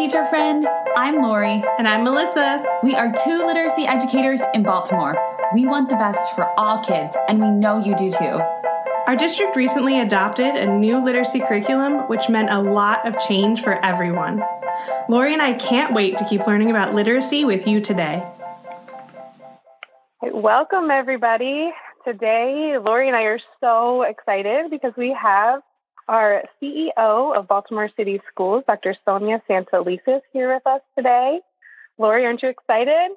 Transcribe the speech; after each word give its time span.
teacher 0.00 0.24
friend. 0.24 0.66
I'm 0.96 1.20
Lori. 1.20 1.62
And 1.76 1.86
I'm 1.86 2.04
Melissa. 2.04 2.64
We 2.82 2.94
are 2.94 3.12
two 3.22 3.44
literacy 3.46 3.84
educators 3.86 4.40
in 4.54 4.62
Baltimore. 4.62 5.14
We 5.52 5.66
want 5.66 5.90
the 5.90 5.96
best 5.96 6.34
for 6.34 6.46
all 6.58 6.82
kids, 6.82 7.14
and 7.28 7.38
we 7.38 7.50
know 7.50 7.76
you 7.78 7.94
do 7.96 8.10
too. 8.10 8.40
Our 9.06 9.14
district 9.14 9.56
recently 9.56 10.00
adopted 10.00 10.54
a 10.54 10.64
new 10.64 11.04
literacy 11.04 11.40
curriculum, 11.40 12.08
which 12.08 12.30
meant 12.30 12.48
a 12.48 12.62
lot 12.62 13.06
of 13.06 13.20
change 13.28 13.60
for 13.60 13.74
everyone. 13.84 14.42
Lori 15.10 15.34
and 15.34 15.42
I 15.42 15.52
can't 15.52 15.92
wait 15.92 16.16
to 16.16 16.24
keep 16.24 16.46
learning 16.46 16.70
about 16.70 16.94
literacy 16.94 17.44
with 17.44 17.66
you 17.66 17.82
today. 17.82 18.26
Welcome, 20.22 20.90
everybody. 20.90 21.74
Today, 22.06 22.78
Lori 22.78 23.08
and 23.08 23.16
I 23.16 23.24
are 23.24 23.40
so 23.60 24.00
excited 24.04 24.70
because 24.70 24.94
we 24.96 25.12
have 25.12 25.60
our 26.10 26.42
CEO 26.60 27.36
of 27.36 27.46
Baltimore 27.46 27.88
City 27.96 28.20
Schools, 28.30 28.64
Dr. 28.66 28.96
Sonia 29.04 29.40
Santelises, 29.48 30.20
here 30.32 30.52
with 30.52 30.66
us 30.66 30.80
today. 30.96 31.40
Lori, 31.98 32.26
aren't 32.26 32.42
you 32.42 32.48
excited? 32.48 33.12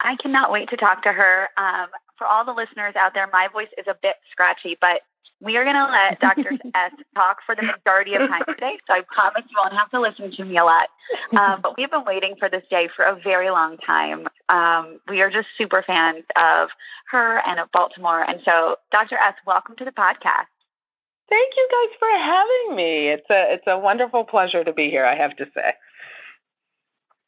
I 0.00 0.16
cannot 0.16 0.50
wait 0.50 0.70
to 0.70 0.78
talk 0.78 1.02
to 1.02 1.12
her. 1.12 1.50
Um, 1.58 1.88
for 2.16 2.26
all 2.26 2.44
the 2.44 2.52
listeners 2.52 2.94
out 2.98 3.12
there, 3.12 3.28
my 3.32 3.48
voice 3.52 3.68
is 3.76 3.84
a 3.86 3.96
bit 4.00 4.16
scratchy, 4.30 4.78
but 4.80 5.02
we 5.42 5.58
are 5.58 5.64
going 5.64 5.76
to 5.76 5.84
let 5.84 6.20
Dr. 6.36 6.58
S 6.74 6.92
talk 7.14 7.38
for 7.44 7.54
the 7.54 7.62
majority 7.62 8.14
of 8.14 8.30
time 8.30 8.44
today. 8.48 8.78
So 8.86 8.94
I 8.94 9.02
promise 9.02 9.42
you 9.50 9.56
won't 9.62 9.74
have 9.74 9.90
to 9.90 10.00
listen 10.00 10.30
to 10.30 10.44
me 10.44 10.56
a 10.56 10.64
lot. 10.64 10.88
Um, 11.36 11.60
but 11.60 11.76
we've 11.76 11.90
been 11.90 12.04
waiting 12.06 12.36
for 12.38 12.48
this 12.48 12.64
day 12.70 12.88
for 12.96 13.04
a 13.04 13.14
very 13.22 13.50
long 13.50 13.76
time. 13.76 14.26
Um, 14.48 15.00
we 15.08 15.20
are 15.20 15.30
just 15.30 15.48
super 15.58 15.82
fans 15.82 16.24
of 16.36 16.70
her 17.10 17.42
and 17.46 17.60
of 17.60 17.70
Baltimore. 17.72 18.22
And 18.22 18.40
so, 18.42 18.76
Dr. 18.90 19.16
S, 19.16 19.34
welcome 19.46 19.76
to 19.76 19.84
the 19.84 19.92
podcast. 19.92 20.46
Thank 21.28 21.54
you 21.56 21.68
guys 21.70 21.96
for 21.98 22.18
having 22.18 22.76
me. 22.76 23.08
It's 23.08 23.30
a 23.30 23.54
it's 23.54 23.64
a 23.66 23.78
wonderful 23.78 24.24
pleasure 24.24 24.62
to 24.62 24.72
be 24.72 24.90
here. 24.90 25.04
I 25.04 25.16
have 25.16 25.36
to 25.36 25.46
say. 25.54 25.72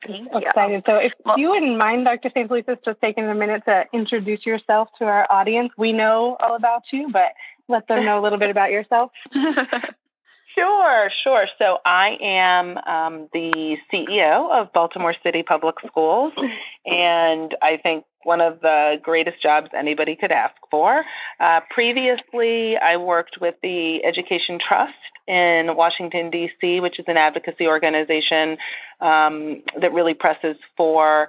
Thank 0.07 0.33
you. 0.33 0.39
Excited. 0.39 0.83
So, 0.87 0.97
if 0.97 1.13
well, 1.25 1.39
you 1.39 1.51
wouldn't 1.51 1.79
mind, 1.79 2.05
Dr. 2.05 2.31
Santelises, 2.31 2.77
just 2.85 3.01
taking 3.01 3.25
a 3.25 3.35
minute 3.35 3.63
to 3.67 3.85
introduce 3.93 4.45
yourself 4.45 4.89
to 4.99 5.05
our 5.07 5.27
audience. 5.31 5.73
We 5.79 5.93
know 5.93 6.37
all 6.39 6.55
about 6.55 6.83
you, 6.93 7.09
but 7.11 7.33
let 7.69 7.89
them 7.89 8.05
know 8.05 8.21
a 8.21 8.23
little 8.23 8.39
bit 8.39 8.51
about 8.51 8.71
yourself. 8.71 9.11
Sure, 10.97 11.11
sure. 11.23 11.47
So 11.59 11.79
I 11.85 12.17
am 12.23 12.79
um, 12.79 13.29
the 13.33 13.77
CEO 13.93 14.51
of 14.51 14.73
Baltimore 14.73 15.15
City 15.23 15.43
Public 15.43 15.77
Schools, 15.87 16.33
and 16.87 17.55
I 17.61 17.79
think 17.83 18.05
one 18.23 18.41
of 18.41 18.61
the 18.61 18.99
greatest 19.03 19.43
jobs 19.43 19.69
anybody 19.77 20.17
could 20.17 20.33
ask 20.33 20.55
for. 20.71 21.05
Uh, 21.39 21.61
previously, 21.71 22.79
I 22.79 22.97
worked 22.97 23.39
with 23.41 23.57
the 23.63 24.05
Education 24.05 24.59
Trust 24.59 24.95
in 25.29 25.77
Washington, 25.77 26.31
D.C., 26.31 26.81
which 26.81 26.99
is 26.99 27.05
an 27.09 27.19
advocacy 27.19 27.67
organization 27.67 28.57
um, 29.01 29.63
that 29.81 29.93
really 29.93 30.15
presses 30.15 30.57
for 30.77 31.29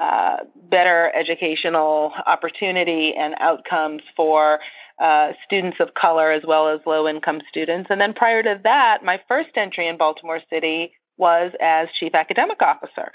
uh, 0.00 0.38
better 0.70 1.10
educational 1.14 2.12
opportunity 2.26 3.14
and 3.14 3.34
outcomes 3.38 4.02
for 4.14 4.58
uh, 5.00 5.32
students 5.44 5.78
of 5.80 5.94
color 5.94 6.30
as 6.30 6.42
well 6.46 6.68
as 6.68 6.80
low 6.86 7.08
income 7.08 7.40
students. 7.48 7.88
And 7.90 8.00
then 8.00 8.12
prior 8.12 8.42
to 8.42 8.60
that, 8.64 9.04
my 9.04 9.20
first 9.28 9.50
entry 9.56 9.88
in 9.88 9.96
Baltimore 9.96 10.40
City 10.50 10.92
was 11.16 11.52
as 11.60 11.88
chief 11.98 12.14
academic 12.14 12.60
officer. 12.62 13.12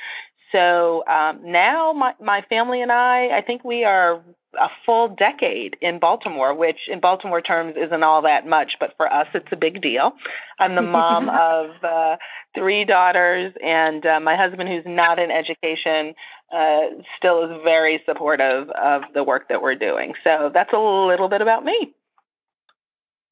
So 0.51 1.03
um, 1.07 1.39
now 1.43 1.93
my, 1.93 2.13
my 2.19 2.41
family 2.49 2.81
and 2.81 2.91
I, 2.91 3.37
I 3.37 3.41
think 3.41 3.63
we 3.63 3.83
are 3.83 4.21
a 4.59 4.69
full 4.85 5.09
decade 5.09 5.77
in 5.81 5.99
Baltimore, 5.99 6.53
which 6.53 6.89
in 6.89 6.99
Baltimore 6.99 7.41
terms 7.41 7.75
isn't 7.77 8.03
all 8.03 8.23
that 8.23 8.45
much, 8.45 8.77
but 8.79 8.93
for 8.97 9.11
us 9.11 9.27
it's 9.33 9.51
a 9.51 9.55
big 9.55 9.81
deal. 9.81 10.13
I'm 10.59 10.75
the 10.75 10.81
mom 10.81 11.29
of 11.29 11.71
uh, 11.83 12.17
three 12.55 12.85
daughters, 12.85 13.53
and 13.63 14.05
uh, 14.05 14.19
my 14.19 14.35
husband, 14.35 14.69
who's 14.69 14.85
not 14.85 15.19
in 15.19 15.31
education, 15.31 16.15
uh, 16.51 16.81
still 17.17 17.49
is 17.49 17.61
very 17.63 18.01
supportive 18.05 18.69
of 18.69 19.03
the 19.13 19.23
work 19.23 19.49
that 19.49 19.61
we're 19.61 19.75
doing. 19.75 20.13
So 20.23 20.51
that's 20.53 20.73
a 20.73 20.79
little 20.79 21.29
bit 21.29 21.41
about 21.41 21.63
me. 21.63 21.93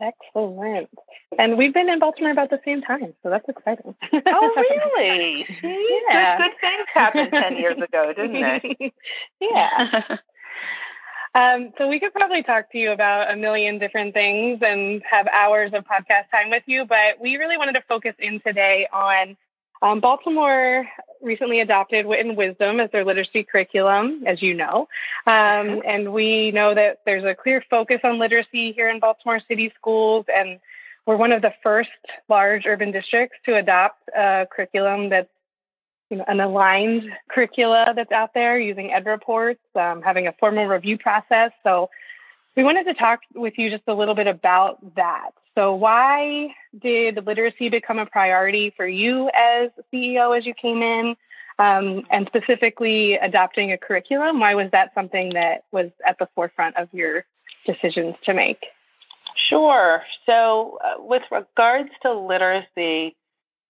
Excellent. 0.01 0.89
And 1.37 1.57
we've 1.57 1.73
been 1.73 1.89
in 1.89 1.99
Baltimore 1.99 2.31
about 2.31 2.49
the 2.49 2.61
same 2.63 2.81
time, 2.81 3.13
so 3.21 3.29
that's 3.29 3.47
exciting. 3.49 3.95
oh, 4.25 4.63
really? 4.97 5.45
yeah. 5.61 6.37
Good, 6.37 6.43
good 6.43 6.61
things 6.61 6.87
happened 6.93 7.31
10 7.31 7.57
years 7.57 7.77
ago, 7.77 8.13
didn't 8.15 8.35
it? 8.37 8.93
yeah. 9.41 10.17
Um, 11.35 11.71
so 11.77 11.87
we 11.87 11.99
could 11.99 12.13
probably 12.13 12.43
talk 12.43 12.71
to 12.71 12.77
you 12.77 12.91
about 12.91 13.31
a 13.31 13.35
million 13.35 13.77
different 13.77 14.13
things 14.13 14.59
and 14.61 15.01
have 15.09 15.27
hours 15.27 15.71
of 15.73 15.85
podcast 15.85 16.29
time 16.31 16.49
with 16.49 16.63
you, 16.65 16.85
but 16.85 17.21
we 17.21 17.37
really 17.37 17.57
wanted 17.57 17.73
to 17.73 17.83
focus 17.87 18.15
in 18.19 18.39
today 18.39 18.87
on 18.91 19.37
um, 19.81 19.99
Baltimore 19.99 20.87
recently 21.21 21.59
adopted 21.59 22.05
Wit 22.05 22.25
and 22.25 22.37
Wisdom 22.37 22.79
as 22.79 22.91
their 22.91 23.05
literacy 23.05 23.43
curriculum, 23.43 24.23
as 24.25 24.41
you 24.41 24.53
know. 24.53 24.87
Um, 25.25 25.81
and 25.85 26.11
we 26.13 26.51
know 26.51 26.73
that 26.73 26.99
there's 27.05 27.23
a 27.23 27.35
clear 27.35 27.63
focus 27.69 27.99
on 28.03 28.19
literacy 28.19 28.71
here 28.71 28.89
in 28.89 28.99
Baltimore 28.99 29.39
City 29.47 29.71
schools, 29.75 30.25
and 30.33 30.59
we're 31.05 31.17
one 31.17 31.31
of 31.31 31.41
the 31.41 31.53
first 31.63 31.89
large 32.27 32.65
urban 32.65 32.91
districts 32.91 33.37
to 33.45 33.55
adopt 33.55 34.01
a 34.15 34.47
curriculum 34.49 35.09
that's 35.09 35.29
you 36.09 36.17
know, 36.17 36.25
an 36.27 36.39
aligned 36.39 37.09
curricula 37.29 37.93
that's 37.95 38.11
out 38.11 38.33
there 38.33 38.59
using 38.59 38.91
ed 38.91 39.05
reports, 39.05 39.61
um, 39.75 40.01
having 40.01 40.27
a 40.27 40.33
formal 40.33 40.67
review 40.67 40.97
process. 40.97 41.51
So 41.63 41.89
we 42.55 42.63
wanted 42.63 42.85
to 42.85 42.93
talk 42.93 43.21
with 43.35 43.57
you 43.57 43.69
just 43.69 43.83
a 43.87 43.93
little 43.93 44.15
bit 44.15 44.27
about 44.27 44.95
that. 44.95 45.31
So, 45.55 45.75
why 45.75 46.55
did 46.77 47.25
literacy 47.25 47.69
become 47.69 47.99
a 47.99 48.05
priority 48.05 48.73
for 48.75 48.87
you 48.87 49.29
as 49.35 49.69
CEO 49.93 50.37
as 50.37 50.45
you 50.45 50.53
came 50.53 50.81
in? 50.81 51.15
Um, 51.57 52.05
and 52.09 52.25
specifically 52.27 53.15
adopting 53.15 53.73
a 53.73 53.77
curriculum, 53.77 54.39
why 54.39 54.55
was 54.55 54.71
that 54.71 54.93
something 54.93 55.31
that 55.33 55.65
was 55.73 55.91
at 56.07 56.17
the 56.17 56.29
forefront 56.33 56.77
of 56.77 56.87
your 56.93 57.25
decisions 57.65 58.15
to 58.23 58.33
make? 58.33 58.67
Sure. 59.35 60.01
So, 60.25 60.79
uh, 60.83 61.01
with 61.03 61.23
regards 61.29 61.89
to 62.03 62.13
literacy, 62.13 63.15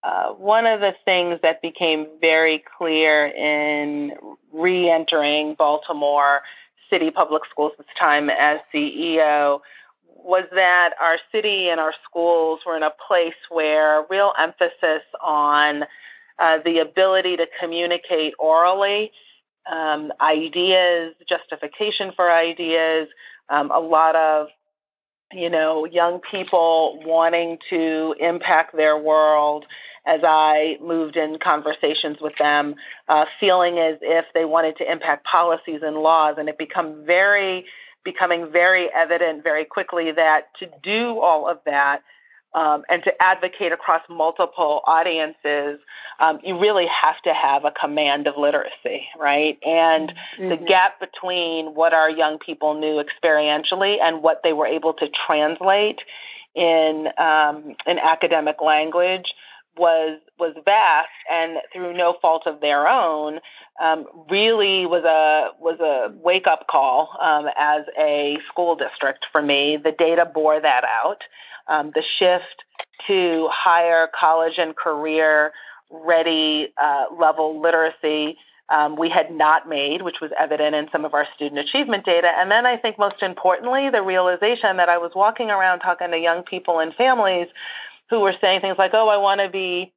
uh, 0.03 0.29
one 0.31 0.65
of 0.65 0.79
the 0.79 0.95
things 1.05 1.39
that 1.43 1.61
became 1.61 2.07
very 2.21 2.63
clear 2.77 3.27
in 3.27 4.13
re 4.53 4.89
entering 4.89 5.55
Baltimore 5.55 6.41
City 6.89 7.11
Public 7.11 7.43
Schools 7.49 7.73
this 7.77 7.87
time 7.99 8.29
as 8.29 8.59
CEO 8.73 9.59
was 10.23 10.45
that 10.53 10.93
our 11.01 11.17
city 11.31 11.69
and 11.69 11.79
our 11.79 11.93
schools 12.05 12.59
were 12.65 12.75
in 12.77 12.83
a 12.83 12.93
place 13.07 13.33
where 13.49 14.05
real 14.09 14.33
emphasis 14.37 15.03
on 15.21 15.83
uh, 16.39 16.59
the 16.63 16.79
ability 16.79 17.37
to 17.37 17.47
communicate 17.59 18.33
orally, 18.39 19.11
um, 19.69 20.11
ideas, 20.21 21.13
justification 21.27 22.11
for 22.15 22.31
ideas, 22.31 23.07
um, 23.49 23.71
a 23.71 23.79
lot 23.79 24.15
of 24.15 24.47
you 25.31 25.49
know, 25.49 25.85
young 25.85 26.19
people 26.19 26.99
wanting 27.05 27.59
to 27.69 28.15
impact 28.19 28.75
their 28.75 28.97
world 28.97 29.65
as 30.05 30.21
I 30.23 30.77
moved 30.81 31.17
in 31.17 31.37
conversations 31.37 32.17
with 32.19 32.33
them, 32.39 32.75
uh, 33.07 33.25
feeling 33.39 33.77
as 33.77 33.97
if 34.01 34.25
they 34.33 34.45
wanted 34.45 34.77
to 34.77 34.91
impact 34.91 35.25
policies 35.25 35.81
and 35.83 35.97
laws, 35.97 36.35
and 36.39 36.49
it 36.49 36.57
become 36.57 37.05
very 37.05 37.65
becoming 38.05 38.49
very 38.51 38.89
evident 38.93 39.43
very 39.43 39.65
quickly 39.65 40.11
that 40.13 40.55
to 40.57 40.69
do 40.81 41.19
all 41.19 41.47
of 41.47 41.59
that 41.65 42.01
um, 42.53 42.83
and 42.89 43.03
to 43.03 43.21
advocate 43.21 43.71
across 43.71 44.01
multiple 44.09 44.81
audiences, 44.87 45.79
um, 46.19 46.39
you 46.43 46.59
really 46.59 46.87
have 46.87 47.21
to 47.23 47.33
have 47.33 47.63
a 47.63 47.71
command 47.71 48.27
of 48.27 48.37
literacy, 48.37 49.07
right? 49.17 49.59
And 49.63 50.13
mm-hmm. 50.37 50.49
the 50.49 50.57
gap 50.57 50.99
between 50.99 51.75
what 51.75 51.93
our 51.93 52.09
young 52.09 52.39
people 52.39 52.79
knew 52.79 53.03
experientially 53.03 53.99
and 54.01 54.23
what 54.23 54.41
they 54.43 54.53
were 54.53 54.65
able 54.65 54.93
to 54.93 55.09
translate 55.09 56.01
in 56.55 57.07
um, 57.17 57.75
in 57.85 57.99
academic 57.99 58.61
language 58.61 59.33
was 59.77 60.19
was 60.39 60.55
vast 60.65 61.09
and 61.31 61.57
through 61.73 61.93
no 61.95 62.15
fault 62.21 62.43
of 62.45 62.61
their 62.61 62.87
own 62.87 63.39
um, 63.81 64.05
really 64.29 64.85
was 64.85 65.03
a 65.03 65.49
was 65.59 65.79
a 65.79 66.13
wake 66.23 66.47
up 66.47 66.67
call 66.67 67.17
um, 67.21 67.47
as 67.57 67.83
a 67.97 68.37
school 68.47 68.75
district 68.75 69.25
for 69.31 69.41
me. 69.41 69.77
The 69.81 69.91
data 69.91 70.25
bore 70.25 70.59
that 70.59 70.83
out. 70.83 71.23
Um, 71.67 71.91
the 71.93 72.03
shift 72.17 72.65
to 73.07 73.47
higher 73.51 74.07
college 74.19 74.57
and 74.57 74.75
career 74.75 75.51
ready 75.91 76.73
uh, 76.81 77.05
level 77.17 77.61
literacy 77.61 78.37
um, 78.69 78.95
we 78.95 79.09
had 79.09 79.31
not 79.31 79.67
made, 79.67 80.01
which 80.01 80.21
was 80.21 80.31
evident 80.37 80.75
in 80.75 80.89
some 80.91 81.03
of 81.03 81.13
our 81.13 81.25
student 81.35 81.59
achievement 81.59 82.05
data. 82.05 82.29
And 82.35 82.51
then 82.51 82.65
I 82.65 82.77
think 82.77 82.99
most 82.99 83.21
importantly, 83.21 83.89
the 83.89 84.03
realization 84.03 84.77
that 84.77 84.89
I 84.89 84.99
was 84.99 85.11
walking 85.15 85.49
around 85.49 85.79
talking 85.79 86.11
to 86.11 86.17
young 86.17 86.43
people 86.43 86.79
and 86.79 86.93
families 86.93 87.47
who 88.09 88.19
were 88.19 88.33
saying 88.39 88.61
things 88.61 88.77
like, 88.77 88.91
oh, 88.93 89.07
I 89.07 89.17
want 89.17 89.41
to 89.41 89.49
be 89.49 89.93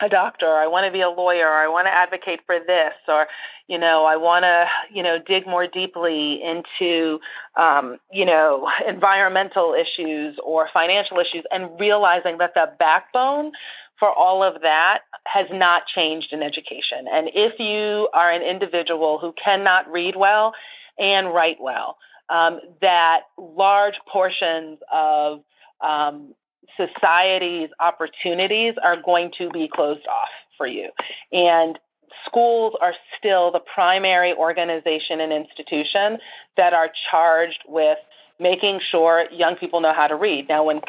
a 0.00 0.08
doctor, 0.08 0.46
or 0.46 0.58
I 0.58 0.66
want 0.66 0.86
to 0.86 0.92
be 0.92 1.02
a 1.02 1.10
lawyer, 1.10 1.46
or 1.46 1.54
I 1.54 1.68
want 1.68 1.86
to 1.86 1.92
advocate 1.92 2.40
for 2.46 2.58
this, 2.58 2.94
or 3.06 3.26
you 3.68 3.78
know, 3.78 4.04
I 4.04 4.16
want 4.16 4.44
to 4.44 4.66
you 4.92 5.02
know 5.02 5.18
dig 5.18 5.46
more 5.46 5.66
deeply 5.66 6.42
into 6.42 7.20
um, 7.56 7.98
you 8.12 8.24
know 8.24 8.68
environmental 8.86 9.74
issues 9.74 10.38
or 10.44 10.68
financial 10.72 11.18
issues, 11.18 11.44
and 11.50 11.78
realizing 11.78 12.38
that 12.38 12.54
the 12.54 12.72
backbone 12.78 13.52
for 13.98 14.10
all 14.10 14.42
of 14.42 14.62
that 14.62 15.00
has 15.26 15.46
not 15.52 15.86
changed 15.86 16.32
in 16.32 16.42
education. 16.42 17.06
And 17.12 17.30
if 17.34 17.60
you 17.60 18.08
are 18.14 18.30
an 18.30 18.42
individual 18.42 19.18
who 19.18 19.32
cannot 19.32 19.90
read 19.92 20.16
well 20.16 20.54
and 20.98 21.28
write 21.34 21.58
well, 21.60 21.98
um, 22.30 22.60
that 22.80 23.24
large 23.36 24.00
portions 24.10 24.78
of 24.90 25.42
um, 25.82 26.34
society's 26.76 27.70
opportunities 27.80 28.74
are 28.82 29.00
going 29.00 29.32
to 29.38 29.50
be 29.50 29.68
closed 29.68 30.06
off 30.06 30.28
for 30.56 30.66
you. 30.66 30.90
And 31.32 31.78
schools 32.26 32.74
are 32.80 32.94
still 33.18 33.52
the 33.52 33.60
primary 33.60 34.34
organization 34.34 35.20
and 35.20 35.32
institution 35.32 36.18
that 36.56 36.72
are 36.72 36.90
charged 37.10 37.64
with 37.68 37.98
making 38.38 38.80
sure 38.80 39.26
young 39.30 39.56
people 39.56 39.80
know 39.80 39.92
how 39.92 40.08
to 40.08 40.16
read. 40.16 40.48
Now, 40.48 40.64
when 40.64 40.80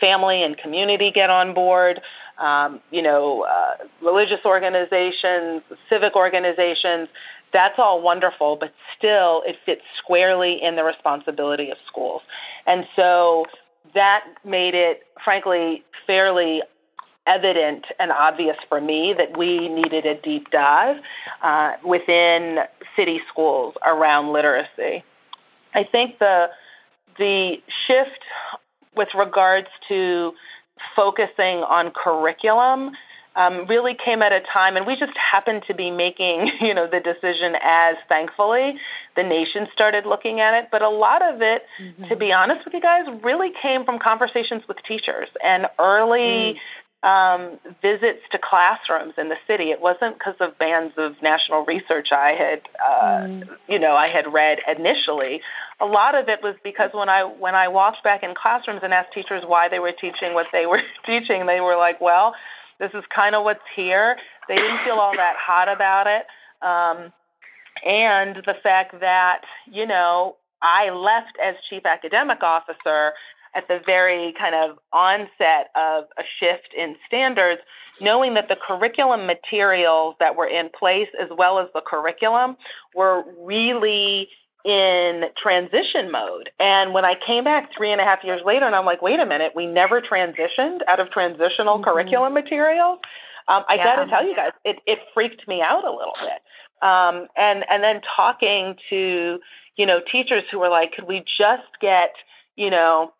family 0.00 0.42
and 0.42 0.56
community 0.56 1.12
get 1.12 1.30
on 1.30 1.54
board, 1.54 2.00
um, 2.38 2.80
you 2.90 3.02
know, 3.02 3.42
uh, 3.42 3.84
religious 4.02 4.40
organizations, 4.44 5.62
civic 5.88 6.16
organizations, 6.16 7.08
that's 7.52 7.78
all 7.78 8.02
wonderful, 8.02 8.56
but 8.56 8.72
still 8.98 9.42
it 9.46 9.56
fits 9.64 9.82
squarely 9.98 10.60
in 10.62 10.76
the 10.76 10.84
responsibility 10.84 11.70
of 11.70 11.78
schools. 11.86 12.22
And 12.66 12.86
so 12.96 13.46
that 13.94 14.24
made 14.44 14.74
it, 14.74 15.02
frankly, 15.22 15.84
fairly 16.06 16.62
evident 17.26 17.86
and 17.98 18.12
obvious 18.12 18.56
for 18.68 18.80
me 18.80 19.12
that 19.16 19.36
we 19.36 19.68
needed 19.68 20.06
a 20.06 20.20
deep 20.20 20.50
dive 20.50 20.96
uh, 21.42 21.72
within 21.84 22.60
city 22.94 23.20
schools 23.28 23.74
around 23.84 24.32
literacy. 24.32 25.04
I 25.74 25.84
think 25.84 26.18
the 26.18 26.50
the 27.18 27.62
shift 27.86 28.20
with 28.94 29.08
regards 29.14 29.68
to 29.88 30.32
focusing 30.94 31.58
on 31.58 31.90
curriculum 31.90 32.92
um, 33.36 33.66
really 33.68 33.94
came 33.94 34.22
at 34.22 34.32
a 34.32 34.40
time, 34.40 34.76
and 34.76 34.86
we 34.86 34.96
just 34.96 35.16
happened 35.16 35.62
to 35.68 35.74
be 35.74 35.90
making, 35.90 36.50
you 36.60 36.74
know, 36.74 36.88
the 36.90 37.00
decision 37.00 37.54
as 37.62 37.96
thankfully 38.08 38.76
the 39.14 39.22
nation 39.22 39.68
started 39.72 40.06
looking 40.06 40.40
at 40.40 40.54
it. 40.54 40.68
But 40.72 40.82
a 40.82 40.88
lot 40.88 41.22
of 41.22 41.42
it, 41.42 41.62
mm-hmm. 41.80 42.08
to 42.08 42.16
be 42.16 42.32
honest 42.32 42.64
with 42.64 42.74
you 42.74 42.80
guys, 42.80 43.06
really 43.22 43.52
came 43.62 43.84
from 43.84 43.98
conversations 43.98 44.62
with 44.66 44.78
teachers 44.88 45.28
and 45.42 45.66
early 45.78 46.54
mm 46.54 46.58
um, 47.02 47.58
visits 47.82 48.22
to 48.32 48.38
classrooms 48.38 49.14
in 49.16 49.28
the 49.28 49.36
city. 49.46 49.70
It 49.70 49.80
wasn't 49.80 50.18
because 50.18 50.34
of 50.40 50.58
bands 50.58 50.94
of 50.96 51.14
national 51.22 51.64
research 51.64 52.08
I 52.10 52.30
had, 52.30 52.62
uh, 52.84 53.26
mm. 53.28 53.48
you 53.68 53.78
know, 53.78 53.92
I 53.92 54.08
had 54.08 54.32
read 54.32 54.58
initially. 54.66 55.40
A 55.80 55.86
lot 55.86 56.16
of 56.16 56.28
it 56.28 56.40
was 56.42 56.56
because 56.64 56.90
when 56.92 57.08
I 57.08 57.22
when 57.22 57.54
I 57.54 57.68
walked 57.68 58.02
back 58.02 58.24
in 58.24 58.34
classrooms 58.34 58.80
and 58.82 58.92
asked 58.92 59.12
teachers 59.12 59.44
why 59.46 59.68
they 59.68 59.78
were 59.78 59.92
teaching 59.92 60.34
what 60.34 60.46
they 60.52 60.66
were 60.66 60.80
teaching, 61.06 61.46
they 61.46 61.60
were 61.60 61.76
like, 61.76 62.00
"Well, 62.00 62.34
this 62.78 62.92
is 62.94 63.04
kind 63.14 63.34
of 63.34 63.44
what's 63.44 63.60
here." 63.74 64.16
They 64.48 64.56
didn't 64.56 64.84
feel 64.84 64.96
all 64.96 65.16
that 65.16 65.36
hot 65.36 65.68
about 65.68 66.06
it, 66.06 66.26
um, 66.62 67.12
and 67.84 68.36
the 68.36 68.54
fact 68.62 69.00
that 69.00 69.42
you 69.70 69.86
know 69.86 70.36
I 70.62 70.90
left 70.90 71.36
as 71.42 71.56
chief 71.68 71.84
academic 71.84 72.42
officer 72.42 73.12
at 73.54 73.68
the 73.68 73.80
very 73.86 74.34
kind 74.38 74.54
of 74.54 74.78
onset 74.92 75.70
of 75.74 76.04
a 76.18 76.22
shift 76.38 76.74
in 76.76 76.94
standards, 77.06 77.62
knowing 78.00 78.34
that 78.34 78.48
the 78.48 78.56
curriculum 78.56 79.26
materials 79.26 80.14
that 80.20 80.36
were 80.36 80.46
in 80.46 80.68
place 80.78 81.08
as 81.20 81.28
well 81.36 81.58
as 81.58 81.68
the 81.74 81.80
curriculum 81.80 82.56
were 82.94 83.24
really 83.42 84.28
in 84.66 85.26
transition 85.40 86.10
mode. 86.10 86.50
And 86.58 86.92
when 86.92 87.04
I 87.04 87.14
came 87.14 87.44
back 87.44 87.70
three 87.76 87.92
and 87.92 88.00
a 88.00 88.04
half 88.04 88.24
years 88.24 88.40
later, 88.44 88.66
and 88.66 88.74
I'm 88.74 88.84
like, 88.84 89.00
wait 89.00 89.20
a 89.20 89.26
minute, 89.26 89.52
we 89.54 89.66
never 89.66 90.02
transitioned 90.02 90.80
out 90.88 90.98
of 90.98 91.10
transitional 91.10 91.76
mm-hmm. 91.76 91.84
curriculum 91.84 92.34
materials. 92.34 92.98
Um, 93.48 93.62
I 93.68 93.76
yeah. 93.76 93.84
got 93.84 94.04
to 94.04 94.10
tell 94.10 94.26
you 94.26 94.34
guys, 94.34 94.50
it, 94.64 94.78
it 94.86 94.98
freaked 95.14 95.46
me 95.46 95.62
out 95.62 95.84
a 95.84 95.90
little 95.90 96.16
bit. 96.20 96.42
Um, 96.82 97.28
and 97.36 97.64
and 97.70 97.82
then 97.82 98.00
talking 98.16 98.76
to 98.90 99.38
you 99.76 99.86
know 99.86 100.00
teachers 100.00 100.42
who 100.50 100.58
were 100.58 100.68
like, 100.68 100.92
could 100.92 101.06
we 101.06 101.24
just 101.38 101.62
get 101.80 102.10
you 102.56 102.70
know 102.70 103.12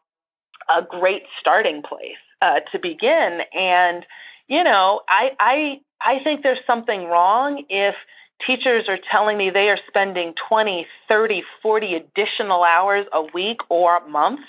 a 0.68 0.82
great 0.82 1.22
starting 1.40 1.82
place 1.82 2.16
uh, 2.42 2.60
to 2.72 2.78
begin. 2.78 3.40
And 3.54 4.04
you 4.48 4.64
know, 4.64 5.00
I 5.08 5.30
I 5.38 5.80
I 6.00 6.22
think 6.22 6.42
there's 6.42 6.64
something 6.66 7.04
wrong 7.04 7.64
if 7.68 7.94
teachers 8.44 8.88
are 8.88 8.98
telling 9.10 9.38
me 9.38 9.50
they 9.50 9.68
are 9.68 9.78
spending 9.88 10.34
20, 10.48 10.86
30, 11.08 11.42
40 11.62 11.94
additional 11.94 12.62
hours 12.62 13.06
a 13.12 13.22
week 13.32 13.60
or 13.68 13.98
a 13.98 14.08
month 14.08 14.40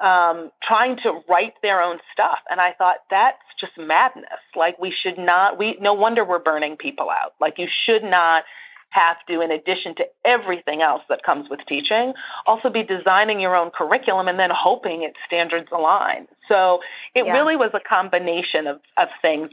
um, 0.00 0.50
trying 0.62 0.96
to 0.98 1.20
write 1.28 1.54
their 1.62 1.82
own 1.82 1.98
stuff. 2.12 2.38
And 2.50 2.60
I 2.60 2.72
thought 2.72 2.96
that's 3.10 3.38
just 3.58 3.72
madness. 3.76 4.40
Like 4.54 4.78
we 4.78 4.90
should 4.90 5.18
not. 5.18 5.58
We 5.58 5.76
no 5.80 5.94
wonder 5.94 6.24
we're 6.24 6.38
burning 6.38 6.76
people 6.76 7.10
out. 7.10 7.34
Like 7.40 7.58
you 7.58 7.68
should 7.84 8.02
not 8.02 8.44
have 8.90 9.16
to, 9.28 9.40
in 9.40 9.50
addition 9.50 9.94
to 9.96 10.06
everything 10.24 10.80
else 10.80 11.02
that 11.08 11.22
comes 11.22 11.48
with 11.50 11.60
teaching, 11.66 12.14
also 12.46 12.70
be 12.70 12.82
designing 12.82 13.38
your 13.38 13.54
own 13.54 13.70
curriculum 13.70 14.28
and 14.28 14.38
then 14.38 14.50
hoping 14.52 15.02
its 15.02 15.16
standards 15.26 15.68
align. 15.72 16.26
So 16.48 16.80
it 17.14 17.26
yeah. 17.26 17.32
really 17.32 17.56
was 17.56 17.70
a 17.74 17.80
combination 17.80 18.66
of, 18.66 18.80
of 18.96 19.08
things 19.20 19.50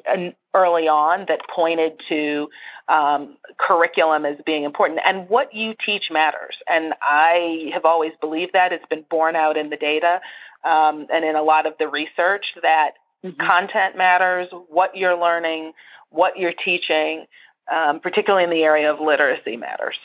early 0.53 0.87
on 0.87 1.25
that 1.27 1.41
pointed 1.53 2.01
to 2.07 2.47
um, 2.87 3.37
curriculum 3.57 4.25
as 4.25 4.37
being 4.45 4.63
important. 4.63 5.01
And 5.05 5.27
what 5.27 5.53
you 5.53 5.75
teach 5.85 6.09
matters. 6.11 6.55
And 6.67 6.93
I 7.01 7.71
have 7.73 7.83
always 7.83 8.13
believed 8.21 8.53
that. 8.53 8.71
It's 8.71 8.85
been 8.87 9.05
borne 9.09 9.35
out 9.35 9.57
in 9.57 9.69
the 9.69 9.77
data 9.77 10.21
um, 10.63 11.07
and 11.13 11.25
in 11.25 11.35
a 11.35 11.43
lot 11.43 11.65
of 11.65 11.73
the 11.77 11.89
research 11.89 12.45
that 12.61 12.91
mm-hmm. 13.23 13.45
content 13.45 13.97
matters, 13.97 14.47
what 14.69 14.95
you're 14.95 15.19
learning, 15.19 15.73
what 16.09 16.37
you're 16.37 16.53
teaching 16.53 17.25
um, 17.71 17.99
particularly 17.99 18.43
in 18.43 18.49
the 18.49 18.63
area 18.63 18.91
of 18.91 18.99
literacy 18.99 19.57
matters. 19.57 19.97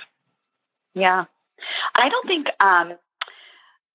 Yeah. 0.94 1.24
I 1.94 2.08
don't 2.08 2.26
think, 2.26 2.48
um, 2.60 2.94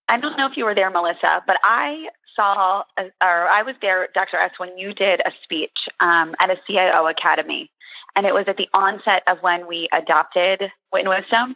I 0.08 0.20
don't 0.20 0.38
know 0.38 0.46
if 0.46 0.56
you 0.56 0.66
were 0.66 0.76
there, 0.76 0.90
Melissa, 0.90 1.44
but 1.48 1.58
I 1.64 2.10
saw, 2.36 2.84
or 2.98 3.10
I 3.22 3.64
was 3.64 3.76
there, 3.82 4.10
Dr. 4.14 4.38
S, 4.38 4.52
when 4.58 4.78
you 4.78 4.94
did 4.94 5.22
a 5.22 5.32
speech 5.44 5.90
um, 6.00 6.36
at 6.40 6.50
a 6.50 6.58
CIO 6.68 7.08
Academy. 7.08 7.72
And 8.16 8.26
it 8.26 8.34
was 8.34 8.46
at 8.48 8.58
the 8.58 8.70
onset 8.74 9.24
of 9.28 9.40
when 9.42 9.68
we 9.68 9.90
adopted 9.92 10.62
Wit 10.92 11.06
and 11.06 11.10
Wisdom. 11.10 11.56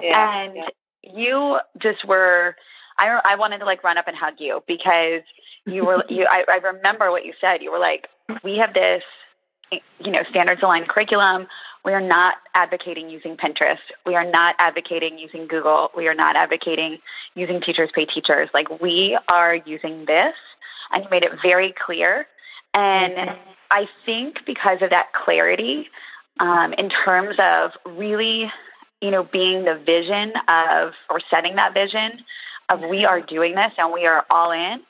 Yeah, 0.00 0.44
and 0.44 0.56
yeah. 0.56 0.68
you 1.02 1.58
just 1.78 2.04
were, 2.06 2.56
I, 2.98 3.20
I 3.24 3.36
wanted 3.36 3.58
to 3.58 3.64
like 3.64 3.82
run 3.82 3.98
up 3.98 4.06
and 4.06 4.16
hug 4.16 4.34
you 4.38 4.62
because 4.66 5.22
you 5.66 5.84
were, 5.84 6.04
you, 6.08 6.26
I, 6.28 6.44
I 6.48 6.56
remember 6.56 7.10
what 7.10 7.24
you 7.24 7.32
said. 7.40 7.62
You 7.62 7.72
were 7.72 7.78
like, 7.78 8.08
we 8.44 8.58
have 8.58 8.74
this 8.74 9.02
you 9.70 10.10
know, 10.10 10.22
standards 10.30 10.62
aligned 10.62 10.88
curriculum. 10.88 11.46
We 11.84 11.92
are 11.92 12.00
not 12.00 12.36
advocating 12.54 13.08
using 13.08 13.36
Pinterest. 13.36 13.78
We 14.04 14.14
are 14.14 14.24
not 14.24 14.54
advocating 14.58 15.18
using 15.18 15.46
Google. 15.46 15.90
We 15.96 16.08
are 16.08 16.14
not 16.14 16.36
advocating 16.36 16.98
using 17.34 17.60
teachers 17.60 17.90
pay 17.94 18.06
teachers. 18.06 18.50
Like 18.52 18.80
we 18.80 19.18
are 19.28 19.54
using 19.54 20.04
this 20.06 20.34
and 20.90 21.04
you 21.04 21.10
made 21.10 21.24
it 21.24 21.32
very 21.42 21.72
clear. 21.72 22.26
And. 22.74 23.36
I 23.70 23.88
think 24.06 24.44
because 24.46 24.80
of 24.82 24.90
that 24.90 25.12
clarity, 25.12 25.88
um, 26.40 26.72
in 26.74 26.88
terms 26.88 27.36
of 27.38 27.72
really, 27.84 28.50
you 29.00 29.10
know, 29.10 29.24
being 29.24 29.64
the 29.64 29.76
vision 29.84 30.32
of 30.48 30.92
or 31.10 31.20
setting 31.30 31.56
that 31.56 31.74
vision 31.74 32.24
of 32.68 32.80
we 32.88 33.04
are 33.04 33.20
doing 33.20 33.54
this 33.54 33.72
and 33.76 33.92
we 33.92 34.06
are 34.06 34.24
all 34.30 34.52
in. 34.52 34.80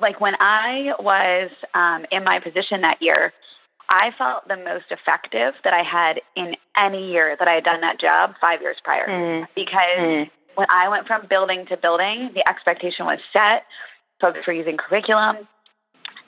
Like 0.00 0.20
when 0.20 0.34
I 0.38 0.92
was 1.00 1.50
um, 1.74 2.04
in 2.10 2.24
my 2.24 2.38
position 2.40 2.82
that 2.82 3.00
year, 3.00 3.32
I 3.88 4.12
felt 4.18 4.48
the 4.48 4.56
most 4.56 4.86
effective 4.90 5.54
that 5.64 5.72
I 5.72 5.82
had 5.82 6.20
in 6.34 6.56
any 6.76 7.10
year 7.10 7.36
that 7.38 7.48
I 7.48 7.52
had 7.52 7.64
done 7.64 7.80
that 7.82 7.98
job 8.00 8.34
five 8.40 8.60
years 8.60 8.76
prior. 8.82 9.06
Mm. 9.08 9.46
Because 9.54 9.98
mm. 9.98 10.30
when 10.54 10.66
I 10.70 10.88
went 10.88 11.06
from 11.06 11.26
building 11.28 11.66
to 11.66 11.76
building, 11.76 12.30
the 12.34 12.48
expectation 12.48 13.06
was 13.06 13.20
set. 13.32 13.64
Folks 14.20 14.46
were 14.46 14.52
using 14.52 14.76
curriculum. 14.76 15.48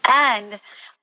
And 0.07 0.61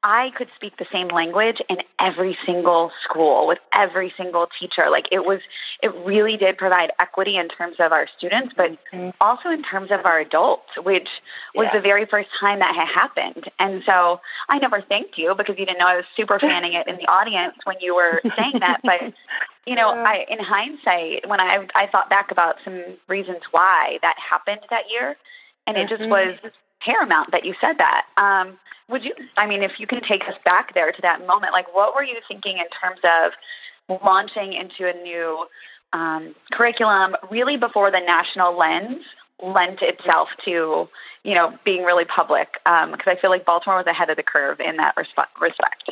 I 0.07 0.29
could 0.37 0.49
speak 0.55 0.77
the 0.77 0.85
same 0.91 1.07
language 1.07 1.59
in 1.67 1.77
every 1.99 2.37
single 2.45 2.91
school 3.03 3.47
with 3.47 3.57
every 3.73 4.13
single 4.15 4.47
teacher. 4.59 4.91
Like 4.91 5.07
it 5.11 5.25
was, 5.25 5.39
it 5.81 5.91
really 6.05 6.37
did 6.37 6.59
provide 6.59 6.91
equity 6.99 7.37
in 7.37 7.49
terms 7.49 7.77
of 7.79 7.91
our 7.91 8.05
students, 8.15 8.53
but 8.55 8.77
mm-hmm. 8.93 9.09
also 9.19 9.49
in 9.49 9.63
terms 9.63 9.89
of 9.89 10.05
our 10.05 10.19
adults, 10.19 10.69
which 10.83 11.09
was 11.55 11.65
yeah. 11.65 11.73
the 11.73 11.81
very 11.81 12.05
first 12.05 12.29
time 12.39 12.59
that 12.59 12.75
had 12.75 12.87
happened. 12.87 13.49
And 13.57 13.81
so 13.83 14.21
I 14.47 14.59
never 14.59 14.79
thanked 14.79 15.17
you 15.17 15.33
because 15.35 15.55
you 15.57 15.65
didn't 15.65 15.79
know 15.79 15.87
I 15.87 15.95
was 15.95 16.05
super 16.15 16.37
fanning 16.45 16.73
it 16.73 16.87
in 16.87 16.97
the 16.97 17.07
audience 17.07 17.55
when 17.63 17.77
you 17.81 17.95
were 17.95 18.21
saying 18.37 18.59
that. 18.59 18.81
But 18.83 19.01
you 19.65 19.73
know, 19.73 19.89
I, 19.89 20.27
in 20.29 20.37
hindsight, 20.37 21.27
when 21.27 21.39
I 21.39 21.65
I 21.73 21.87
thought 21.87 22.11
back 22.11 22.29
about 22.29 22.57
some 22.63 22.83
reasons 23.07 23.39
why 23.49 23.97
that 24.03 24.17
happened 24.19 24.61
that 24.69 24.83
year, 24.91 25.17
and 25.65 25.77
it 25.77 25.89
just 25.89 26.03
mm-hmm. 26.03 26.11
was 26.11 26.51
paramount 26.81 27.31
that 27.31 27.45
you 27.45 27.53
said 27.59 27.77
that. 27.77 28.05
Um, 28.17 28.57
would 28.89 29.03
you, 29.03 29.13
I 29.37 29.47
mean, 29.47 29.63
if 29.63 29.79
you 29.79 29.87
can 29.87 30.01
take 30.01 30.27
us 30.27 30.35
back 30.43 30.73
there 30.73 30.91
to 30.91 31.01
that 31.01 31.25
moment, 31.25 31.53
like 31.53 31.73
what 31.73 31.95
were 31.95 32.03
you 32.03 32.17
thinking 32.27 32.57
in 32.57 32.65
terms 32.69 32.99
of 33.03 33.99
launching 34.03 34.53
into 34.53 34.87
a 34.87 34.93
new 35.01 35.45
um, 35.93 36.35
curriculum 36.51 37.15
really 37.31 37.57
before 37.57 37.91
the 37.91 37.99
national 37.99 38.57
lens 38.57 39.03
lent 39.41 39.81
itself 39.81 40.29
to, 40.45 40.87
you 41.23 41.33
know, 41.33 41.57
being 41.63 41.83
really 41.83 42.05
public? 42.05 42.49
Because 42.63 42.89
um, 42.89 42.99
I 43.07 43.15
feel 43.19 43.29
like 43.29 43.45
Baltimore 43.45 43.77
was 43.77 43.87
ahead 43.87 44.09
of 44.09 44.17
the 44.17 44.23
curve 44.23 44.59
in 44.59 44.77
that 44.77 44.95
resp- 44.95 45.41
respect. 45.41 45.91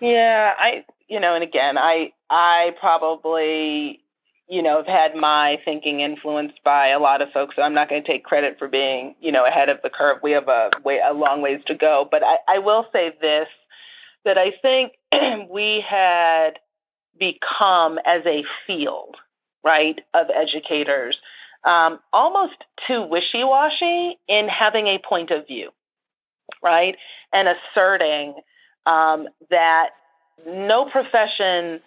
Yeah, 0.00 0.54
I, 0.56 0.84
you 1.08 1.18
know, 1.18 1.34
and 1.34 1.42
again, 1.42 1.76
I, 1.76 2.12
I 2.30 2.76
probably 2.78 4.00
you 4.48 4.62
know, 4.62 4.78
have 4.78 4.86
had 4.86 5.14
my 5.14 5.58
thinking 5.64 6.00
influenced 6.00 6.62
by 6.64 6.88
a 6.88 6.98
lot 6.98 7.20
of 7.20 7.30
folks. 7.32 7.56
So 7.56 7.62
I'm 7.62 7.74
not 7.74 7.88
going 7.90 8.02
to 8.02 8.06
take 8.06 8.24
credit 8.24 8.58
for 8.58 8.66
being, 8.66 9.14
you 9.20 9.30
know, 9.30 9.46
ahead 9.46 9.68
of 9.68 9.78
the 9.82 9.90
curve. 9.90 10.18
We 10.22 10.32
have 10.32 10.48
a 10.48 10.70
way, 10.82 11.00
a 11.06 11.12
long 11.12 11.42
ways 11.42 11.60
to 11.66 11.74
go. 11.74 12.08
But 12.10 12.22
I, 12.24 12.36
I 12.48 12.58
will 12.60 12.86
say 12.92 13.14
this, 13.20 13.48
that 14.24 14.38
I 14.38 14.52
think 14.62 14.92
we 15.50 15.84
had 15.86 16.58
become 17.18 17.98
as 18.06 18.22
a 18.24 18.44
field, 18.66 19.16
right, 19.62 20.00
of 20.14 20.28
educators, 20.34 21.18
um, 21.64 21.98
almost 22.12 22.64
too 22.86 23.02
wishy-washy 23.02 24.18
in 24.28 24.48
having 24.48 24.86
a 24.86 24.98
point 24.98 25.30
of 25.30 25.46
view, 25.46 25.70
right, 26.62 26.96
and 27.32 27.48
asserting 27.48 28.34
um, 28.86 29.28
that 29.50 29.90
no 30.46 30.86
profession 30.86 31.80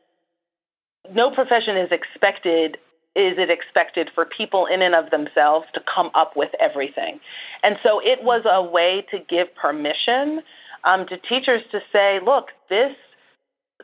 no 1.13 1.31
profession 1.31 1.77
is 1.77 1.91
expected 1.91 2.77
is 3.13 3.38
it 3.38 3.50
expected 3.50 4.10
for 4.15 4.25
people 4.25 4.67
in 4.67 4.81
and 4.81 4.96
of 4.96 5.12
themselves 5.12 5.67
to 5.74 5.81
come 5.81 6.10
up 6.13 6.38
with 6.38 6.50
everything. 6.62 7.20
And 7.62 7.77
so 7.84 8.00
it 8.00 8.24
was 8.24 8.43
a 8.50 8.63
way 8.63 9.05
to 9.12 9.20
give 9.20 9.53
permission 9.53 10.41
um, 10.86 11.05
to 11.08 11.17
teachers 11.17 11.62
to 11.72 11.81
say, 11.91 12.22
look, 12.24 12.48
this 12.70 12.96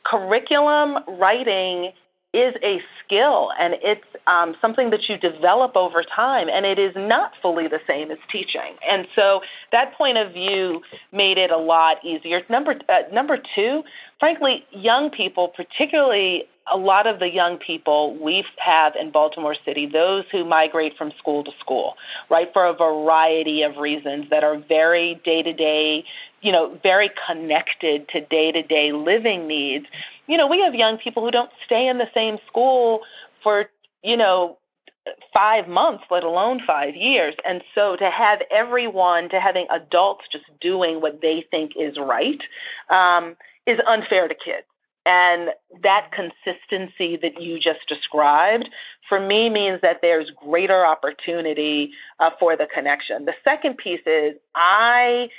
curriculum 0.05 0.99
writing 1.19 1.91
is 2.33 2.55
a 2.61 2.79
skill 3.03 3.51
and 3.57 3.75
it's 3.81 4.05
um, 4.27 4.55
something 4.61 4.89
that 4.91 5.09
you 5.09 5.17
develop 5.17 5.75
over 5.75 6.03
time 6.03 6.47
and 6.49 6.65
it 6.65 6.77
is 6.77 6.93
not 6.95 7.31
fully 7.41 7.67
the 7.67 7.79
same 7.87 8.11
as 8.11 8.17
teaching 8.29 8.75
and 8.87 9.07
so 9.15 9.41
that 9.71 9.93
point 9.93 10.17
of 10.17 10.33
view 10.33 10.81
made 11.13 11.37
it 11.37 11.51
a 11.51 11.57
lot 11.57 12.03
easier 12.03 12.41
number 12.49 12.77
uh, 12.89 12.99
number 13.13 13.37
two 13.55 13.81
frankly 14.19 14.65
young 14.71 15.09
people 15.09 15.47
particularly 15.47 16.43
a 16.71 16.77
lot 16.77 17.07
of 17.07 17.19
the 17.19 17.31
young 17.31 17.57
people 17.57 18.17
we 18.21 18.45
have 18.57 18.95
in 18.95 19.11
Baltimore 19.11 19.55
City, 19.65 19.85
those 19.85 20.25
who 20.31 20.45
migrate 20.45 20.97
from 20.97 21.11
school 21.17 21.43
to 21.43 21.51
school, 21.59 21.95
right, 22.29 22.51
for 22.53 22.65
a 22.65 22.73
variety 22.73 23.63
of 23.63 23.77
reasons 23.77 24.29
that 24.29 24.43
are 24.43 24.57
very 24.57 25.15
day 25.23 25.43
to 25.43 25.53
day, 25.53 26.03
you 26.41 26.51
know, 26.51 26.77
very 26.83 27.09
connected 27.27 28.07
to 28.09 28.25
day 28.25 28.51
to 28.51 28.63
day 28.63 28.91
living 28.91 29.47
needs. 29.47 29.85
You 30.27 30.37
know, 30.37 30.47
we 30.47 30.61
have 30.61 30.75
young 30.75 30.97
people 30.97 31.23
who 31.23 31.31
don't 31.31 31.51
stay 31.65 31.87
in 31.87 31.97
the 31.97 32.09
same 32.13 32.37
school 32.47 33.01
for, 33.43 33.65
you 34.03 34.17
know, 34.17 34.57
five 35.33 35.67
months, 35.67 36.03
let 36.11 36.23
alone 36.23 36.59
five 36.65 36.95
years. 36.95 37.35
And 37.47 37.63
so 37.73 37.95
to 37.95 38.09
have 38.09 38.41
everyone, 38.51 39.29
to 39.29 39.39
having 39.39 39.67
adults 39.69 40.25
just 40.31 40.45
doing 40.59 41.01
what 41.01 41.21
they 41.21 41.45
think 41.49 41.73
is 41.77 41.97
right, 41.97 42.41
um, 42.89 43.35
is 43.65 43.79
unfair 43.87 44.27
to 44.27 44.35
kids. 44.35 44.65
And 45.07 45.51
that 45.83 46.11
consistency 46.11 47.15
that 47.21 47.41
you 47.41 47.61
just 47.61 47.87
described, 47.87 48.69
for 49.07 49.17
me, 49.17 49.49
means 49.49 49.79
that 49.81 49.99
there's 50.01 50.29
greater 50.31 50.85
opportunity 50.85 51.91
uh, 52.19 52.31
for 52.37 52.57
the 52.57 52.67
connection. 52.67 53.23
The 53.23 53.35
second 53.45 53.77
piece 53.77 54.01
is 54.05 54.33
I 54.53 55.29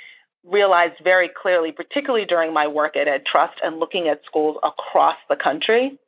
realized 0.43 0.95
very 1.03 1.29
clearly, 1.29 1.71
particularly 1.71 2.25
during 2.25 2.51
my 2.51 2.67
work 2.67 2.97
at 2.97 3.07
Ed 3.07 3.27
Trust 3.27 3.61
and 3.63 3.79
looking 3.79 4.07
at 4.07 4.25
schools 4.25 4.57
across 4.63 5.17
the 5.29 5.35
country, 5.35 5.99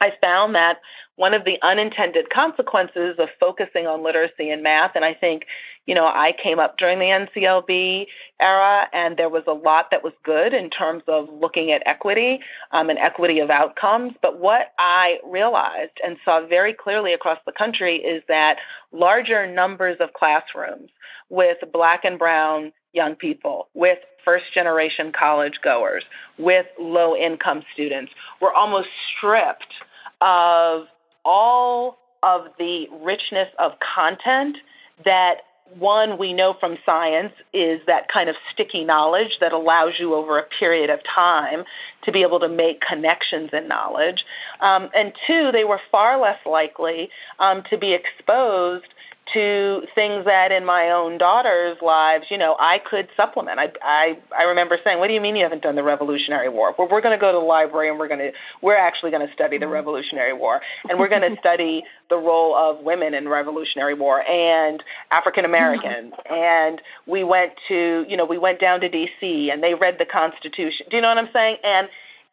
I 0.00 0.12
found 0.22 0.54
that 0.54 0.78
one 1.16 1.34
of 1.34 1.44
the 1.44 1.60
unintended 1.60 2.30
consequences 2.30 3.16
of 3.18 3.28
focusing 3.40 3.88
on 3.88 4.04
literacy 4.04 4.50
and 4.50 4.62
math, 4.62 4.92
and 4.94 5.04
I 5.04 5.14
think, 5.14 5.46
you 5.86 5.94
know, 5.94 6.06
I 6.06 6.32
came 6.40 6.60
up 6.60 6.78
during 6.78 7.00
the 7.00 7.06
NCLB 7.06 8.06
era, 8.40 8.86
and 8.92 9.16
there 9.16 9.28
was 9.28 9.42
a 9.48 9.52
lot 9.52 9.90
that 9.90 10.04
was 10.04 10.12
good 10.24 10.54
in 10.54 10.70
terms 10.70 11.02
of 11.08 11.28
looking 11.28 11.72
at 11.72 11.82
equity 11.84 12.40
um, 12.70 12.90
and 12.90 12.98
equity 12.98 13.40
of 13.40 13.50
outcomes. 13.50 14.12
But 14.22 14.38
what 14.38 14.72
I 14.78 15.18
realized 15.26 15.98
and 16.04 16.16
saw 16.24 16.46
very 16.46 16.74
clearly 16.74 17.12
across 17.12 17.38
the 17.44 17.52
country 17.52 17.96
is 17.96 18.22
that 18.28 18.58
larger 18.92 19.46
numbers 19.52 19.96
of 19.98 20.12
classrooms 20.12 20.90
with 21.28 21.58
black 21.72 22.04
and 22.04 22.18
brown 22.18 22.72
young 22.92 23.16
people, 23.16 23.68
with 23.74 23.98
first 24.24 24.44
generation 24.52 25.10
college 25.10 25.58
goers, 25.62 26.04
with 26.38 26.66
low 26.78 27.16
income 27.16 27.62
students 27.72 28.12
were 28.40 28.52
almost 28.52 28.88
stripped 29.16 29.74
of 30.20 30.86
all 31.24 31.98
of 32.22 32.46
the 32.58 32.88
richness 33.02 33.48
of 33.58 33.72
content 33.80 34.58
that 35.04 35.38
one 35.76 36.18
we 36.18 36.32
know 36.32 36.54
from 36.58 36.78
science 36.86 37.32
is 37.52 37.80
that 37.86 38.08
kind 38.08 38.28
of 38.28 38.36
sticky 38.52 38.84
knowledge 38.84 39.36
that 39.40 39.52
allows 39.52 39.94
you 39.98 40.14
over 40.14 40.38
a 40.38 40.42
period 40.42 40.90
of 40.90 41.00
time 41.04 41.64
to 42.04 42.12
be 42.12 42.22
able 42.22 42.40
to 42.40 42.48
make 42.48 42.80
connections 42.80 43.50
in 43.52 43.68
knowledge. 43.68 44.24
Um, 44.60 44.88
and 44.94 45.12
two, 45.26 45.50
they 45.52 45.64
were 45.64 45.80
far 45.90 46.18
less 46.18 46.38
likely 46.46 47.10
um, 47.38 47.62
to 47.70 47.76
be 47.76 47.92
exposed 47.92 48.86
to 49.34 49.82
things 49.94 50.24
that 50.24 50.52
in 50.52 50.64
my 50.64 50.90
own 50.90 51.18
daughter's 51.18 51.76
lives, 51.82 52.26
you 52.30 52.38
know, 52.38 52.56
I 52.58 52.78
could 52.78 53.08
supplement. 53.16 53.58
I 53.58 53.72
I 53.82 54.18
I 54.36 54.44
remember 54.44 54.78
saying, 54.82 54.98
"What 54.98 55.08
do 55.08 55.14
you 55.14 55.20
mean 55.20 55.36
you 55.36 55.42
haven't 55.42 55.62
done 55.62 55.76
the 55.76 55.82
Revolutionary 55.82 56.48
War?" 56.48 56.74
Well, 56.78 56.88
we're 56.90 57.00
going 57.00 57.16
to 57.16 57.20
go 57.20 57.32
to 57.32 57.38
the 57.38 57.44
library 57.44 57.88
and 57.88 57.98
we're 57.98 58.08
going 58.08 58.20
to 58.20 58.32
we're 58.62 58.76
actually 58.76 59.10
going 59.10 59.26
to 59.26 59.32
study 59.32 59.58
the 59.58 59.64
mm-hmm. 59.64 59.74
Revolutionary 59.74 60.32
War, 60.32 60.60
and 60.88 60.98
we're 60.98 61.08
going 61.18 61.34
to 61.34 61.38
study 61.40 61.84
the 62.08 62.16
role 62.16 62.56
of 62.56 62.82
women 62.82 63.14
in 63.14 63.28
Revolutionary 63.28 63.94
War 63.94 64.22
and 64.22 64.82
African 65.10 65.44
Americans. 65.44 66.12
Mm-hmm. 66.12 66.34
And 66.34 66.82
we 67.06 67.24
went 67.24 67.52
to, 67.68 68.04
you 68.08 68.16
know, 68.16 68.24
we 68.24 68.38
went 68.38 68.60
down 68.60 68.80
to 68.80 68.88
D.C. 68.88 69.50
and 69.50 69.62
they 69.62 69.74
read 69.74 69.96
the 69.98 70.06
Constitution. 70.06 70.86
Do 70.90 70.96
you 70.96 71.02
know 71.02 71.08
what 71.08 71.18
I'm 71.18 71.30
saying? 71.32 71.58
And 71.62 71.88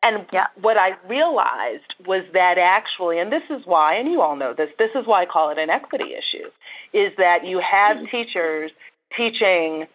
and 0.05 0.25
yeah. 0.31 0.47
what 0.61 0.77
I 0.77 0.91
realized 1.07 1.95
was 2.05 2.23
that 2.33 2.57
actually, 2.57 3.19
and 3.19 3.31
this 3.31 3.43
is 3.49 3.65
why, 3.65 3.95
and 3.95 4.11
you 4.11 4.21
all 4.21 4.35
know 4.35 4.53
this, 4.53 4.69
this 4.77 4.91
is 4.95 5.07
why 5.07 5.23
I 5.23 5.25
call 5.25 5.49
it 5.49 5.57
an 5.57 5.69
equity 5.69 6.13
issue, 6.13 6.49
is 6.93 7.11
that 7.17 7.45
you 7.45 7.59
have 7.59 7.97
mm-hmm. 7.97 8.05
teachers 8.05 8.71
teaching 9.17 9.87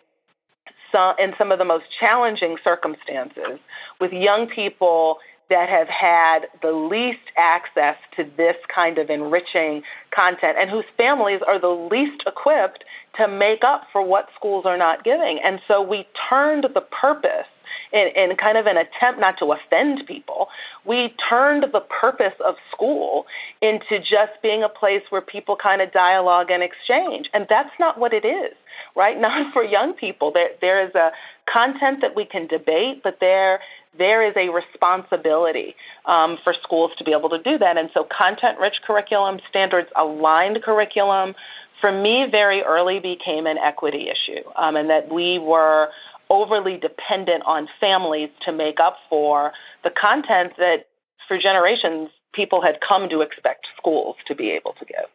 some, 0.90 1.14
in 1.19 1.35
some 1.38 1.52
of 1.52 1.59
the 1.59 1.64
most 1.64 1.85
challenging 1.99 2.57
circumstances 2.64 3.61
with 4.00 4.12
young 4.12 4.49
people 4.49 5.19
that 5.49 5.69
have 5.69 5.88
had 5.88 6.47
the 6.62 6.73
least 6.73 7.19
access 7.37 7.97
to 8.17 8.25
this 8.37 8.57
kind 8.73 8.99
of 8.99 9.11
enriching 9.11 9.83
content 10.14 10.57
and 10.59 10.71
whose 10.71 10.85
families 10.97 11.40
are 11.47 11.59
the 11.59 11.69
least 11.69 12.23
equipped 12.26 12.85
to 13.17 13.26
make 13.29 13.62
up 13.64 13.83
for 13.93 14.05
what 14.05 14.29
schools 14.35 14.64
are 14.64 14.79
not 14.79 15.05
giving. 15.05 15.40
And 15.40 15.61
so 15.67 15.83
we 15.83 16.07
turned 16.29 16.67
the 16.73 16.81
purpose 16.81 17.49
in, 17.93 18.09
in 18.09 18.37
kind 18.37 18.59
of 18.59 18.67
an 18.67 18.77
attempt 18.77 19.21
not 19.21 19.39
to 19.39 19.53
offend 19.53 20.07
people, 20.07 20.49
we 20.85 21.15
turned 21.29 21.65
the 21.73 21.81
purpose 21.81 22.35
of 22.45 22.57
school 22.73 23.27
into 23.61 23.99
just 23.99 24.33
being 24.43 24.62
a 24.62 24.69
place 24.69 25.03
where 25.11 25.21
people 25.21 25.57
kind 25.57 25.83
of 25.83 25.93
dialogue 25.93 26.50
and 26.50 26.62
exchange. 26.62 27.29
And 27.33 27.47
that's 27.49 27.73
not 27.79 27.99
what 27.99 28.12
it 28.12 28.25
is, 28.25 28.55
right? 28.97 29.19
Not 29.31 29.53
for 29.53 29.62
young 29.62 29.93
people. 29.93 30.33
There, 30.33 30.50
there 30.61 30.87
is 30.87 30.95
a 30.95 31.12
content 31.47 32.00
that 32.00 32.17
we 32.17 32.25
can 32.25 32.47
debate, 32.47 33.03
but 33.03 33.19
there, 33.21 33.61
there 33.99 34.23
is 34.27 34.35
a 34.37 34.49
responsibility 34.49 35.75
um, 36.07 36.39
for 36.43 36.55
schools 36.62 36.93
to 36.99 37.05
be 37.05 37.12
able 37.12 37.29
to 37.31 37.43
do 37.43 37.59
that. 37.59 37.77
And 37.77 37.91
so 37.93 38.07
content-rich 38.11 38.81
curriculum, 38.87 39.41
standards-aligned 39.49 40.62
curriculum, 40.62 41.35
for 41.81 41.91
me, 41.91 42.27
very 42.31 42.62
early 42.62 43.00
became 43.00 43.47
an 43.47 43.59
equity 43.59 44.11
issue, 44.11 44.43
um, 44.57 44.77
and 44.77 44.91
that 44.91 45.12
we 45.12 45.39
were 45.39 45.89
overly 46.30 46.78
dependent 46.78 47.42
on 47.44 47.68
families 47.80 48.30
to 48.42 48.52
make 48.52 48.80
up 48.80 48.96
for 49.10 49.52
the 49.84 49.90
content 49.90 50.52
that 50.56 50.87
for 51.28 51.37
generations 51.38 52.08
people 52.32 52.62
had 52.62 52.80
come 52.80 53.08
to 53.08 53.20
expect 53.20 53.66
schools 53.76 54.16
to 54.26 54.34
be 54.34 54.50
able 54.50 54.72
to 54.75 54.84
give. 54.84 55.06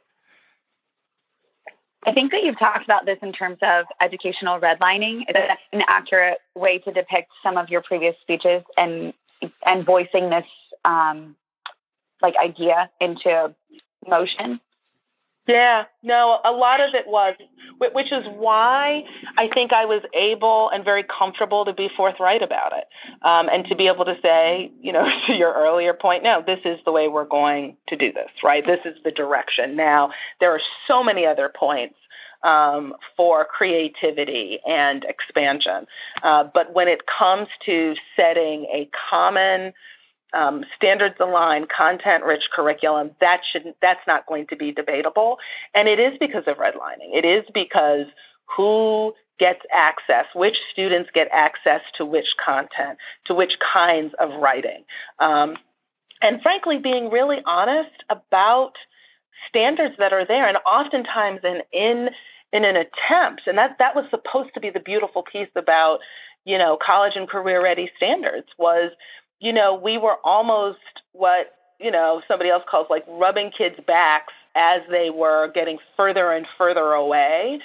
I 2.05 2.13
think 2.13 2.31
that 2.31 2.43
you've 2.43 2.59
talked 2.59 2.83
about 2.83 3.05
this 3.05 3.17
in 3.23 3.33
terms 3.33 3.57
of 3.63 3.85
educational 3.99 4.59
redlining. 4.59 5.21
Is 5.21 5.33
that 5.33 5.57
an 5.73 5.81
accurate 5.87 6.37
way 6.53 6.77
to 6.79 6.91
depict 6.91 7.31
some 7.41 7.57
of 7.57 7.69
your 7.69 7.81
previous 7.81 8.15
speeches 8.21 8.63
and 8.77 9.13
and 9.65 9.85
voicing 9.85 10.29
this 10.29 10.45
um, 10.83 11.35
like 12.21 12.35
idea 12.37 12.91
into 13.01 13.55
motion? 14.07 14.59
Yeah, 15.47 15.85
no, 16.01 16.39
a 16.43 16.51
lot 16.51 16.81
of 16.81 16.95
it 16.95 17.05
was, 17.05 17.35
which 17.79 18.11
is 18.11 18.25
why 18.35 19.03
I 19.37 19.47
think 19.53 19.73
I 19.73 19.85
was 19.85 20.01
able 20.13 20.69
and 20.69 20.83
very 20.83 21.03
comfortable 21.03 21.65
to 21.65 21.73
be 21.73 21.87
forthright 21.95 22.41
about 22.41 22.73
it, 22.73 22.85
um, 23.21 23.47
and 23.49 23.63
to 23.65 23.75
be 23.75 23.87
able 23.87 24.05
to 24.05 24.17
say, 24.23 24.71
you 24.81 24.91
know, 24.91 25.07
to 25.27 25.33
your 25.33 25.53
earlier 25.53 25.93
point, 25.93 26.23
no, 26.23 26.41
this 26.45 26.61
is 26.65 26.79
the 26.85 26.91
way 26.91 27.07
we're 27.07 27.25
going 27.25 27.77
to 27.89 27.95
do 27.95 28.11
this, 28.11 28.31
right? 28.43 28.65
This 28.65 28.79
is 28.85 28.97
the 29.03 29.11
direction. 29.11 29.75
Now, 29.75 30.11
there 30.39 30.51
are 30.51 30.61
so 30.87 31.03
many 31.03 31.27
other 31.27 31.51
points 31.55 31.95
um, 32.41 32.95
for 33.15 33.45
creativity 33.45 34.59
and 34.67 35.03
expansion, 35.03 35.85
uh, 36.23 36.45
but 36.55 36.73
when 36.73 36.87
it 36.87 37.03
comes 37.05 37.47
to 37.67 37.93
setting 38.15 38.65
a 38.73 38.89
common 39.11 39.73
um, 40.35 40.63
standards 40.75 41.15
aligned, 41.19 41.69
content 41.69 42.23
rich 42.23 42.43
curriculum, 42.53 43.11
that 43.21 43.41
should 43.49 43.73
that's 43.81 44.05
not 44.05 44.25
going 44.27 44.47
to 44.47 44.55
be 44.55 44.71
debatable. 44.71 45.37
And 45.73 45.87
it 45.87 45.99
is 45.99 46.17
because 46.19 46.43
of 46.47 46.57
redlining. 46.57 47.13
It 47.13 47.25
is 47.25 47.45
because 47.53 48.05
who 48.55 49.13
gets 49.39 49.61
access, 49.73 50.25
which 50.33 50.55
students 50.71 51.09
get 51.13 51.27
access 51.31 51.81
to 51.97 52.05
which 52.05 52.35
content, 52.43 52.97
to 53.25 53.33
which 53.33 53.57
kinds 53.73 54.13
of 54.19 54.41
writing. 54.41 54.83
Um, 55.19 55.55
and 56.21 56.41
frankly, 56.41 56.79
being 56.79 57.09
really 57.09 57.41
honest 57.45 58.03
about 58.09 58.73
standards 59.49 59.95
that 59.97 60.13
are 60.13 60.25
there, 60.25 60.47
and 60.47 60.57
oftentimes 60.65 61.41
in 61.43 61.61
in 61.71 62.09
in 62.53 62.63
an 62.63 62.75
attempt, 62.75 63.47
and 63.47 63.57
that 63.57 63.77
that 63.79 63.95
was 63.95 64.05
supposed 64.09 64.53
to 64.53 64.59
be 64.59 64.69
the 64.69 64.79
beautiful 64.79 65.23
piece 65.23 65.49
about 65.55 65.99
you 66.45 66.57
know 66.57 66.77
college 66.83 67.15
and 67.15 67.27
career 67.27 67.61
ready 67.61 67.91
standards 67.97 68.47
was 68.57 68.91
you 69.39 69.53
know, 69.53 69.75
we 69.75 69.97
were 69.97 70.17
almost 70.23 70.79
what, 71.13 71.55
you 71.79 71.91
know, 71.91 72.21
somebody 72.27 72.49
else 72.49 72.63
calls 72.69 72.87
like 72.89 73.03
rubbing 73.07 73.51
kids' 73.51 73.79
backs 73.85 74.33
as 74.55 74.81
they 74.89 75.09
were 75.09 75.51
getting 75.53 75.77
further 75.97 76.31
and 76.31 76.47
further 76.57 76.93
away 76.93 77.59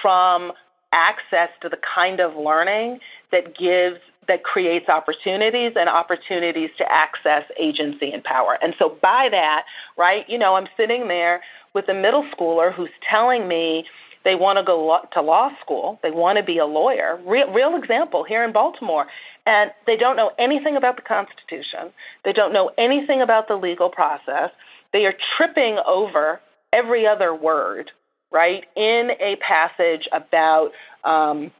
from 0.00 0.52
access 0.92 1.48
to 1.60 1.68
the 1.68 1.78
kind 1.94 2.20
of 2.20 2.36
learning 2.36 3.00
that 3.30 3.56
gives 3.56 3.98
that 4.28 4.44
creates 4.44 4.88
opportunities 4.88 5.72
and 5.74 5.88
opportunities 5.88 6.70
to 6.78 6.92
access 6.92 7.44
agency 7.58 8.12
and 8.12 8.22
power. 8.22 8.56
And 8.62 8.74
so 8.78 8.96
by 9.02 9.28
that, 9.30 9.64
right, 9.96 10.28
you 10.28 10.38
know, 10.38 10.54
I'm 10.54 10.68
sitting 10.76 11.08
there 11.08 11.42
with 11.74 11.88
a 11.88 11.94
middle 11.94 12.22
schooler 12.30 12.72
who's 12.72 12.90
telling 13.08 13.48
me 13.48 13.84
they 14.24 14.34
want 14.34 14.58
to 14.58 14.64
go 14.64 15.00
to 15.12 15.22
law 15.22 15.50
school. 15.60 15.98
They 16.02 16.10
want 16.10 16.38
to 16.38 16.44
be 16.44 16.58
a 16.58 16.66
lawyer. 16.66 17.18
Real, 17.26 17.52
real 17.52 17.76
example 17.76 18.24
here 18.24 18.44
in 18.44 18.52
Baltimore. 18.52 19.06
And 19.46 19.72
they 19.86 19.96
don't 19.96 20.16
know 20.16 20.32
anything 20.38 20.76
about 20.76 20.96
the 20.96 21.02
Constitution. 21.02 21.92
They 22.24 22.32
don't 22.32 22.52
know 22.52 22.70
anything 22.78 23.20
about 23.20 23.48
the 23.48 23.56
legal 23.56 23.90
process. 23.90 24.50
They 24.92 25.06
are 25.06 25.14
tripping 25.36 25.78
over 25.86 26.40
every 26.72 27.06
other 27.06 27.34
word, 27.34 27.90
right, 28.30 28.64
in 28.76 29.10
a 29.20 29.36
passage 29.36 30.08
about 30.12 30.72
um, 31.04 31.50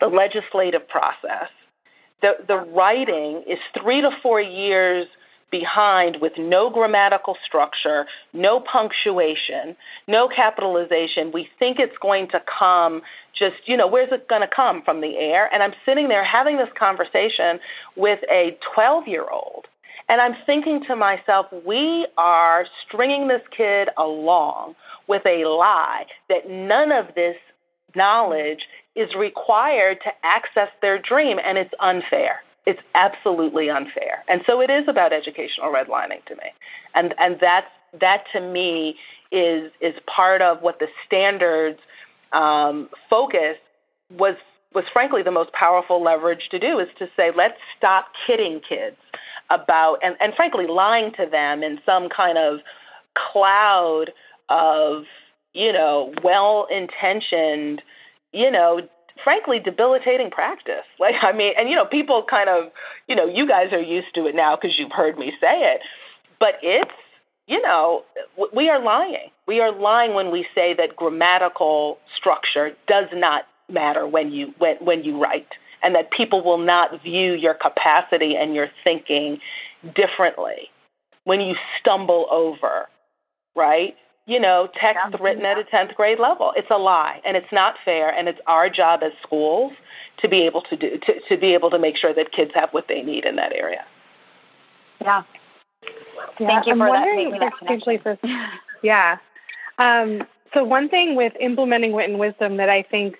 the 0.00 0.08
legislative 0.08 0.88
process. 0.88 1.48
The, 2.20 2.36
the 2.46 2.56
writing 2.56 3.44
is 3.48 3.58
three 3.80 4.00
to 4.00 4.10
four 4.22 4.40
years 4.40 5.06
behind 5.52 6.16
with 6.20 6.32
no 6.36 6.70
grammatical 6.70 7.36
structure, 7.44 8.06
no 8.32 8.58
punctuation, 8.58 9.76
no 10.08 10.26
capitalization. 10.26 11.30
We 11.30 11.48
think 11.60 11.78
it's 11.78 11.96
going 11.98 12.28
to 12.30 12.42
come 12.58 13.02
just, 13.32 13.56
you 13.66 13.76
know, 13.76 13.86
where's 13.86 14.10
it 14.10 14.28
going 14.28 14.40
to 14.40 14.48
come 14.48 14.82
from 14.82 15.00
the 15.00 15.16
air? 15.16 15.48
And 15.52 15.62
I'm 15.62 15.74
sitting 15.86 16.08
there 16.08 16.24
having 16.24 16.56
this 16.56 16.70
conversation 16.76 17.60
with 17.94 18.18
a 18.28 18.58
12 18.74 19.06
year 19.06 19.26
old. 19.30 19.68
And 20.08 20.20
I'm 20.20 20.34
thinking 20.46 20.82
to 20.86 20.96
myself, 20.96 21.46
we 21.64 22.08
are 22.18 22.64
stringing 22.84 23.28
this 23.28 23.42
kid 23.56 23.88
along 23.96 24.74
with 25.06 25.24
a 25.26 25.44
lie 25.44 26.06
that 26.28 26.50
none 26.50 26.90
of 26.90 27.14
this 27.14 27.36
knowledge 27.94 28.66
is 28.96 29.14
required 29.14 30.00
to 30.02 30.10
access 30.24 30.68
their 30.80 30.98
dream, 30.98 31.38
and 31.42 31.56
it's 31.56 31.72
unfair 31.78 32.40
it's 32.66 32.80
absolutely 32.94 33.70
unfair. 33.70 34.24
And 34.28 34.42
so 34.46 34.60
it 34.60 34.70
is 34.70 34.84
about 34.88 35.12
educational 35.12 35.72
redlining 35.72 36.24
to 36.26 36.36
me. 36.36 36.52
And 36.94 37.14
and 37.18 37.38
that's 37.40 37.66
that 38.00 38.24
to 38.32 38.40
me 38.40 38.96
is 39.30 39.70
is 39.80 39.94
part 40.06 40.42
of 40.42 40.62
what 40.62 40.78
the 40.78 40.88
standards 41.06 41.80
um, 42.32 42.88
focus 43.10 43.56
was 44.10 44.36
was 44.74 44.84
frankly 44.92 45.22
the 45.22 45.30
most 45.30 45.52
powerful 45.52 46.02
leverage 46.02 46.48
to 46.50 46.58
do 46.58 46.78
is 46.78 46.88
to 46.98 47.08
say 47.16 47.30
let's 47.34 47.58
stop 47.76 48.06
kidding 48.26 48.60
kids 48.60 48.96
about 49.50 49.98
and, 50.02 50.16
and 50.20 50.34
frankly 50.34 50.66
lying 50.66 51.12
to 51.12 51.26
them 51.26 51.62
in 51.62 51.78
some 51.84 52.08
kind 52.08 52.38
of 52.38 52.60
cloud 53.14 54.12
of 54.48 55.04
you 55.52 55.72
know 55.72 56.14
well 56.22 56.66
intentioned 56.70 57.82
you 58.32 58.50
know 58.50 58.80
frankly 59.22 59.60
debilitating 59.60 60.30
practice. 60.30 60.84
Like 60.98 61.16
I 61.22 61.32
mean, 61.32 61.54
and 61.58 61.68
you 61.68 61.76
know, 61.76 61.84
people 61.84 62.24
kind 62.28 62.48
of, 62.48 62.70
you 63.08 63.16
know, 63.16 63.26
you 63.26 63.46
guys 63.46 63.72
are 63.72 63.80
used 63.80 64.14
to 64.14 64.26
it 64.26 64.34
now 64.34 64.56
because 64.56 64.78
you've 64.78 64.92
heard 64.92 65.18
me 65.18 65.32
say 65.40 65.74
it, 65.74 65.80
but 66.38 66.54
it's 66.62 66.92
you 67.46 67.60
know, 67.60 68.04
we 68.54 68.70
are 68.70 68.80
lying. 68.80 69.30
We 69.48 69.60
are 69.60 69.72
lying 69.72 70.14
when 70.14 70.30
we 70.30 70.46
say 70.54 70.74
that 70.74 70.94
grammatical 70.94 71.98
structure 72.16 72.72
does 72.86 73.08
not 73.12 73.44
matter 73.68 74.06
when 74.06 74.30
you 74.30 74.54
when 74.58 74.76
when 74.76 75.02
you 75.02 75.20
write 75.20 75.48
and 75.82 75.94
that 75.94 76.10
people 76.10 76.44
will 76.44 76.58
not 76.58 77.02
view 77.02 77.32
your 77.34 77.54
capacity 77.54 78.36
and 78.36 78.54
your 78.54 78.68
thinking 78.84 79.40
differently 79.94 80.70
when 81.24 81.40
you 81.40 81.56
stumble 81.78 82.26
over, 82.30 82.88
right? 83.56 83.96
You 84.26 84.38
know, 84.38 84.68
text 84.74 85.00
yeah. 85.10 85.16
written 85.20 85.44
at 85.44 85.58
a 85.58 85.64
10th 85.64 85.94
grade 85.94 86.18
level. 86.18 86.52
It's 86.56 86.70
a 86.70 86.78
lie 86.78 87.20
and 87.24 87.36
it's 87.36 87.50
not 87.52 87.76
fair 87.84 88.08
and 88.08 88.28
it's 88.28 88.40
our 88.46 88.70
job 88.70 89.02
as 89.02 89.12
schools 89.22 89.72
to 90.18 90.28
be 90.28 90.42
able 90.46 90.62
to 90.62 90.76
do 90.76 90.98
to, 90.98 91.20
to 91.28 91.36
be 91.36 91.54
able 91.54 91.70
to 91.70 91.78
make 91.78 91.96
sure 91.96 92.14
that 92.14 92.32
kids 92.32 92.52
have 92.54 92.70
what 92.70 92.86
they 92.88 93.02
need 93.02 93.24
in 93.24 93.36
that 93.36 93.52
area. 93.52 93.84
Yeah. 95.00 95.22
yeah 96.38 96.46
Thank 96.46 96.66
you 96.66 96.72
I'm 96.72 96.78
for 96.78 96.88
wondering 96.88 97.30
that. 97.32 97.52
That 97.62 98.02
for, 98.02 98.18
yeah. 98.82 99.18
Um, 99.78 100.22
so 100.54 100.64
one 100.64 100.88
thing 100.88 101.16
with 101.16 101.32
implementing 101.40 101.92
wit 101.92 102.10
and 102.10 102.18
wisdom 102.18 102.58
that 102.58 102.68
I 102.68 102.82
think 102.82 103.16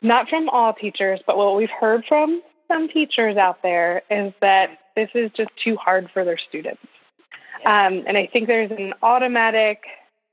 not 0.00 0.28
from 0.28 0.48
all 0.48 0.72
teachers, 0.72 1.20
but 1.26 1.36
what 1.36 1.56
we've 1.56 1.70
heard 1.70 2.04
from 2.08 2.40
some 2.68 2.88
teachers 2.88 3.36
out 3.36 3.62
there 3.62 4.02
is 4.10 4.32
that 4.40 4.78
this 4.94 5.10
is 5.14 5.30
just 5.32 5.50
too 5.62 5.76
hard 5.76 6.08
for 6.12 6.24
their 6.24 6.38
students. 6.38 6.82
Um, 7.66 8.04
and 8.06 8.16
I 8.16 8.28
think 8.32 8.46
there's 8.46 8.70
an 8.70 8.94
automatic 9.02 9.82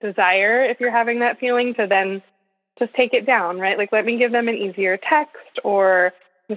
desire, 0.06 0.63
if 0.63 0.80
you're 0.80 0.91
having 0.91 1.20
that 1.20 1.39
feeling, 1.39 1.74
to 1.76 1.88
then 1.88 2.22
just 2.80 2.94
take 2.94 3.13
it 3.13 3.26
down, 3.26 3.60
right? 3.60 3.78
Like, 3.78 3.91
let 3.91 4.06
me 4.06 4.18
give 4.18 4.32
them 4.32 4.48
an 4.48 4.56
easier 4.56 4.98
text, 4.98 5.60
or 5.63 6.13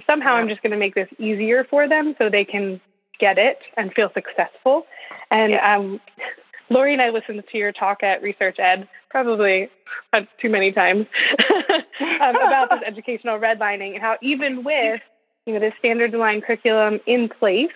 somehow 0.07 0.35
yeah. 0.35 0.41
I'm 0.41 0.49
just 0.49 0.61
going 0.61 0.71
to 0.71 0.77
make 0.77 0.95
this 0.95 1.09
easier 1.17 1.63
for 1.63 1.87
them 1.87 2.15
so 2.17 2.29
they 2.29 2.45
can 2.45 2.81
get 3.19 3.37
it 3.37 3.59
and 3.77 3.93
feel 3.93 4.11
successful. 4.13 4.85
And 5.31 5.53
yeah. 5.53 5.75
um, 5.75 5.99
Lori 6.69 6.93
and 6.93 7.01
I 7.01 7.09
listened 7.09 7.43
to 7.51 7.57
your 7.57 7.71
talk 7.71 8.03
at 8.03 8.21
Research 8.21 8.59
Ed 8.59 8.87
probably 9.09 9.69
too 10.39 10.49
many 10.49 10.71
times 10.71 11.07
um, 11.99 12.35
about 12.35 12.69
this 12.69 12.81
educational 12.85 13.39
redlining 13.39 13.93
and 13.93 14.01
how 14.01 14.17
even 14.21 14.63
with 14.63 15.01
you 15.47 15.53
know 15.53 15.59
the 15.59 15.73
standards 15.79 16.13
aligned 16.13 16.43
curriculum 16.43 16.99
in 17.07 17.27
place, 17.27 17.71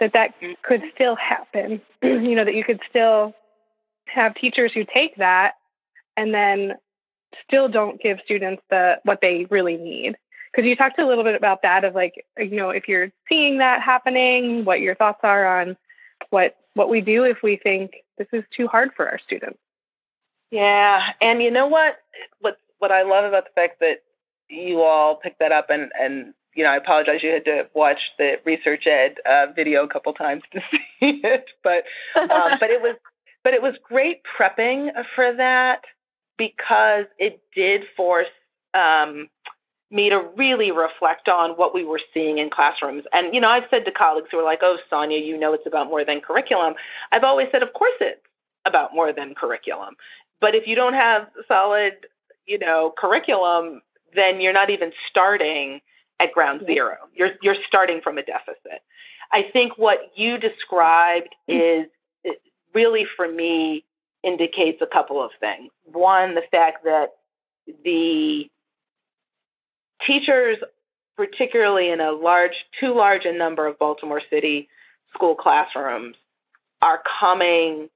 that 0.00 0.12
that 0.12 0.34
could 0.62 0.82
still 0.94 1.14
happen. 1.14 1.80
you 2.02 2.34
know, 2.34 2.44
that 2.44 2.54
you 2.54 2.64
could 2.64 2.80
still 2.88 3.34
have 4.12 4.34
teachers 4.34 4.72
who 4.72 4.84
take 4.84 5.16
that 5.16 5.54
and 6.16 6.32
then 6.34 6.74
still 7.46 7.68
don't 7.68 8.00
give 8.00 8.20
students 8.24 8.62
the 8.70 9.00
what 9.04 9.20
they 9.20 9.46
really 9.50 9.76
need. 9.76 10.16
Because 10.50 10.68
you 10.68 10.76
talked 10.76 10.98
a 10.98 11.06
little 11.06 11.24
bit 11.24 11.34
about 11.34 11.62
that 11.62 11.84
of 11.84 11.94
like, 11.94 12.26
you 12.36 12.56
know, 12.56 12.70
if 12.70 12.86
you're 12.86 13.10
seeing 13.28 13.58
that 13.58 13.80
happening, 13.80 14.64
what 14.64 14.80
your 14.80 14.94
thoughts 14.94 15.20
are 15.22 15.60
on 15.60 15.76
what 16.30 16.56
what 16.74 16.88
we 16.88 17.00
do 17.00 17.24
if 17.24 17.42
we 17.42 17.56
think 17.56 17.92
this 18.18 18.28
is 18.32 18.44
too 18.54 18.66
hard 18.66 18.90
for 18.96 19.08
our 19.08 19.18
students. 19.18 19.58
Yeah, 20.50 21.12
and 21.20 21.42
you 21.42 21.50
know 21.50 21.66
what? 21.66 21.96
What 22.40 22.58
what 22.78 22.92
I 22.92 23.02
love 23.02 23.24
about 23.24 23.44
the 23.44 23.50
fact 23.54 23.80
that 23.80 24.02
you 24.48 24.82
all 24.82 25.16
picked 25.16 25.38
that 25.38 25.52
up 25.52 25.70
and 25.70 25.90
and 25.98 26.34
you 26.54 26.64
know, 26.64 26.70
I 26.70 26.76
apologize. 26.76 27.22
You 27.22 27.30
had 27.30 27.46
to 27.46 27.68
watch 27.72 27.98
the 28.18 28.38
research 28.44 28.86
ed 28.86 29.16
uh, 29.24 29.46
video 29.56 29.84
a 29.84 29.88
couple 29.88 30.12
times 30.12 30.42
to 30.52 30.60
see 30.70 31.20
it, 31.24 31.50
but 31.64 31.84
um, 32.14 32.58
but 32.60 32.70
it 32.70 32.82
was 32.82 32.96
but 33.44 33.54
it 33.54 33.62
was 33.62 33.74
great 33.82 34.22
prepping 34.24 34.90
for 35.14 35.34
that 35.34 35.82
because 36.38 37.06
it 37.18 37.40
did 37.54 37.84
force 37.96 38.26
um, 38.74 39.28
me 39.90 40.08
to 40.08 40.28
really 40.36 40.72
reflect 40.72 41.28
on 41.28 41.50
what 41.52 41.74
we 41.74 41.84
were 41.84 42.00
seeing 42.14 42.38
in 42.38 42.50
classrooms. 42.50 43.04
And 43.12 43.34
you 43.34 43.40
know, 43.40 43.48
I've 43.48 43.68
said 43.70 43.84
to 43.84 43.92
colleagues 43.92 44.28
who 44.30 44.38
are 44.38 44.44
like, 44.44 44.60
"Oh, 44.62 44.78
Sonia, 44.88 45.18
you 45.18 45.38
know, 45.38 45.52
it's 45.52 45.66
about 45.66 45.88
more 45.88 46.04
than 46.04 46.20
curriculum." 46.20 46.74
I've 47.12 47.24
always 47.24 47.48
said, 47.52 47.62
"Of 47.62 47.72
course, 47.74 47.94
it's 48.00 48.20
about 48.64 48.94
more 48.94 49.12
than 49.12 49.34
curriculum." 49.34 49.96
But 50.40 50.54
if 50.54 50.66
you 50.66 50.74
don't 50.74 50.94
have 50.94 51.28
solid, 51.46 52.06
you 52.46 52.58
know, 52.58 52.92
curriculum, 52.96 53.82
then 54.14 54.40
you're 54.40 54.52
not 54.52 54.70
even 54.70 54.92
starting 55.08 55.80
at 56.18 56.32
ground 56.32 56.62
zero. 56.66 56.96
You're 57.14 57.32
you're 57.42 57.56
starting 57.66 58.00
from 58.00 58.18
a 58.18 58.22
deficit. 58.22 58.82
I 59.30 59.44
think 59.52 59.76
what 59.76 60.12
you 60.14 60.38
described 60.38 61.34
mm. 61.48 61.82
is 61.82 61.88
really 62.74 63.06
for 63.16 63.28
me 63.28 63.84
indicates 64.22 64.80
a 64.80 64.86
couple 64.86 65.22
of 65.22 65.30
things. 65.40 65.70
One, 65.84 66.34
the 66.34 66.44
fact 66.50 66.84
that 66.84 67.14
the 67.84 68.50
teachers, 70.06 70.58
particularly 71.16 71.90
in 71.90 72.00
a 72.00 72.12
large, 72.12 72.52
too 72.78 72.94
large 72.94 73.24
a 73.24 73.32
number 73.32 73.66
of 73.66 73.78
Baltimore 73.78 74.22
City 74.30 74.68
school 75.14 75.34
classrooms, 75.34 76.16
are 76.80 77.02
coming 77.20 77.88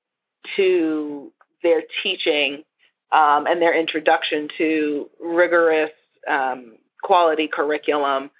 to 0.56 1.32
their 1.62 1.82
teaching 2.02 2.64
um, 3.12 3.46
and 3.46 3.60
their 3.60 3.78
introduction 3.78 4.48
to 4.58 5.08
rigorous 5.20 5.90
um, 6.28 6.74
quality 7.02 7.48
curriculum 7.48 8.30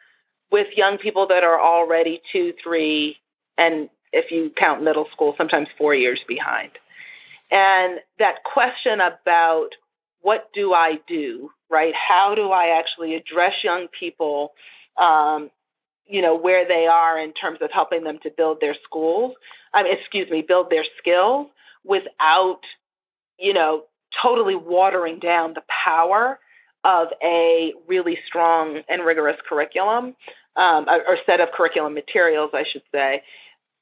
with 0.51 0.69
young 0.77 0.99
people 0.99 1.29
that 1.29 1.43
are 1.43 1.61
already 1.61 2.21
two, 2.33 2.53
three, 2.63 3.17
and 3.59 3.89
if 4.17 4.31
you 4.31 4.51
count 4.57 4.83
middle 4.83 5.07
school, 5.13 5.35
sometimes 5.37 5.69
four 5.77 5.95
years 5.95 6.21
behind. 6.27 6.71
And 7.51 8.01
that 8.19 8.43
question 8.43 9.01
about 9.01 9.71
what 10.23 10.49
do 10.53 10.73
I 10.73 10.99
do, 11.07 11.51
right? 11.71 11.95
How 11.95 12.35
do 12.35 12.51
I 12.51 12.79
actually 12.79 13.15
address 13.15 13.53
young 13.63 13.87
people, 13.89 14.53
um, 14.97 15.51
you 16.07 16.23
know, 16.23 16.37
where 16.37 16.67
they 16.67 16.87
are 16.87 17.19
in 17.19 17.33
terms 17.33 17.59
of 17.61 17.71
helping 17.71 18.03
them 18.03 18.19
to 18.23 18.31
build 18.31 18.61
their 18.61 18.75
schools, 18.83 19.35
I 19.73 19.83
mean, 19.83 19.97
excuse 19.97 20.31
me, 20.31 20.43
build 20.43 20.71
their 20.71 20.85
skills 20.99 21.49
without, 21.85 22.61
you 23.39 23.53
know, 23.53 23.85
totally 24.23 24.57
watering 24.57 25.19
down 25.19 25.55
the 25.55 25.63
power 25.69 26.39
of 26.83 27.09
a 27.23 27.75
really 27.87 28.19
strong 28.27 28.81
and 28.89 29.05
rigorous 29.05 29.37
curriculum, 29.49 30.17
um, 30.57 30.87
or 30.89 31.17
set 31.27 31.41
of 31.41 31.51
curriculum 31.53 31.95
materials, 31.95 32.51
I 32.55 32.65
should 32.65 32.83
say, 32.93 33.23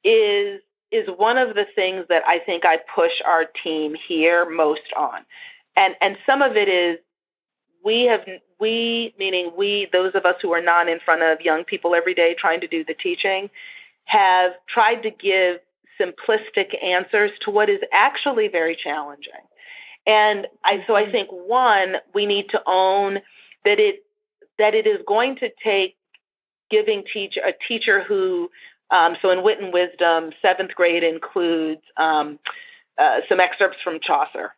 is 0.05 0.61
is 0.93 1.09
one 1.17 1.39
of 1.39 1.55
the 1.55 1.67
things 1.75 2.05
that 2.09 2.23
I 2.27 2.39
think 2.39 2.65
I 2.65 2.79
push 2.95 3.13
our 3.25 3.45
team 3.63 3.95
here 3.95 4.49
most 4.49 4.93
on, 4.97 5.21
and 5.77 5.95
and 6.01 6.17
some 6.27 6.43
of 6.43 6.57
it 6.57 6.69
is 6.69 6.99
we 7.85 8.05
have 8.05 8.21
we 8.61 9.15
meaning 9.19 9.53
we 9.57 9.89
those 9.93 10.15
of 10.15 10.25
us 10.25 10.37
who 10.41 10.53
are 10.53 10.63
not 10.63 10.89
in 10.89 11.01
front 11.01 11.23
of 11.23 11.41
young 11.41 11.65
people 11.65 11.95
every 11.95 12.15
day 12.15 12.35
trying 12.39 12.61
to 12.61 12.69
do 12.69 12.85
the 12.85 12.95
teaching 12.95 13.51
have 14.05 14.53
tried 14.69 15.03
to 15.03 15.11
give 15.11 15.59
simplistic 16.01 16.83
answers 16.83 17.31
to 17.41 17.51
what 17.51 17.71
is 17.71 17.81
actually 17.93 18.49
very 18.49 18.77
challenging 18.77 19.33
and 20.07 20.47
I, 20.63 20.85
so 20.87 20.95
I 20.95 21.05
mm-hmm. 21.05 21.13
think 21.13 21.29
one, 21.31 21.97
we 22.15 22.27
need 22.27 22.51
to 22.51 22.63
own 22.67 23.21
that 23.65 23.81
it 23.81 24.05
that 24.59 24.75
it 24.75 24.87
is 24.87 24.99
going 25.07 25.37
to 25.37 25.51
take 25.63 25.97
giving 26.71 27.05
teach 27.13 27.37
a 27.37 27.53
teacher 27.67 28.03
who 28.03 28.51
um, 28.91 29.17
so 29.23 29.31
in 29.31 29.43
Wit 29.43 29.61
and 29.61 29.73
Wisdom, 29.73 30.31
seventh 30.43 30.75
grade 30.75 31.03
includes 31.03 31.83
um, 31.97 32.39
uh, 32.99 33.21
some 33.29 33.41
excerpts 33.41 33.79
from 33.83 33.99
Chaucer, 34.01 34.55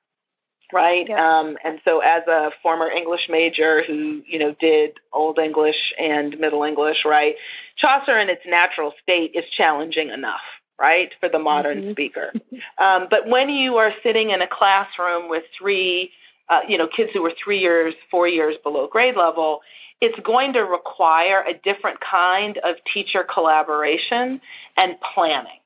right? 0.72 1.08
Yeah. 1.08 1.38
Um, 1.38 1.56
and 1.64 1.80
so, 1.84 2.00
as 2.00 2.22
a 2.26 2.50
former 2.62 2.90
English 2.90 3.28
major 3.28 3.82
who 3.84 4.22
you 4.26 4.38
know 4.38 4.54
did 4.58 4.98
Old 5.12 5.38
English 5.38 5.94
and 5.98 6.38
Middle 6.38 6.64
English, 6.64 7.04
right? 7.04 7.36
Chaucer 7.76 8.18
in 8.18 8.28
its 8.28 8.42
natural 8.46 8.92
state 9.02 9.32
is 9.34 9.44
challenging 9.56 10.10
enough, 10.10 10.40
right, 10.78 11.12
for 11.20 11.28
the 11.28 11.38
modern 11.38 11.82
mm-hmm. 11.82 11.90
speaker. 11.92 12.32
Um, 12.78 13.06
but 13.10 13.26
when 13.26 13.48
you 13.48 13.76
are 13.76 13.92
sitting 14.02 14.30
in 14.30 14.42
a 14.42 14.46
classroom 14.46 15.30
with 15.30 15.44
three, 15.58 16.10
uh, 16.48 16.60
you 16.68 16.78
know, 16.78 16.86
kids 16.86 17.10
who 17.12 17.24
are 17.24 17.32
three 17.42 17.58
years, 17.58 17.94
four 18.10 18.28
years 18.28 18.56
below 18.62 18.86
grade 18.86 19.16
level, 19.16 19.60
it's 20.00 20.18
going 20.20 20.52
to 20.52 20.60
require 20.60 21.42
a 21.42 21.54
different 21.54 21.98
kind 22.00 22.58
of 22.58 22.76
teacher 22.92 23.24
collaboration 23.24 24.40
and 24.76 24.96
planning. 25.14 25.58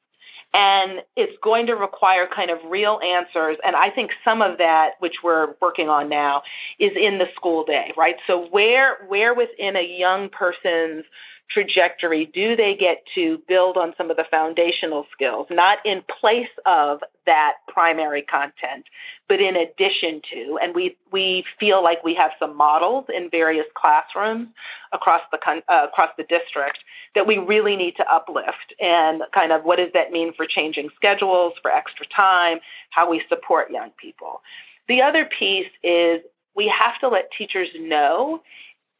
And 0.52 1.04
it's 1.14 1.36
going 1.44 1.66
to 1.66 1.74
require 1.74 2.26
kind 2.26 2.50
of 2.50 2.58
real 2.68 2.98
answers. 3.04 3.56
And 3.64 3.76
I 3.76 3.90
think 3.90 4.10
some 4.24 4.42
of 4.42 4.58
that, 4.58 4.94
which 4.98 5.18
we're 5.22 5.54
working 5.60 5.88
on 5.88 6.08
now, 6.08 6.42
is 6.80 6.90
in 6.96 7.18
the 7.18 7.28
school 7.36 7.64
day, 7.64 7.92
right? 7.96 8.16
So 8.26 8.48
where 8.48 8.96
where 9.06 9.32
within 9.32 9.76
a 9.76 9.98
young 9.98 10.28
person's 10.28 11.04
trajectory 11.50 12.26
do 12.26 12.54
they 12.56 12.76
get 12.76 13.02
to 13.14 13.42
build 13.48 13.76
on 13.76 13.92
some 13.98 14.10
of 14.10 14.16
the 14.16 14.24
foundational 14.30 15.06
skills, 15.12 15.46
not 15.50 15.78
in 15.84 16.02
place 16.20 16.48
of 16.64 17.00
that 17.26 17.54
primary 17.68 18.22
content, 18.22 18.84
but 19.28 19.40
in 19.40 19.56
addition 19.56 20.22
to. 20.32 20.58
And 20.62 20.74
we 20.74 20.96
we 21.12 21.44
feel 21.58 21.82
like 21.82 22.02
we 22.04 22.14
have 22.14 22.30
some 22.38 22.56
models 22.56 23.06
in 23.14 23.30
various 23.30 23.66
classrooms 23.74 24.48
across 24.92 25.22
the 25.32 25.38
uh, 25.68 25.86
across 25.86 26.10
the 26.16 26.24
district 26.24 26.78
that 27.14 27.26
we 27.26 27.38
really 27.38 27.76
need 27.76 27.96
to 27.96 28.12
uplift. 28.12 28.74
And 28.80 29.22
kind 29.34 29.52
of 29.52 29.64
what 29.64 29.76
does 29.76 29.90
that 29.94 30.12
mean 30.12 30.32
for 30.34 30.46
changing 30.46 30.90
schedules, 30.96 31.54
for 31.62 31.70
extra 31.70 32.06
time, 32.06 32.60
how 32.90 33.10
we 33.10 33.22
support 33.28 33.70
young 33.70 33.90
people. 34.00 34.40
The 34.88 35.02
other 35.02 35.24
piece 35.24 35.70
is 35.82 36.20
we 36.54 36.68
have 36.68 36.98
to 37.00 37.08
let 37.08 37.30
teachers 37.32 37.68
know 37.76 38.42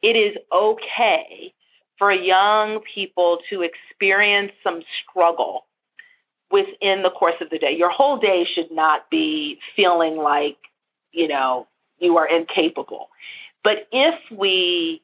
it 0.01 0.15
is 0.15 0.37
okay 0.51 1.53
for 2.01 2.11
young 2.11 2.79
people 2.95 3.41
to 3.47 3.61
experience 3.61 4.51
some 4.63 4.81
struggle 5.03 5.67
within 6.49 7.03
the 7.03 7.11
course 7.11 7.35
of 7.41 7.51
the 7.51 7.59
day. 7.59 7.77
Your 7.77 7.91
whole 7.91 8.17
day 8.17 8.43
should 8.43 8.71
not 8.71 9.07
be 9.11 9.59
feeling 9.75 10.17
like, 10.17 10.57
you 11.11 11.27
know, 11.27 11.67
you 11.99 12.17
are 12.17 12.27
incapable. 12.27 13.09
But 13.63 13.87
if 13.91 14.15
we 14.35 15.03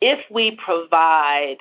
if 0.00 0.20
we 0.30 0.52
provide 0.52 1.56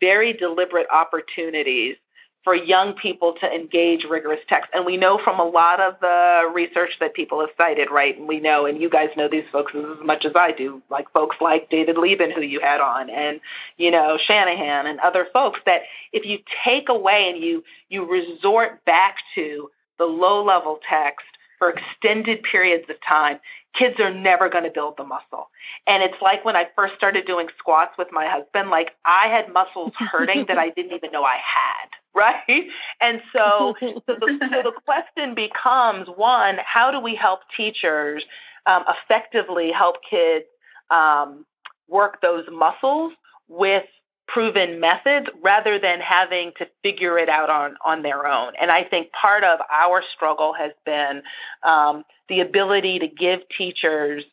very 0.00 0.32
deliberate 0.32 0.86
opportunities 0.90 1.96
for 2.44 2.54
young 2.54 2.92
people 2.92 3.34
to 3.40 3.50
engage 3.50 4.04
rigorous 4.04 4.40
text. 4.48 4.68
And 4.74 4.84
we 4.84 4.98
know 4.98 5.18
from 5.24 5.40
a 5.40 5.44
lot 5.44 5.80
of 5.80 5.94
the 6.00 6.50
research 6.54 6.90
that 7.00 7.14
people 7.14 7.40
have 7.40 7.48
cited, 7.56 7.90
right? 7.90 8.16
And 8.16 8.28
we 8.28 8.38
know, 8.38 8.66
and 8.66 8.80
you 8.80 8.90
guys 8.90 9.08
know 9.16 9.28
these 9.28 9.48
folks 9.50 9.72
as 9.74 10.04
much 10.04 10.26
as 10.26 10.32
I 10.36 10.52
do, 10.52 10.82
like 10.90 11.10
folks 11.12 11.36
like 11.40 11.70
David 11.70 11.96
Liben, 11.96 12.30
who 12.30 12.42
you 12.42 12.60
had 12.60 12.82
on, 12.82 13.08
and, 13.08 13.40
you 13.78 13.90
know, 13.90 14.18
Shanahan 14.22 14.86
and 14.86 15.00
other 15.00 15.26
folks, 15.32 15.58
that 15.64 15.82
if 16.12 16.26
you 16.26 16.38
take 16.64 16.90
away 16.90 17.30
and 17.32 17.42
you, 17.42 17.64
you 17.88 18.04
resort 18.04 18.84
back 18.84 19.16
to 19.34 19.70
the 19.98 20.04
low 20.04 20.44
level 20.44 20.80
text 20.86 21.24
for 21.58 21.70
extended 21.70 22.42
periods 22.42 22.84
of 22.90 22.96
time, 23.06 23.40
kids 23.74 23.98
are 24.00 24.12
never 24.12 24.48
going 24.48 24.64
to 24.64 24.70
build 24.70 24.96
the 24.96 25.04
muscle. 25.04 25.48
And 25.86 26.02
it's 26.02 26.20
like 26.20 26.44
when 26.44 26.56
I 26.56 26.66
first 26.76 26.94
started 26.94 27.26
doing 27.26 27.48
squats 27.58 27.96
with 27.96 28.08
my 28.12 28.26
husband, 28.26 28.70
like 28.70 28.92
I 29.04 29.28
had 29.28 29.52
muscles 29.52 29.92
hurting 29.96 30.46
that 30.48 30.58
I 30.58 30.70
didn't 30.70 30.92
even 30.92 31.10
know 31.10 31.24
I 31.24 31.36
had, 31.36 31.88
right? 32.16 32.68
And 33.00 33.20
so, 33.32 33.74
so, 33.80 34.00
the, 34.06 34.38
so 34.52 34.62
the 34.62 34.72
question 34.84 35.34
becomes 35.34 36.08
one, 36.14 36.58
how 36.64 36.90
do 36.90 37.00
we 37.00 37.14
help 37.14 37.40
teachers 37.56 38.24
um, 38.66 38.84
effectively 38.88 39.72
help 39.72 39.96
kids 40.08 40.46
um, 40.90 41.44
work 41.88 42.20
those 42.22 42.44
muscles 42.50 43.12
with 43.48 43.84
proven 44.26 44.80
methods 44.80 45.26
rather 45.42 45.78
than 45.78 46.00
having 46.00 46.52
to 46.56 46.66
figure 46.82 47.18
it 47.18 47.28
out 47.28 47.50
on, 47.50 47.76
on 47.84 48.02
their 48.02 48.26
own. 48.26 48.52
And 48.60 48.70
I 48.70 48.84
think 48.84 49.12
part 49.12 49.44
of 49.44 49.60
our 49.70 50.02
struggle 50.14 50.54
has 50.54 50.72
been 50.86 51.22
um, 51.62 52.04
the 52.28 52.40
ability 52.40 53.00
to 53.00 53.08
give 53.08 53.40
teachers 53.56 54.24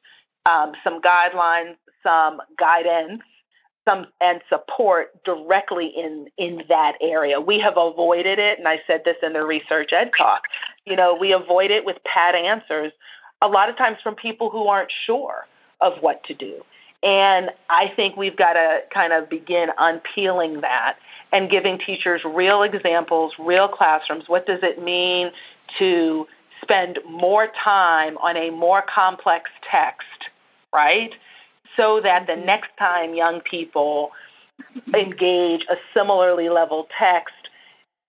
um, 0.46 0.74
some 0.84 1.02
guidelines, 1.02 1.76
some 2.04 2.41
guidance, 2.58 3.22
some 3.88 4.08
and 4.20 4.41
support 4.50 5.24
directly 5.24 5.88
in 5.88 6.28
in 6.38 6.63
that 6.70 6.98
area. 7.02 7.41
We 7.41 7.60
have 7.60 7.78
avoided 7.78 8.39
it, 8.39 8.60
and 8.60 8.67
I 8.67 8.80
said 8.86 9.02
this 9.06 9.17
in 9.24 9.34
the 9.34 9.46
research 9.46 9.91
ed 9.94 10.12
talk. 10.17 10.44
You 10.86 10.96
know, 10.96 11.17
we 11.20 11.34
avoid 11.34 11.72
it 11.72 11.86
with 11.86 11.98
pat 12.04 12.36
answers 12.36 12.91
a 13.41 13.48
lot 13.48 13.70
of 13.70 13.78
times 13.78 13.98
from 14.04 14.15
people 14.15 14.50
who 14.50 14.67
aren't 14.67 14.91
sure 15.06 15.48
of 15.80 15.94
what 16.02 16.24
to 16.26 16.34
do. 16.36 16.63
And 17.04 17.50
I 17.70 17.91
think 17.96 18.15
we've 18.15 18.38
got 18.38 18.54
to 18.54 18.82
kind 18.94 19.12
of 19.12 19.28
begin 19.28 19.70
unpeeling 19.78 20.62
that 20.62 20.98
and 21.32 21.50
giving 21.50 21.80
teachers 21.80 22.22
real 22.24 22.62
examples, 22.62 23.34
real 23.39 23.67
classrooms. 23.67 24.26
What 24.28 24.46
does 24.46 24.60
it 24.62 24.82
mean 24.82 25.32
to 25.80 26.28
spend 26.62 27.00
more 27.10 27.48
time 27.63 28.17
on 28.20 28.38
a 28.38 28.52
more 28.52 28.84
complex 28.84 29.50
text, 29.70 30.30
right? 30.72 31.12
So 31.78 32.02
that 32.02 32.28
the 32.28 32.36
next 32.36 32.70
time 32.78 33.14
young 33.14 33.42
people 33.42 34.12
engage 34.94 35.66
a 35.70 35.76
similarly 35.94 36.50
level 36.50 36.88
text, 36.98 37.50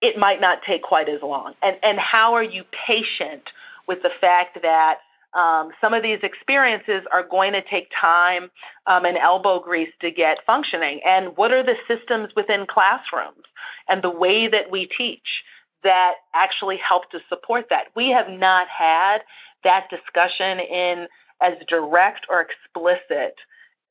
it 0.01 0.17
might 0.17 0.41
not 0.41 0.63
take 0.63 0.83
quite 0.83 1.09
as 1.09 1.21
long. 1.21 1.53
And, 1.61 1.77
and 1.81 1.99
how 1.99 2.33
are 2.33 2.43
you 2.43 2.63
patient 2.87 3.43
with 3.87 4.01
the 4.01 4.11
fact 4.21 4.59
that 4.61 4.99
um, 5.33 5.71
some 5.81 5.93
of 5.93 6.03
these 6.03 6.19
experiences 6.21 7.03
are 7.11 7.23
going 7.23 7.53
to 7.53 7.61
take 7.61 7.89
time 7.99 8.51
um, 8.85 9.05
and 9.05 9.17
elbow 9.17 9.59
grease 9.59 9.91
to 10.01 10.11
get 10.11 10.39
functioning. 10.45 11.01
And 11.05 11.35
what 11.35 11.51
are 11.51 11.63
the 11.63 11.75
systems 11.87 12.33
within 12.35 12.67
classrooms 12.67 13.43
and 13.89 14.03
the 14.03 14.11
way 14.11 14.47
that 14.47 14.69
we 14.69 14.85
teach 14.85 15.43
that 15.83 16.13
actually 16.35 16.77
help 16.77 17.09
to 17.11 17.19
support 17.29 17.67
that? 17.71 17.87
We 17.95 18.11
have 18.11 18.29
not 18.29 18.67
had 18.67 19.19
that 19.63 19.89
discussion 19.89 20.59
in 20.59 21.07
as 21.41 21.53
direct 21.67 22.27
or 22.29 22.41
explicit 22.41 23.35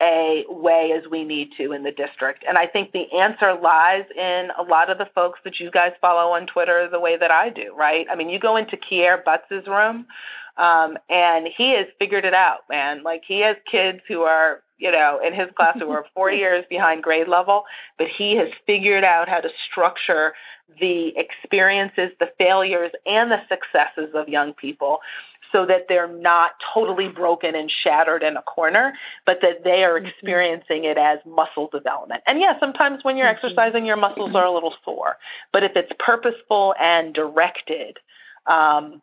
a 0.03 0.45
way 0.49 0.91
as 0.91 1.09
we 1.09 1.23
need 1.23 1.51
to 1.57 1.71
in 1.71 1.83
the 1.83 1.91
district. 1.91 2.43
And 2.47 2.57
I 2.57 2.67
think 2.67 2.91
the 2.91 3.11
answer 3.13 3.53
lies 3.53 4.03
in 4.15 4.49
a 4.57 4.63
lot 4.63 4.89
of 4.89 4.97
the 4.97 5.07
folks 5.15 5.39
that 5.45 5.59
you 5.59 5.71
guys 5.71 5.93
follow 6.01 6.33
on 6.33 6.45
Twitter 6.45 6.89
the 6.89 6.99
way 6.99 7.17
that 7.17 7.31
I 7.31 7.49
do, 7.49 7.73
right? 7.75 8.05
I 8.11 8.15
mean, 8.15 8.29
you 8.29 8.39
go 8.39 8.57
into 8.57 8.75
Kier 8.75 9.23
Butts' 9.23 9.67
room, 9.67 10.05
um, 10.57 10.97
and 11.09 11.47
he 11.47 11.75
has 11.75 11.87
figured 11.97 12.25
it 12.25 12.33
out, 12.33 12.59
man. 12.69 13.03
Like 13.03 13.23
he 13.25 13.41
has 13.41 13.55
kids 13.69 14.01
who 14.07 14.21
are, 14.21 14.61
you 14.77 14.91
know, 14.91 15.19
in 15.25 15.33
his 15.33 15.47
class 15.55 15.77
who 15.79 15.89
are 15.91 16.05
four 16.13 16.29
years 16.43 16.65
behind 16.69 17.01
grade 17.01 17.29
level, 17.29 17.63
but 17.97 18.07
he 18.07 18.35
has 18.35 18.49
figured 18.67 19.05
out 19.05 19.29
how 19.29 19.39
to 19.39 19.49
structure 19.71 20.33
the 20.79 21.13
experiences, 21.17 22.11
the 22.19 22.31
failures, 22.37 22.91
and 23.05 23.31
the 23.31 23.41
successes 23.47 24.13
of 24.13 24.27
young 24.27 24.53
people 24.53 24.99
so 25.53 25.65
that 25.65 25.85
they're 25.87 26.11
not 26.11 26.51
totally 26.73 27.07
broken 27.07 27.55
and 27.55 27.71
shattered 27.71 28.23
in 28.23 28.35
a 28.35 28.41
corner, 28.41 28.93
but 29.25 29.39
that 29.41 29.63
they 29.63 29.85
are 29.85 29.97
mm-hmm. 29.97 30.07
experiencing 30.07 30.83
it 30.83 30.97
as 30.97 31.19
muscle 31.25 31.69
development. 31.71 32.21
And 32.27 32.41
yeah, 32.41 32.59
sometimes 32.59 33.03
when 33.03 33.15
you're 33.15 33.27
mm-hmm. 33.27 33.45
exercising, 33.45 33.85
your 33.85 33.95
muscles 33.95 34.35
are 34.35 34.45
a 34.45 34.51
little 34.51 34.73
sore. 34.83 35.15
But 35.53 35.63
if 35.63 35.71
it's 35.75 35.91
purposeful 35.99 36.75
and 36.77 37.13
directed, 37.13 37.99
um, 38.47 39.01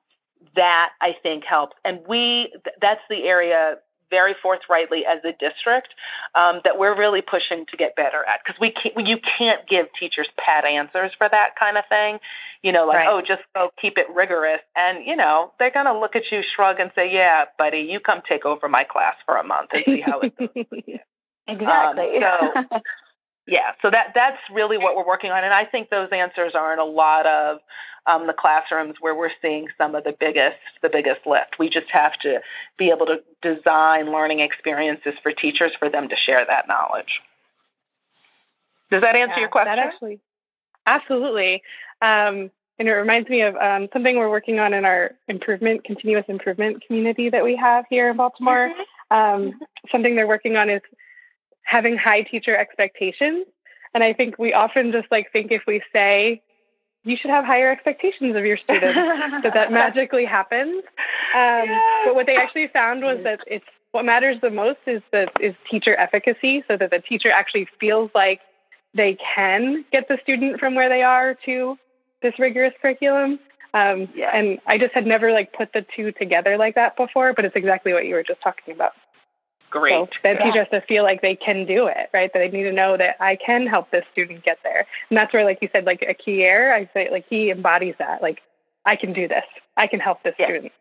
that 0.56 0.90
I 1.00 1.16
think 1.22 1.44
helps. 1.44 1.76
And 1.84 2.00
we, 2.08 2.52
that's 2.82 3.02
the 3.08 3.24
area 3.24 3.76
very 4.10 4.34
forthrightly 4.42 5.06
as 5.06 5.18
a 5.24 5.32
district 5.32 5.94
um, 6.34 6.60
that 6.64 6.78
we're 6.78 6.96
really 6.96 7.22
pushing 7.22 7.64
to 7.66 7.76
get 7.76 7.96
better 7.96 8.24
at 8.24 8.40
because 8.44 8.60
we 8.60 8.72
can't, 8.72 9.06
you 9.06 9.18
can't 9.38 9.66
give 9.68 9.86
teachers 9.98 10.28
pat 10.36 10.64
answers 10.64 11.12
for 11.16 11.28
that 11.28 11.56
kind 11.58 11.76
of 11.76 11.84
thing. 11.88 12.18
You 12.62 12.72
know, 12.72 12.86
like 12.86 12.98
right. 12.98 13.08
oh, 13.08 13.22
just 13.26 13.42
go 13.54 13.70
keep 13.80 13.96
it 13.96 14.06
rigorous, 14.14 14.60
and 14.76 15.06
you 15.06 15.16
know 15.16 15.52
they're 15.58 15.70
gonna 15.70 15.98
look 15.98 16.16
at 16.16 16.30
you, 16.30 16.42
shrug, 16.54 16.80
and 16.80 16.90
say, 16.94 17.12
yeah, 17.12 17.44
buddy, 17.56 17.80
you 17.80 18.00
come 18.00 18.22
take 18.28 18.44
over 18.44 18.68
my 18.68 18.84
class 18.84 19.14
for 19.24 19.36
a 19.36 19.44
month 19.44 19.70
and 19.72 19.84
see 19.86 20.00
how 20.00 20.20
it 20.20 20.36
goes. 20.36 20.48
exactly. 21.46 22.22
Um, 22.22 22.66
so, 22.70 22.80
yeah, 23.46 23.72
so 23.82 23.90
that 23.90 24.12
that's 24.14 24.38
really 24.52 24.78
what 24.78 24.96
we're 24.96 25.06
working 25.06 25.30
on, 25.30 25.42
and 25.44 25.52
I 25.52 25.64
think 25.64 25.90
those 25.90 26.08
answers 26.12 26.54
are 26.54 26.72
in 26.72 26.78
a 26.78 26.84
lot 26.84 27.26
of 27.26 27.58
um, 28.06 28.26
the 28.26 28.32
classrooms 28.32 28.96
where 29.00 29.14
we're 29.14 29.30
seeing 29.42 29.68
some 29.78 29.94
of 29.94 30.04
the 30.04 30.14
biggest 30.18 30.58
the 30.82 30.88
biggest 30.88 31.26
lift. 31.26 31.58
We 31.58 31.68
just 31.68 31.90
have 31.90 32.12
to 32.20 32.40
be 32.76 32.90
able 32.90 33.06
to 33.06 33.22
design 33.42 34.12
learning 34.12 34.40
experiences 34.40 35.14
for 35.22 35.32
teachers 35.32 35.72
for 35.78 35.88
them 35.88 36.08
to 36.08 36.16
share 36.16 36.44
that 36.46 36.68
knowledge. 36.68 37.20
Does 38.90 39.02
that 39.02 39.16
answer 39.16 39.34
yeah, 39.34 39.40
your 39.40 39.48
question? 39.48 39.76
That 39.76 39.78
actually, 39.78 40.20
absolutely. 40.86 41.62
Um, 42.02 42.50
and 42.78 42.88
it 42.88 42.92
reminds 42.92 43.28
me 43.28 43.42
of 43.42 43.56
um, 43.56 43.88
something 43.92 44.16
we're 44.16 44.30
working 44.30 44.58
on 44.58 44.72
in 44.72 44.84
our 44.84 45.12
improvement, 45.28 45.84
continuous 45.84 46.24
improvement 46.28 46.82
community 46.86 47.28
that 47.28 47.44
we 47.44 47.54
have 47.56 47.84
here 47.90 48.10
in 48.10 48.16
Baltimore. 48.16 48.70
Mm-hmm. 48.70 49.16
Um, 49.16 49.60
something 49.90 50.14
they're 50.14 50.26
working 50.26 50.56
on 50.56 50.70
is 50.70 50.80
having 51.70 51.96
high 51.96 52.22
teacher 52.22 52.56
expectations. 52.56 53.46
And 53.94 54.02
I 54.02 54.12
think 54.12 54.38
we 54.38 54.52
often 54.52 54.90
just 54.90 55.06
like 55.10 55.30
think 55.32 55.52
if 55.52 55.62
we 55.68 55.80
say 55.92 56.42
you 57.04 57.16
should 57.16 57.30
have 57.30 57.44
higher 57.44 57.70
expectations 57.70 58.34
of 58.36 58.44
your 58.44 58.56
students 58.56 58.96
that 59.44 59.54
that 59.54 59.72
magically 59.72 60.24
happens. 60.24 60.82
Um, 61.34 61.68
But 62.04 62.14
what 62.16 62.26
they 62.26 62.36
actually 62.36 62.68
found 62.68 63.02
was 63.02 63.18
that 63.22 63.40
it's 63.46 63.64
what 63.92 64.04
matters 64.04 64.36
the 64.40 64.50
most 64.50 64.80
is 64.86 65.00
that 65.12 65.32
is 65.40 65.54
teacher 65.70 65.94
efficacy, 65.96 66.64
so 66.66 66.76
that 66.76 66.90
the 66.90 67.00
teacher 67.00 67.30
actually 67.30 67.68
feels 67.78 68.10
like 68.14 68.40
they 68.92 69.16
can 69.34 69.84
get 69.92 70.08
the 70.08 70.18
student 70.22 70.58
from 70.58 70.74
where 70.74 70.88
they 70.88 71.02
are 71.02 71.36
to 71.46 71.78
this 72.22 72.36
rigorous 72.38 72.74
curriculum. 72.82 73.38
Um, 73.74 74.08
yeah. 74.14 74.30
And 74.34 74.58
I 74.66 74.76
just 74.78 74.92
had 74.92 75.06
never 75.06 75.30
like 75.30 75.52
put 75.52 75.72
the 75.72 75.86
two 75.94 76.10
together 76.12 76.56
like 76.56 76.74
that 76.74 76.96
before, 76.96 77.32
but 77.32 77.44
it's 77.44 77.56
exactly 77.56 77.92
what 77.92 78.06
you 78.06 78.14
were 78.16 78.24
just 78.24 78.40
talking 78.42 78.74
about. 78.74 78.92
Great. 79.70 79.92
So 79.92 80.08
that 80.24 80.36
yeah. 80.40 80.44
teachers 80.44 80.66
to 80.72 80.80
feel 80.82 81.04
like 81.04 81.22
they 81.22 81.36
can 81.36 81.64
do 81.64 81.86
it, 81.86 82.10
right? 82.12 82.30
That 82.32 82.38
they 82.38 82.48
need 82.50 82.64
to 82.64 82.72
know 82.72 82.96
that 82.96 83.16
I 83.20 83.36
can 83.36 83.66
help 83.66 83.90
this 83.90 84.04
student 84.12 84.44
get 84.44 84.58
there. 84.62 84.86
And 85.08 85.16
that's 85.16 85.32
where, 85.32 85.44
like 85.44 85.58
you 85.62 85.68
said, 85.72 85.84
like 85.84 86.02
a 86.02 86.14
Kier, 86.14 86.72
I 86.72 86.90
say, 86.92 87.08
like 87.10 87.26
he 87.28 87.50
embodies 87.50 87.94
that. 87.98 88.20
Like 88.20 88.42
I 88.84 88.96
can 88.96 89.12
do 89.12 89.28
this. 89.28 89.44
I 89.76 89.86
can 89.86 90.00
help 90.00 90.22
this 90.22 90.34
yeah. 90.38 90.46
student. 90.46 90.72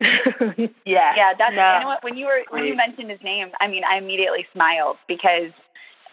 yeah, 0.84 1.14
yeah. 1.16 1.32
That's 1.38 1.54
no. 1.54 1.74
you 1.74 1.80
know 1.80 1.86
what. 1.86 2.04
When 2.04 2.16
you 2.16 2.26
were 2.26 2.42
when 2.50 2.64
you 2.64 2.74
mentioned 2.74 3.10
his 3.10 3.22
name, 3.22 3.50
I 3.60 3.68
mean, 3.68 3.84
I 3.88 3.96
immediately 3.96 4.46
smiled 4.52 4.96
because 5.06 5.52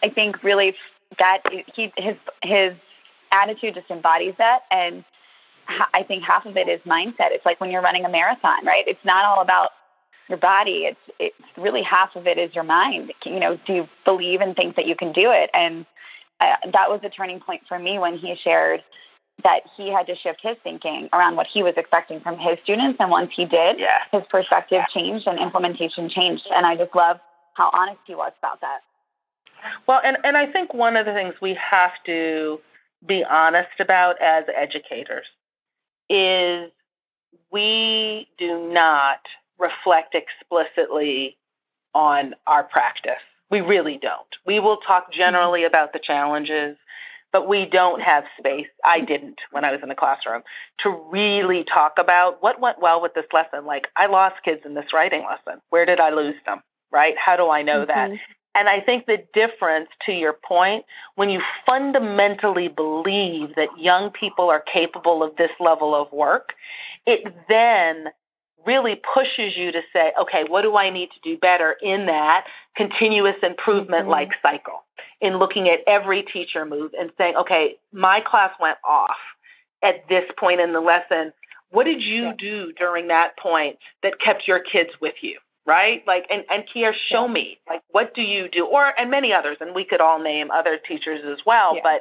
I 0.02 0.10
think 0.10 0.42
really 0.42 0.74
that 1.18 1.42
he 1.74 1.92
his 1.96 2.16
his 2.42 2.74
attitude 3.32 3.74
just 3.74 3.90
embodies 3.90 4.34
that, 4.38 4.60
and 4.70 5.04
I 5.68 6.02
think 6.02 6.22
half 6.22 6.46
of 6.46 6.56
it 6.56 6.68
is 6.68 6.80
mindset. 6.82 7.30
It's 7.30 7.44
like 7.44 7.60
when 7.60 7.70
you're 7.70 7.82
running 7.82 8.04
a 8.04 8.08
marathon, 8.08 8.64
right? 8.64 8.84
It's 8.86 9.04
not 9.04 9.24
all 9.24 9.42
about 9.42 9.70
your 10.28 10.38
body. 10.38 10.84
It's 10.84 11.00
it's 11.18 11.36
really 11.56 11.82
half 11.82 12.16
of 12.16 12.26
it 12.26 12.38
is 12.38 12.54
your 12.54 12.64
mind. 12.64 13.12
You 13.24 13.40
know, 13.40 13.58
do 13.66 13.72
you 13.72 13.88
believe 14.04 14.40
and 14.40 14.54
think 14.54 14.76
that 14.76 14.86
you 14.86 14.96
can 14.96 15.12
do 15.12 15.30
it? 15.30 15.50
And 15.54 15.86
uh, 16.40 16.56
that 16.72 16.90
was 16.90 17.00
a 17.02 17.08
turning 17.08 17.40
point 17.40 17.62
for 17.68 17.78
me 17.78 17.98
when 17.98 18.16
he 18.16 18.36
shared 18.36 18.82
that 19.44 19.62
he 19.76 19.92
had 19.92 20.06
to 20.06 20.16
shift 20.16 20.40
his 20.42 20.56
thinking 20.64 21.08
around 21.12 21.36
what 21.36 21.46
he 21.46 21.62
was 21.62 21.74
expecting 21.76 22.20
from 22.20 22.38
his 22.38 22.58
students. 22.64 22.96
And 23.00 23.10
once 23.10 23.30
he 23.34 23.44
did, 23.44 23.78
yeah. 23.78 24.00
his 24.10 24.22
perspective 24.28 24.82
changed 24.92 25.26
and 25.26 25.38
implementation 25.38 26.08
changed. 26.08 26.46
And 26.52 26.66
I 26.66 26.76
just 26.76 26.94
love 26.94 27.18
how 27.54 27.70
honest 27.72 28.00
he 28.04 28.14
was 28.14 28.32
about 28.38 28.60
that. 28.60 28.80
Well, 29.86 30.00
and, 30.04 30.18
and 30.24 30.36
I 30.36 30.50
think 30.50 30.74
one 30.74 30.96
of 30.96 31.06
the 31.06 31.12
things 31.12 31.34
we 31.40 31.54
have 31.54 31.92
to 32.06 32.60
be 33.06 33.24
honest 33.24 33.80
about 33.80 34.20
as 34.20 34.44
educators 34.54 35.26
is 36.08 36.70
we 37.52 38.28
do 38.38 38.68
not 38.72 39.20
reflect 39.58 40.14
explicitly 40.14 41.36
on 41.94 42.34
our 42.46 42.64
practice. 42.64 43.22
We 43.50 43.60
really 43.60 43.98
don't. 43.98 44.36
We 44.46 44.60
will 44.60 44.76
talk 44.78 45.12
generally 45.12 45.60
mm-hmm. 45.60 45.68
about 45.68 45.92
the 45.92 45.98
challenges, 45.98 46.76
but 47.32 47.48
we 47.48 47.66
don't 47.66 48.00
have 48.00 48.24
space. 48.38 48.68
I 48.84 49.00
didn't 49.00 49.40
when 49.50 49.64
I 49.64 49.72
was 49.72 49.80
in 49.82 49.88
the 49.88 49.94
classroom 49.94 50.42
to 50.80 50.90
really 51.10 51.64
talk 51.64 51.94
about 51.98 52.42
what 52.42 52.60
went 52.60 52.80
well 52.80 53.00
with 53.00 53.14
this 53.14 53.26
lesson. 53.32 53.66
Like, 53.66 53.88
I 53.96 54.06
lost 54.06 54.42
kids 54.44 54.62
in 54.64 54.74
this 54.74 54.92
writing 54.92 55.24
lesson. 55.24 55.60
Where 55.70 55.86
did 55.86 56.00
I 56.00 56.10
lose 56.10 56.36
them? 56.46 56.62
Right? 56.90 57.16
How 57.18 57.36
do 57.36 57.50
I 57.50 57.62
know 57.62 57.84
mm-hmm. 57.84 58.12
that? 58.12 58.20
And 58.54 58.68
I 58.68 58.80
think 58.80 59.06
the 59.06 59.24
difference, 59.34 59.88
to 60.06 60.12
your 60.12 60.32
point, 60.32 60.84
when 61.14 61.30
you 61.30 61.40
fundamentally 61.64 62.68
believe 62.68 63.54
that 63.54 63.78
young 63.78 64.10
people 64.10 64.50
are 64.50 64.60
capable 64.60 65.22
of 65.22 65.36
this 65.36 65.52
level 65.60 65.94
of 65.94 66.10
work, 66.12 66.54
it 67.06 67.32
then 67.48 68.08
really 68.66 69.00
pushes 69.14 69.56
you 69.56 69.72
to 69.72 69.80
say, 69.92 70.12
okay, 70.20 70.44
what 70.48 70.62
do 70.62 70.76
I 70.76 70.90
need 70.90 71.10
to 71.10 71.20
do 71.22 71.38
better 71.38 71.76
in 71.82 72.06
that 72.06 72.46
continuous 72.76 73.36
improvement 73.42 74.08
like 74.08 74.28
mm-hmm. 74.28 74.48
cycle? 74.48 74.84
In 75.20 75.38
looking 75.38 75.68
at 75.68 75.80
every 75.86 76.22
teacher 76.22 76.64
move 76.64 76.92
and 76.98 77.10
saying, 77.18 77.36
okay, 77.36 77.76
my 77.92 78.20
class 78.20 78.52
went 78.60 78.78
off 78.88 79.16
at 79.82 80.08
this 80.08 80.24
point 80.38 80.60
in 80.60 80.72
the 80.72 80.80
lesson. 80.80 81.32
What 81.70 81.84
did 81.84 82.02
you 82.02 82.24
yeah. 82.24 82.32
do 82.38 82.72
during 82.72 83.08
that 83.08 83.36
point 83.38 83.78
that 84.02 84.20
kept 84.20 84.48
your 84.48 84.60
kids 84.60 84.90
with 85.00 85.14
you? 85.22 85.38
Right? 85.66 86.02
Like, 86.06 86.26
and, 86.30 86.44
and 86.50 86.64
Kier, 86.66 86.94
show 86.94 87.26
yeah. 87.26 87.32
me, 87.32 87.58
like, 87.68 87.82
what 87.90 88.14
do 88.14 88.22
you 88.22 88.48
do? 88.48 88.64
Or, 88.64 88.90
and 88.98 89.10
many 89.10 89.34
others, 89.34 89.58
and 89.60 89.74
we 89.74 89.84
could 89.84 90.00
all 90.00 90.18
name 90.18 90.50
other 90.50 90.78
teachers 90.78 91.20
as 91.30 91.44
well, 91.44 91.76
yeah. 91.76 91.82
but 91.82 92.00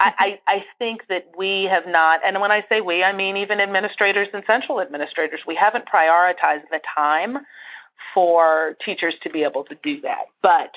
I, 0.00 0.40
I 0.46 0.64
think 0.78 1.06
that 1.08 1.26
we 1.36 1.64
have 1.64 1.86
not, 1.86 2.20
and 2.24 2.40
when 2.40 2.50
I 2.50 2.64
say 2.68 2.80
we, 2.80 3.02
I 3.04 3.12
mean 3.12 3.36
even 3.36 3.60
administrators 3.60 4.28
and 4.34 4.42
central 4.46 4.80
administrators, 4.80 5.40
we 5.46 5.54
haven't 5.54 5.86
prioritized 5.86 6.68
the 6.70 6.80
time 6.94 7.38
for 8.12 8.76
teachers 8.84 9.14
to 9.22 9.30
be 9.30 9.44
able 9.44 9.64
to 9.64 9.76
do 9.82 10.00
that. 10.02 10.26
But 10.42 10.70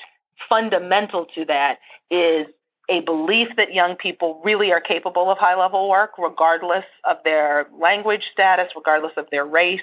fundamental 0.48 1.26
to 1.34 1.44
that 1.46 1.78
is 2.10 2.46
a 2.88 3.00
belief 3.00 3.48
that 3.56 3.74
young 3.74 3.96
people 3.96 4.40
really 4.44 4.72
are 4.72 4.80
capable 4.80 5.30
of 5.30 5.36
high 5.36 5.56
level 5.56 5.90
work, 5.90 6.12
regardless 6.16 6.86
of 7.04 7.18
their 7.22 7.66
language 7.78 8.22
status, 8.32 8.72
regardless 8.74 9.12
of 9.16 9.26
their 9.30 9.44
race, 9.44 9.82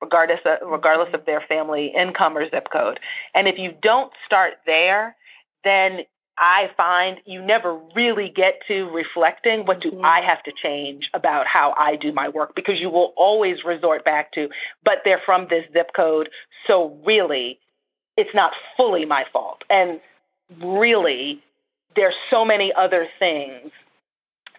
regardless 0.00 0.40
of, 0.46 0.58
regardless 0.66 1.12
of 1.12 1.26
their 1.26 1.42
family 1.42 1.88
income 1.88 2.36
or 2.36 2.48
zip 2.48 2.68
code. 2.72 2.98
And 3.34 3.46
if 3.46 3.58
you 3.58 3.74
don't 3.82 4.10
start 4.24 4.54
there, 4.64 5.16
then 5.64 6.04
I 6.38 6.70
find 6.76 7.20
you 7.24 7.40
never 7.42 7.80
really 7.94 8.28
get 8.28 8.60
to 8.68 8.84
reflecting 8.90 9.64
what 9.64 9.80
do 9.80 9.90
mm-hmm. 9.90 10.04
I 10.04 10.20
have 10.20 10.42
to 10.44 10.52
change 10.52 11.10
about 11.14 11.46
how 11.46 11.74
I 11.76 11.96
do 11.96 12.12
my 12.12 12.28
work 12.28 12.54
because 12.54 12.78
you 12.80 12.90
will 12.90 13.14
always 13.16 13.64
resort 13.64 14.04
back 14.04 14.32
to, 14.32 14.48
but 14.84 14.98
they're 15.04 15.20
from 15.24 15.46
this 15.48 15.64
zip 15.72 15.92
code, 15.94 16.28
so 16.66 16.98
really 17.06 17.58
it's 18.16 18.34
not 18.34 18.52
fully 18.76 19.04
my 19.04 19.24
fault. 19.32 19.64
And 19.68 20.00
really, 20.62 21.42
there's 21.94 22.14
so 22.30 22.44
many 22.44 22.72
other 22.72 23.06
things 23.18 23.70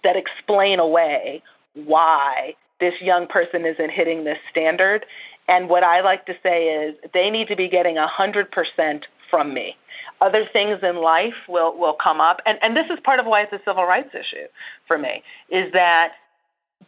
that 0.03 0.15
explain 0.15 0.79
away 0.79 1.43
why 1.73 2.55
this 2.79 2.93
young 3.01 3.27
person 3.27 3.65
isn't 3.65 3.89
hitting 3.89 4.23
this 4.23 4.37
standard. 4.51 5.05
And 5.47 5.69
what 5.69 5.83
I 5.83 6.01
like 6.01 6.25
to 6.27 6.35
say 6.43 6.67
is 6.67 6.95
they 7.13 7.29
need 7.29 7.47
to 7.47 7.55
be 7.55 7.69
getting 7.69 7.95
100% 7.95 9.03
from 9.29 9.53
me. 9.53 9.75
Other 10.21 10.45
things 10.51 10.79
in 10.83 10.97
life 10.97 11.35
will, 11.47 11.77
will 11.77 11.93
come 11.95 12.21
up. 12.21 12.41
And, 12.45 12.57
and 12.61 12.75
this 12.75 12.89
is 12.89 12.99
part 13.03 13.19
of 13.19 13.25
why 13.25 13.41
it's 13.41 13.53
a 13.53 13.59
civil 13.65 13.85
rights 13.85 14.13
issue 14.13 14.47
for 14.87 14.97
me, 14.97 15.23
is 15.49 15.71
that 15.73 16.13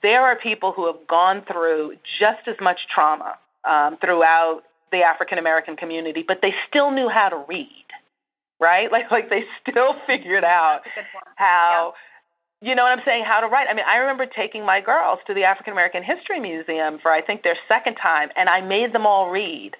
there 0.01 0.21
are 0.23 0.35
people 0.35 0.71
who 0.71 0.85
have 0.87 1.07
gone 1.07 1.43
through 1.51 1.95
just 2.19 2.47
as 2.47 2.55
much 2.61 2.79
trauma 2.93 3.37
um, 3.65 3.97
throughout 3.97 4.63
the 4.91 5.03
African 5.03 5.37
American 5.37 5.75
community, 5.75 6.23
but 6.27 6.39
they 6.41 6.53
still 6.67 6.91
knew 6.91 7.09
how 7.09 7.29
to 7.29 7.43
read. 7.47 7.85
right? 8.59 8.91
Like 8.91 9.11
like 9.11 9.29
they 9.29 9.43
still 9.67 9.95
figured 10.07 10.43
out 10.43 10.81
how 11.35 11.93
you 12.61 12.75
know 12.75 12.83
what 12.83 12.97
I'm 12.97 13.05
saying, 13.05 13.23
how 13.23 13.39
to 13.39 13.47
write. 13.47 13.67
I 13.69 13.73
mean, 13.73 13.85
I 13.87 13.97
remember 13.97 14.25
taking 14.25 14.65
my 14.65 14.81
girls 14.81 15.19
to 15.27 15.33
the 15.33 15.45
African 15.45 15.73
American 15.73 16.03
History 16.03 16.39
Museum 16.39 16.99
for 17.01 17.11
I 17.11 17.21
think 17.21 17.43
their 17.43 17.57
second 17.67 17.95
time, 17.95 18.29
and 18.35 18.49
I 18.49 18.61
made 18.61 18.93
them 18.93 19.05
all 19.05 19.29
read 19.29 19.75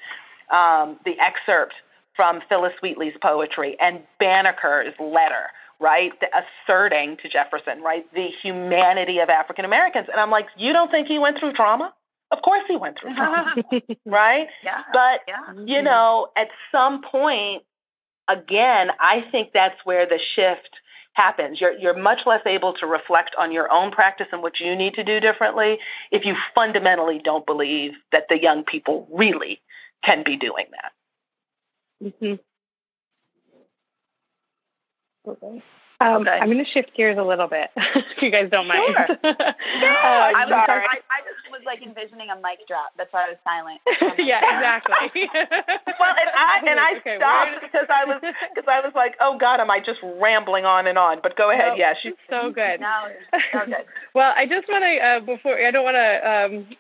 um, 0.51 0.97
the 1.05 1.19
excerpt 1.19 1.73
from 2.19 2.41
Phillis 2.49 2.73
Wheatley's 2.81 3.13
poetry 3.21 3.77
and 3.79 4.01
Banneker's 4.21 4.93
letter, 4.99 5.47
right, 5.79 6.11
the 6.19 6.27
asserting 6.35 7.15
to 7.23 7.29
Jefferson, 7.29 7.81
right, 7.81 8.05
the 8.13 8.27
humanity 8.43 9.19
of 9.19 9.29
African 9.29 9.63
Americans. 9.63 10.07
And 10.11 10.19
I'm 10.19 10.29
like, 10.29 10.47
you 10.57 10.73
don't 10.73 10.91
think 10.91 11.07
he 11.07 11.17
went 11.17 11.39
through 11.39 11.53
trauma? 11.53 11.93
Of 12.31 12.41
course 12.41 12.63
he 12.67 12.75
went 12.75 12.99
through 12.99 13.15
trauma, 13.15 13.55
right? 14.05 14.49
Yeah. 14.61 14.81
But 14.91 15.21
yeah. 15.29 15.53
you 15.53 15.77
mm-hmm. 15.77 15.85
know, 15.85 16.27
at 16.35 16.49
some 16.73 17.03
point, 17.03 17.63
again, 18.27 18.91
I 18.99 19.23
think 19.31 19.51
that's 19.53 19.79
where 19.85 20.05
the 20.05 20.19
shift 20.35 20.71
happens. 21.13 21.61
You're, 21.61 21.77
you're 21.77 21.97
much 21.97 22.25
less 22.25 22.41
able 22.45 22.73
to 22.81 22.85
reflect 22.85 23.33
on 23.39 23.53
your 23.53 23.71
own 23.71 23.91
practice 23.91 24.27
and 24.33 24.41
what 24.41 24.59
you 24.59 24.75
need 24.75 24.95
to 24.95 25.05
do 25.05 25.21
differently 25.21 25.79
if 26.11 26.25
you 26.25 26.35
fundamentally 26.53 27.21
don't 27.23 27.45
believe 27.45 27.93
that 28.11 28.25
the 28.27 28.41
young 28.41 28.65
people 28.65 29.07
really 29.09 29.61
can 30.03 30.25
be 30.25 30.35
doing 30.35 30.65
that. 30.71 30.91
Mm-hmm. 32.03 32.35
Okay. 35.29 35.63
Um, 36.01 36.21
okay. 36.21 36.31
I'm 36.31 36.47
going 36.47 36.63
to 36.63 36.71
shift 36.71 36.95
gears 36.95 37.17
a 37.17 37.23
little 37.23 37.47
bit, 37.47 37.69
if 37.75 38.21
you 38.21 38.31
guys 38.31 38.47
don't 38.49 38.69
mind. 38.69 38.95
Sure. 38.95 39.17
yeah, 39.23 40.31
uh, 40.31 40.37
I'm 40.37 40.47
sorry. 40.47 40.85
I, 40.87 41.03
I, 41.11 41.19
just 41.27 41.51
was 41.51 41.59
like 41.65 41.81
envisioning 41.81 42.29
a 42.29 42.35
mic 42.35 42.65
drop. 42.69 42.91
That's 42.97 43.11
why 43.11 43.25
I 43.25 43.29
was 43.29 43.37
silent. 43.43 43.81
yeah, 44.17 44.39
exactly. 44.39 45.27
well, 45.99 46.15
and 46.15 46.29
I 46.33 46.61
and 46.65 46.79
I 46.79 46.95
okay, 46.99 47.17
stopped 47.17 47.61
because 47.61 47.87
I 47.89 48.05
was 48.05 48.21
because 48.21 48.69
I 48.69 48.79
was 48.79 48.93
like, 48.95 49.15
oh 49.19 49.37
God, 49.37 49.59
am 49.59 49.69
I 49.69 49.81
just 49.81 49.99
rambling 50.01 50.63
on 50.63 50.87
and 50.87 50.97
on? 50.97 51.19
But 51.21 51.35
go 51.35 51.51
ahead. 51.51 51.73
No, 51.73 51.75
yeah, 51.75 51.93
she's 52.01 52.13
so 52.29 52.49
good. 52.49 52.79
No, 52.79 53.07
so 53.51 53.65
good. 53.65 53.83
well, 54.15 54.31
I 54.37 54.45
just 54.45 54.69
want 54.69 54.83
to 54.83 55.05
uh, 55.05 55.19
before 55.19 55.59
I 55.59 55.69
don't 55.69 55.83
want 55.83 55.95
to 55.99 56.31
um, 56.31 56.77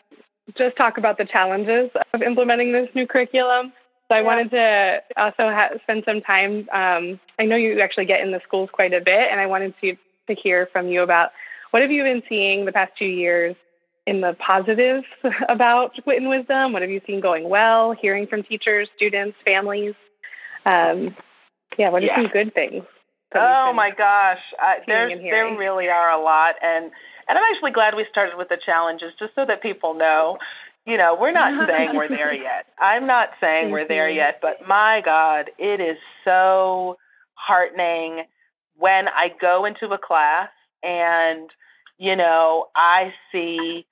just 0.57 0.77
talk 0.77 0.97
about 0.97 1.17
the 1.17 1.25
challenges 1.25 1.91
of 2.13 2.21
implementing 2.21 2.71
this 2.71 2.87
new 2.95 3.05
curriculum. 3.05 3.73
So 4.09 4.15
I 4.15 4.21
yeah. 4.21 4.25
wanted 4.25 4.51
to 4.51 5.03
also 5.17 5.51
ha- 5.51 5.69
spend 5.83 6.03
some 6.05 6.21
time. 6.21 6.67
Um, 6.71 7.19
I 7.37 7.45
know 7.45 7.55
you 7.55 7.79
actually 7.79 8.05
get 8.05 8.21
in 8.21 8.31
the 8.31 8.41
schools 8.43 8.69
quite 8.73 8.93
a 8.93 9.01
bit, 9.01 9.31
and 9.31 9.39
I 9.39 9.45
wanted 9.45 9.75
to 9.81 9.95
to 10.27 10.35
hear 10.35 10.67
from 10.71 10.87
you 10.87 11.01
about 11.01 11.31
what 11.71 11.81
have 11.81 11.91
you 11.91 12.03
been 12.03 12.23
seeing 12.27 12.65
the 12.65 12.71
past 12.71 12.93
two 12.97 13.05
years 13.05 13.55
in 14.05 14.21
the 14.21 14.35
positives 14.39 15.05
about 15.49 15.93
wit 16.05 16.17
and 16.17 16.29
wisdom. 16.29 16.73
What 16.73 16.81
have 16.81 16.91
you 16.91 17.01
seen 17.05 17.21
going 17.21 17.47
well? 17.47 17.91
Hearing 17.91 18.25
from 18.27 18.43
teachers, 18.43 18.89
students, 18.95 19.37
families. 19.45 19.93
Um, 20.65 21.15
yeah, 21.77 21.89
what 21.89 22.01
are 22.03 22.07
yeah. 22.07 22.15
some 22.15 22.27
good 22.27 22.53
things? 22.53 22.83
Oh 23.35 23.73
my 23.73 23.91
gosh, 23.91 24.39
I, 24.57 24.77
there 24.87 25.09
there 25.09 25.55
really 25.55 25.87
are 25.87 26.11
a 26.11 26.19
lot, 26.19 26.55
and 26.63 26.85
and 26.85 27.37
I'm 27.37 27.43
actually 27.51 27.71
glad 27.71 27.95
we 27.95 28.05
started 28.09 28.37
with 28.37 28.49
the 28.49 28.57
challenges, 28.57 29.13
just 29.19 29.35
so 29.35 29.45
that 29.45 29.61
people 29.61 29.93
know 29.93 30.39
you 30.85 30.97
know, 30.97 31.17
we're 31.19 31.31
not 31.31 31.67
saying 31.69 31.95
we're 31.95 32.07
there 32.07 32.33
yet. 32.33 32.65
I'm 32.79 33.07
not 33.07 33.29
saying 33.39 33.71
we're 33.71 33.87
there 33.87 34.09
yet, 34.09 34.39
but 34.41 34.67
my 34.67 35.01
God, 35.03 35.51
it 35.57 35.79
is 35.79 35.97
so 36.23 36.97
heartening 37.33 38.23
when 38.75 39.07
I 39.07 39.33
go 39.39 39.65
into 39.65 39.89
a 39.89 39.97
class 39.97 40.49
and, 40.81 41.49
you 41.97 42.15
know, 42.15 42.67
I 42.75 43.13
see, 43.31 43.85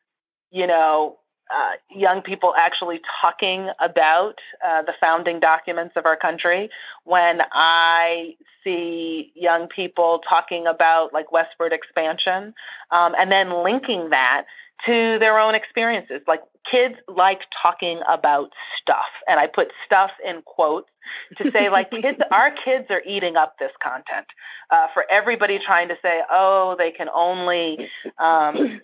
you 0.50 0.68
know, 0.68 1.18
uh, 1.54 1.74
young 1.90 2.22
people 2.22 2.54
actually 2.58 3.00
talking 3.22 3.70
about 3.80 4.36
uh, 4.66 4.82
the 4.82 4.94
founding 5.00 5.40
documents 5.40 5.94
of 5.96 6.06
our 6.06 6.18
country, 6.18 6.70
when 7.06 7.42
I 7.54 8.36
see 8.64 9.32
young 9.34 9.68
people 9.68 10.22
talking 10.28 10.68
about 10.68 11.14
like 11.14 11.32
westward 11.32 11.72
expansion, 11.72 12.54
um, 12.92 13.16
and 13.18 13.32
then 13.32 13.64
linking 13.64 14.10
that 14.10 14.46
to 14.86 15.18
their 15.20 15.40
own 15.40 15.56
experiences. 15.56 16.22
Like 16.28 16.42
kids 16.72 16.96
like 17.08 17.42
talking 17.62 18.02
about 18.08 18.52
stuff, 18.82 19.06
and 19.28 19.40
I 19.40 19.48
put 19.48 19.72
stuff 19.86 20.12
in 20.26 20.42
quotes 20.44 20.90
to 21.38 21.52
say 21.52 21.70
like 21.72 21.92
kids, 21.92 22.20
our 22.32 22.52
kids 22.52 22.86
are 22.90 23.02
eating 23.06 23.36
up 23.36 23.56
this 23.60 23.72
content. 23.82 24.28
Uh, 24.70 24.88
for 24.94 25.06
everybody 25.10 25.60
trying 25.64 25.90
to 25.90 25.96
say, 26.02 26.22
oh, 26.32 26.76
they 26.78 26.92
can 26.92 27.10
only. 27.14 27.88
Um, 28.18 28.82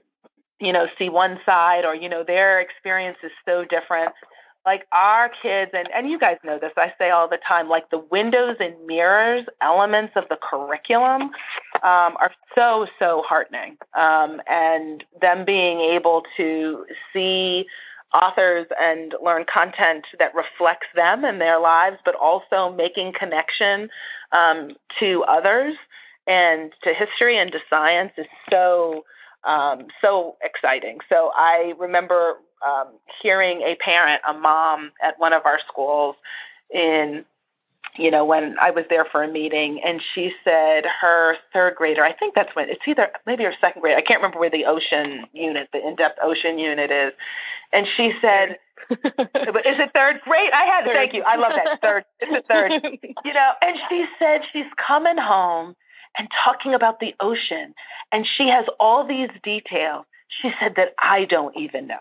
you 0.60 0.72
know, 0.72 0.88
see 0.98 1.10
one 1.10 1.40
side 1.46 1.84
or, 1.84 1.94
you 1.94 2.08
know, 2.08 2.24
their 2.24 2.62
experience 2.62 3.18
is 3.22 3.32
so 3.46 3.66
different. 3.66 4.14
Like 4.66 4.88
our 4.94 5.30
kids, 5.42 5.72
and, 5.74 5.90
and 5.94 6.10
you 6.10 6.18
guys 6.18 6.38
know 6.44 6.58
this, 6.58 6.72
I 6.78 6.94
say 6.98 7.10
all 7.10 7.28
the 7.28 7.40
time, 7.46 7.68
like 7.68 7.90
the 7.90 8.00
windows 8.00 8.56
and 8.62 8.74
mirrors 8.88 9.46
elements 9.60 10.14
of 10.16 10.24
the 10.30 10.38
curriculum 10.42 11.32
um, 11.84 12.16
are 12.20 12.32
so, 12.56 12.88
so 12.98 13.24
heartening. 13.28 13.78
Um, 13.94 14.42
and 14.48 15.04
them 15.22 15.46
being 15.46 15.80
able 15.80 16.24
to 16.38 16.86
see 17.12 17.66
authors 18.14 18.68
and 18.80 19.16
learn 19.24 19.44
content 19.52 20.06
that 20.20 20.34
reflects 20.36 20.88
them 20.96 21.24
and 21.26 21.42
their 21.42 21.60
lives, 21.60 21.98
but 22.06 22.16
also 22.16 22.72
making 22.72 23.14
connection 23.14 23.90
um, 24.32 24.70
to 25.00 25.24
others 25.28 25.76
and 26.28 26.72
to 26.84 26.94
history 26.94 27.38
and 27.38 27.52
to 27.52 27.60
science 27.70 28.12
is 28.18 28.28
so 28.50 29.04
um, 29.46 29.88
so 30.00 30.38
exciting. 30.42 31.00
So 31.10 31.32
I 31.36 31.74
remember 31.78 32.36
um, 32.66 32.94
hearing 33.22 33.62
a 33.62 33.76
parent, 33.76 34.22
a 34.28 34.34
mom 34.34 34.94
at 35.02 35.20
one 35.20 35.34
of 35.34 35.46
our 35.46 35.60
schools 35.68 36.16
in 36.74 37.26
you 37.98 38.10
know, 38.10 38.26
when 38.26 38.56
I 38.60 38.72
was 38.72 38.86
there 38.90 39.06
for 39.06 39.24
a 39.24 39.28
meeting, 39.28 39.82
and 39.84 40.02
she 40.14 40.34
said 40.44 40.86
her 41.02 41.36
third 41.52 41.76
grader, 41.76 42.04
I 42.04 42.14
think 42.14 42.34
that's 42.34 42.56
when 42.56 42.70
it's 42.70 42.82
either 42.88 43.10
maybe 43.26 43.44
her 43.44 43.54
second 43.62 43.82
grade, 43.82 43.98
I 43.98 44.02
can't 44.02 44.20
remember 44.20 44.40
where 44.40 44.50
the 44.50 44.66
ocean 44.66 45.26
unit, 45.32 45.70
the 45.72 45.86
in 45.86 45.96
depth 45.96 46.18
ocean 46.22 46.58
unit 46.58 46.90
is. 46.92 47.14
And 47.72 47.88
she 47.96 48.14
said, 48.20 48.58
but 48.90 49.66
Is 49.66 49.80
it 49.80 49.92
third? 49.94 50.22
Great, 50.22 50.52
I 50.54 50.66
had 50.66 50.86
third. 50.86 50.96
thank 50.96 51.14
you. 51.14 51.24
I 51.24 51.36
love 51.36 51.54
that. 51.56 51.82
Third. 51.82 52.04
It's 52.20 52.32
a 52.32 52.54
third. 52.54 52.72
you 53.26 53.34
know, 53.34 53.52
and 53.62 53.78
she 53.90 54.06
said 54.20 54.42
she's 54.52 54.66
coming 54.78 55.18
home 55.18 55.76
and 56.18 56.28
talking 56.44 56.74
about 56.74 57.00
the 57.00 57.16
ocean. 57.20 57.74
And 58.12 58.26
she 58.26 58.50
has 58.50 58.66
all 58.80 59.06
these 59.08 59.30
details. 59.44 60.06
She 60.28 60.52
said 60.60 60.76
that 60.78 60.94
I 61.02 61.26
don't 61.26 61.56
even 61.56 61.88
know. 61.88 62.00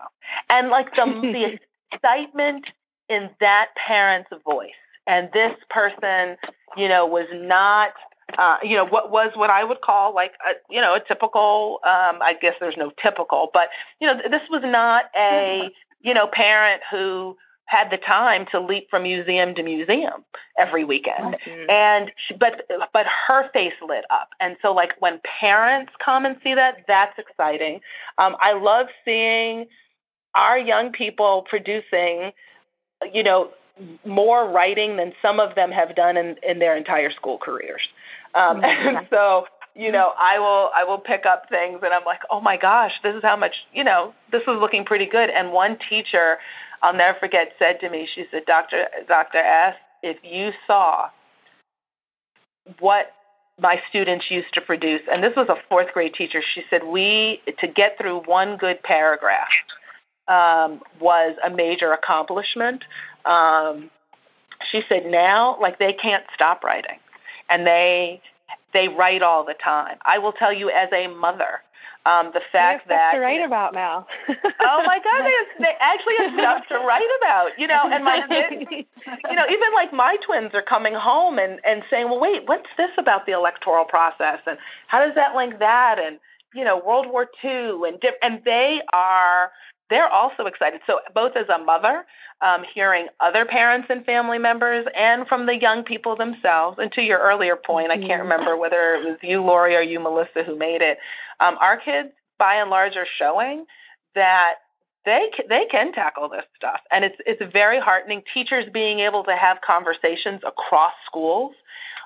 And 0.49 0.69
like 0.69 0.95
the, 0.95 1.05
the 1.05 1.59
excitement 1.95 2.65
in 3.09 3.29
that 3.39 3.67
parent's 3.75 4.29
voice. 4.43 4.71
And 5.07 5.29
this 5.33 5.53
person, 5.69 6.37
you 6.77 6.87
know, 6.87 7.05
was 7.05 7.27
not 7.33 7.93
uh, 8.37 8.57
you 8.63 8.75
know, 8.75 8.85
what 8.85 9.11
was 9.11 9.31
what 9.35 9.49
I 9.49 9.63
would 9.63 9.81
call 9.81 10.15
like 10.15 10.31
a, 10.47 10.53
you 10.73 10.81
know, 10.81 10.95
a 10.95 10.99
typical, 10.99 11.79
um, 11.83 12.19
I 12.21 12.35
guess 12.39 12.55
there's 12.59 12.77
no 12.77 12.91
typical, 13.01 13.49
but, 13.53 13.69
you 13.99 14.07
know, 14.07 14.15
this 14.29 14.41
was 14.49 14.61
not 14.63 15.05
a, 15.15 15.69
you 16.01 16.13
know, 16.13 16.27
parent 16.27 16.81
who 16.89 17.37
had 17.65 17.89
the 17.91 17.97
time 17.97 18.45
to 18.51 18.59
leap 18.59 18.89
from 18.89 19.03
museum 19.03 19.55
to 19.55 19.63
museum 19.63 20.25
every 20.57 20.83
weekend. 20.83 21.37
Mm-hmm. 21.45 21.69
and 21.69 22.11
she, 22.27 22.35
but 22.35 22.67
but 22.93 23.05
her 23.27 23.49
face 23.51 23.73
lit 23.87 24.05
up. 24.09 24.29
And 24.39 24.57
so 24.61 24.73
like 24.73 24.93
when 24.99 25.19
parents 25.39 25.91
come 26.03 26.25
and 26.25 26.37
see 26.43 26.53
that 26.55 26.85
that's 26.87 27.17
exciting. 27.17 27.81
Um, 28.17 28.35
i 28.39 28.53
love 28.53 28.87
seeing 29.05 29.67
our 30.35 30.57
young 30.57 30.91
people 30.91 31.45
producing 31.47 32.31
you 33.13 33.23
know 33.23 33.51
more 34.05 34.49
writing 34.49 34.97
than 34.97 35.13
some 35.21 35.39
of 35.39 35.55
them 35.55 35.71
have 35.71 35.95
done 35.95 36.15
in, 36.15 36.35
in 36.43 36.59
their 36.59 36.75
entire 36.75 37.09
school 37.09 37.37
careers 37.37 37.81
um, 38.35 38.61
mm-hmm. 38.61 38.97
and 38.97 39.07
so 39.09 39.45
you 39.75 39.91
know, 39.91 40.13
I 40.17 40.39
will 40.39 40.69
I 40.75 40.83
will 40.83 40.99
pick 40.99 41.25
up 41.25 41.49
things 41.49 41.79
and 41.83 41.93
I'm 41.93 42.05
like, 42.05 42.19
oh 42.29 42.41
my 42.41 42.57
gosh, 42.57 42.91
this 43.01 43.15
is 43.15 43.23
how 43.23 43.35
much 43.35 43.53
you 43.73 43.83
know, 43.83 44.13
this 44.31 44.41
is 44.43 44.47
looking 44.47 44.85
pretty 44.85 45.07
good. 45.07 45.29
And 45.29 45.51
one 45.51 45.77
teacher, 45.89 46.37
I'll 46.81 46.93
never 46.93 47.17
forget, 47.17 47.53
said 47.57 47.79
to 47.79 47.89
me, 47.89 48.07
she 48.13 48.25
said, 48.29 48.45
Doctor 48.45 48.85
Doctor 49.07 49.39
S, 49.39 49.75
if 50.03 50.17
you 50.23 50.51
saw 50.67 51.09
what 52.79 53.13
my 53.59 53.81
students 53.89 54.29
used 54.29 54.53
to 54.53 54.61
produce, 54.61 55.01
and 55.11 55.23
this 55.23 55.35
was 55.35 55.47
a 55.49 55.55
fourth 55.69 55.91
grade 55.93 56.13
teacher, 56.13 56.41
she 56.53 56.63
said, 56.69 56.83
we 56.83 57.41
to 57.59 57.67
get 57.67 57.97
through 57.97 58.21
one 58.21 58.57
good 58.57 58.81
paragraph 58.83 59.49
um, 60.27 60.81
was 60.99 61.35
a 61.45 61.49
major 61.49 61.91
accomplishment. 61.93 62.83
Um, 63.25 63.89
she 64.71 64.81
said 64.87 65.05
now, 65.05 65.59
like 65.59 65.79
they 65.79 65.93
can't 65.93 66.23
stop 66.33 66.63
writing, 66.63 66.99
and 67.49 67.65
they 67.67 68.21
they 68.73 68.87
write 68.87 69.21
all 69.21 69.45
the 69.45 69.53
time. 69.53 69.97
I 70.03 70.19
will 70.19 70.31
tell 70.31 70.53
you 70.53 70.69
as 70.69 70.89
a 70.91 71.07
mother, 71.07 71.61
um, 72.05 72.31
the 72.33 72.41
fact 72.51 72.89
that 72.89 73.13
to 73.13 73.19
write 73.19 73.45
about 73.45 73.73
now. 73.73 74.05
oh 74.27 74.83
my 74.85 74.99
God, 75.03 75.23
they, 75.23 75.63
they 75.63 75.73
actually 75.79 76.15
have 76.17 76.33
stuff 76.33 76.67
to 76.69 76.85
write 76.85 77.07
about. 77.21 77.57
You 77.57 77.67
know, 77.67 77.81
and 77.85 78.03
my 78.03 78.25
you 78.29 79.35
know, 79.35 79.45
even 79.49 79.73
like 79.73 79.93
my 79.93 80.17
twins 80.25 80.51
are 80.53 80.61
coming 80.61 80.93
home 80.93 81.39
and 81.39 81.59
and 81.65 81.83
saying, 81.89 82.09
well, 82.09 82.19
wait, 82.19 82.43
what's 82.45 82.67
this 82.77 82.91
about 82.97 83.25
the 83.25 83.31
electoral 83.31 83.85
process, 83.85 84.39
and 84.45 84.57
how 84.87 85.05
does 85.05 85.15
that 85.15 85.35
link 85.35 85.59
that, 85.59 85.97
and 85.99 86.19
you 86.53 86.63
know, 86.63 86.77
World 86.77 87.07
War 87.09 87.27
II, 87.43 87.87
and 87.87 88.03
and 88.21 88.41
they 88.43 88.81
are 88.91 89.51
they're 89.93 90.09
also 90.09 90.45
excited. 90.45 90.81
So, 90.87 90.99
both 91.13 91.35
as 91.35 91.47
a 91.49 91.59
mother, 91.59 92.05
um, 92.41 92.63
hearing 92.73 93.07
other 93.19 93.45
parents 93.45 93.87
and 93.89 94.03
family 94.05 94.39
members, 94.39 94.85
and 94.97 95.27
from 95.27 95.45
the 95.45 95.59
young 95.59 95.83
people 95.83 96.15
themselves. 96.15 96.79
And 96.81 96.91
to 96.93 97.01
your 97.01 97.19
earlier 97.19 97.55
point, 97.55 97.91
I 97.91 97.97
can't 97.97 98.09
mm-hmm. 98.09 98.21
remember 98.23 98.57
whether 98.57 98.95
it 98.95 99.05
was 99.05 99.17
you, 99.21 99.41
Lori, 99.41 99.75
or 99.75 99.81
you, 99.81 99.99
Melissa, 99.99 100.43
who 100.43 100.57
made 100.57 100.81
it. 100.81 100.97
Um, 101.39 101.57
our 101.61 101.77
kids, 101.77 102.09
by 102.39 102.55
and 102.55 102.69
large, 102.69 102.95
are 102.95 103.05
showing 103.17 103.65
that 104.15 104.55
they 105.05 105.31
they 105.47 105.65
can 105.65 105.93
tackle 105.93 106.29
this 106.29 106.45
stuff, 106.55 106.81
and 106.91 107.05
it's 107.05 107.17
it's 107.25 107.53
very 107.53 107.79
heartening. 107.79 108.23
Teachers 108.33 108.65
being 108.73 108.99
able 108.99 109.23
to 109.25 109.35
have 109.35 109.59
conversations 109.61 110.41
across 110.45 110.93
schools 111.05 111.53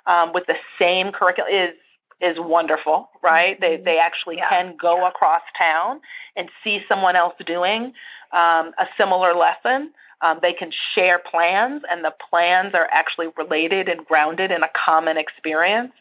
um, 0.08 0.34
with 0.34 0.46
the 0.48 0.56
same 0.80 1.12
curriculum 1.12 1.52
is 1.52 1.72
is 2.20 2.38
wonderful, 2.40 3.10
right? 3.22 3.60
Mm-hmm. 3.60 3.62
They 3.62 3.78
they 3.84 4.00
actually 4.00 4.38
yeah. 4.38 4.50
can 4.50 4.76
go 4.80 5.06
across 5.08 5.42
town 5.58 6.02
and 6.36 6.50
see 6.64 6.82
someone 6.88 7.16
else 7.16 7.36
doing 7.46 7.94
um, 8.32 8.74
a 8.78 8.88
similar 8.98 9.34
lesson. 9.34 9.92
Um, 10.22 10.40
they 10.42 10.54
can 10.54 10.72
share 10.96 11.20
plans, 11.20 11.84
and 11.90 12.04
the 12.04 12.14
plans 12.30 12.74
are 12.74 12.88
actually 12.92 13.28
related 13.38 13.88
and 13.88 14.06
grounded 14.06 14.52
in 14.52 14.64
a 14.64 14.70
common 14.74 15.18
experience. 15.18 15.94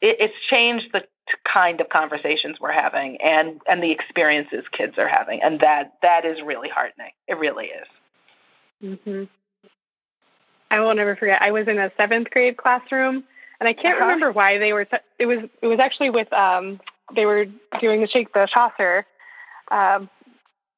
It, 0.00 0.16
it's 0.20 0.46
changed 0.48 0.88
the 0.92 1.04
kind 1.44 1.82
of 1.82 1.90
conversations 1.90 2.58
we're 2.58 2.72
having 2.72 3.20
and 3.20 3.60
and 3.68 3.82
the 3.82 3.90
experiences 3.90 4.64
kids 4.72 4.96
are 4.96 5.08
having, 5.08 5.42
and 5.42 5.60
that 5.60 5.94
that 6.02 6.24
is 6.24 6.40
really 6.42 6.68
heartening. 6.68 7.10
It 7.26 7.38
really 7.38 7.66
is. 7.66 7.88
Mm-hmm. 8.82 9.24
I 10.70 10.80
will 10.80 10.94
never 10.94 11.16
forget. 11.16 11.42
I 11.42 11.50
was 11.50 11.66
in 11.68 11.78
a 11.78 11.90
seventh 11.96 12.30
grade 12.30 12.56
classroom 12.56 13.24
and 13.60 13.68
I 13.68 13.72
can't 13.72 13.96
uh-huh. 13.96 14.04
remember 14.04 14.32
why 14.32 14.58
they 14.58 14.72
were. 14.72 14.86
It 15.18 15.26
was 15.26 15.38
it 15.62 15.66
was 15.66 15.78
actually 15.80 16.10
with 16.10 16.32
um 16.32 16.80
they 17.14 17.26
were 17.26 17.46
doing 17.80 18.00
the 18.00 18.08
Shake 18.08 18.32
the 18.32 18.48
Chaucer, 18.52 19.06
um, 19.70 20.08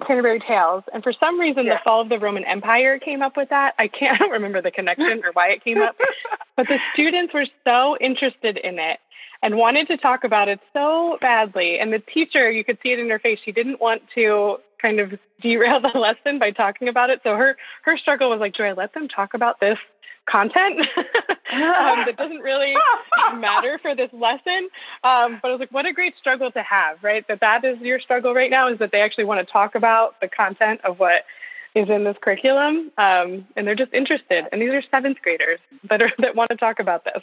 Canterbury 0.07 0.41
Tales, 0.41 0.85
and 0.93 1.03
for 1.03 1.13
some 1.13 1.39
reason 1.39 1.67
yeah. 1.67 1.75
the 1.75 1.81
fall 1.85 2.01
of 2.01 2.09
the 2.09 2.19
Roman 2.19 2.45
Empire 2.45 2.99
came 2.99 3.23
up 3.23 3.37
with 3.37 3.51
that. 3.51 3.75
I 3.79 3.89
can't 3.89 4.21
remember 4.31 4.63
the 4.63 4.71
connection 4.71 5.23
or 5.25 5.33
why 5.33 5.51
it 5.51 5.65
came 5.65 5.81
up, 5.81 5.97
but 6.57 6.67
the 6.69 6.79
students 6.95 7.35
were 7.35 7.47
so 7.65 7.97
interested 8.01 8.57
in 8.57 8.79
it 8.79 8.99
and 9.43 9.57
wanted 9.57 9.89
to 9.89 9.97
talk 9.97 10.25
about 10.25 10.49
it 10.49 10.61
so 10.73 11.19
badly. 11.21 11.79
And 11.79 11.93
the 11.93 11.99
teacher, 11.99 12.51
you 12.51 12.63
could 12.65 12.79
see 12.83 12.93
it 12.93 12.99
in 12.99 13.09
her 13.09 13.19
face. 13.19 13.39
She 13.45 13.53
didn't 13.53 13.81
want 13.81 14.03
to 14.15 14.59
kind 14.81 15.01
of 15.01 15.13
derail 15.41 15.81
the 15.81 15.89
lesson 15.99 16.39
by 16.39 16.51
talking 16.51 16.89
about 16.89 17.11
it. 17.11 17.21
So 17.23 17.37
her 17.37 17.57
her 17.83 17.97
struggle 17.97 18.31
was 18.31 18.41
like, 18.41 18.55
do 18.55 18.63
I 18.63 18.73
let 18.73 18.95
them 18.95 19.09
talk 19.09 19.35
about 19.35 19.61
this 19.61 19.79
content 20.31 20.81
um, 20.97 22.05
that 22.07 22.15
doesn't 22.17 22.41
really 22.41 22.75
matter 23.37 23.79
for 23.83 23.95
this 23.95 24.11
lesson. 24.13 24.69
Um, 25.05 25.39
but 25.43 25.49
I 25.49 25.53
was 25.53 25.61
like, 25.61 25.73
what 25.73 25.87
a 25.87 25.93
great 25.93 26.17
struggle 26.17 26.51
to 26.53 26.63
have, 26.63 27.03
right? 27.03 27.27
That 27.29 27.41
that 27.41 27.65
is 27.65 27.79
your 27.81 28.01
struggle 28.01 28.35
right 28.35 28.51
now 28.51 28.69
is 28.69 28.79
that 28.79 28.93
they 28.93 29.01
actually 29.01 29.25
want 29.25 29.47
to 29.47 29.53
talk 29.53 29.75
about 29.75 30.21
the 30.21 30.29
content 30.29 30.81
of 30.85 30.99
what 30.99 31.25
is 31.75 31.89
in 31.89 32.05
this 32.05 32.17
curriculum, 32.21 32.91
um, 32.99 33.47
and 33.57 33.67
they're 33.67 33.77
just 33.77 33.93
interested. 33.95 34.45
And 34.51 34.61
these 34.61 34.71
are 34.71 34.83
seventh 34.91 35.19
graders 35.23 35.61
that 35.89 36.03
are 36.03 36.11
that 36.19 36.35
want 36.35 36.51
to 36.51 36.57
talk 36.57 36.81
about 36.81 37.05
this. 37.05 37.23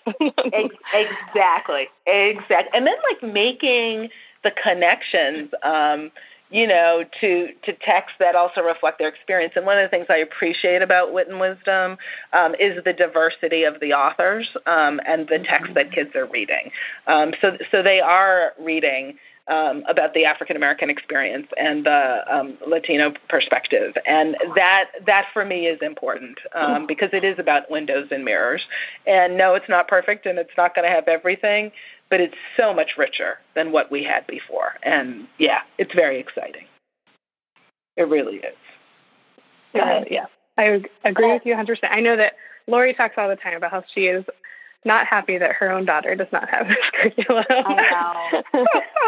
exactly, 0.93 1.89
exactly. 2.05 2.71
And 2.73 2.87
then 2.87 2.95
like 3.11 3.33
making 3.33 4.09
the 4.43 4.51
connections. 4.51 5.51
Um, 5.63 6.11
you 6.49 6.67
know, 6.67 7.03
to 7.19 7.49
to 7.63 7.73
texts 7.73 8.17
that 8.19 8.35
also 8.35 8.61
reflect 8.61 8.99
their 8.99 9.09
experience. 9.09 9.53
And 9.55 9.65
one 9.65 9.77
of 9.77 9.83
the 9.83 9.89
things 9.89 10.07
I 10.09 10.17
appreciate 10.17 10.81
about 10.81 11.13
Wit 11.13 11.27
and 11.27 11.39
Wisdom 11.39 11.97
um, 12.33 12.55
is 12.59 12.83
the 12.83 12.93
diversity 12.93 13.63
of 13.63 13.79
the 13.79 13.93
authors 13.93 14.49
um, 14.65 15.01
and 15.05 15.27
the 15.27 15.39
texts 15.39 15.73
that 15.75 15.91
kids 15.91 16.15
are 16.15 16.25
reading. 16.27 16.71
Um, 17.05 17.33
so 17.41 17.57
so 17.71 17.83
they 17.83 17.99
are 17.99 18.53
reading. 18.59 19.17
Um, 19.49 19.85
about 19.87 20.13
the 20.13 20.25
African 20.25 20.57
American 20.57 20.89
experience 20.89 21.47
and 21.57 21.85
the 21.85 22.23
um, 22.29 22.57
Latino 22.67 23.13
perspective, 23.29 23.95
and 24.05 24.35
that 24.55 24.89
that 25.05 25.27
for 25.31 25.45
me 25.45 25.67
is 25.67 25.79
important 25.81 26.37
um, 26.53 26.85
because 26.85 27.11
it 27.13 27.23
is 27.23 27.39
about 27.39 27.71
windows 27.71 28.09
and 28.11 28.25
mirrors. 28.25 28.65
And 29.05 29.37
no, 29.37 29.55
it's 29.55 29.69
not 29.69 29.87
perfect, 29.87 30.25
and 30.25 30.37
it's 30.37 30.51
not 30.57 30.75
going 30.75 30.85
to 30.85 30.93
have 30.93 31.07
everything, 31.07 31.71
but 32.09 32.19
it's 32.19 32.35
so 32.57 32.73
much 32.73 32.97
richer 32.97 33.39
than 33.55 33.71
what 33.71 33.89
we 33.89 34.03
had 34.03 34.27
before. 34.27 34.73
And 34.83 35.27
yeah, 35.37 35.61
it's 35.77 35.93
very 35.93 36.19
exciting. 36.19 36.65
It 37.95 38.09
really 38.09 38.37
is. 38.37 38.55
Uh, 39.73 40.03
yeah, 40.09 40.25
I 40.57 40.83
agree 41.03 41.31
with 41.33 41.45
you 41.45 41.55
100%. 41.55 41.77
I 41.89 41.99
know 41.99 42.15
that 42.17 42.33
Lori 42.67 42.93
talks 42.93 43.15
all 43.17 43.29
the 43.29 43.35
time 43.35 43.55
about 43.55 43.71
how 43.71 43.83
she 43.93 44.07
is 44.07 44.25
not 44.85 45.07
happy 45.07 45.37
that 45.37 45.53
her 45.53 45.71
own 45.71 45.85
daughter 45.85 46.15
does 46.15 46.27
not 46.31 46.49
have 46.49 46.67
this 46.67 46.77
curriculum. 46.93 47.45
I 47.49 48.41
know. 48.53 48.65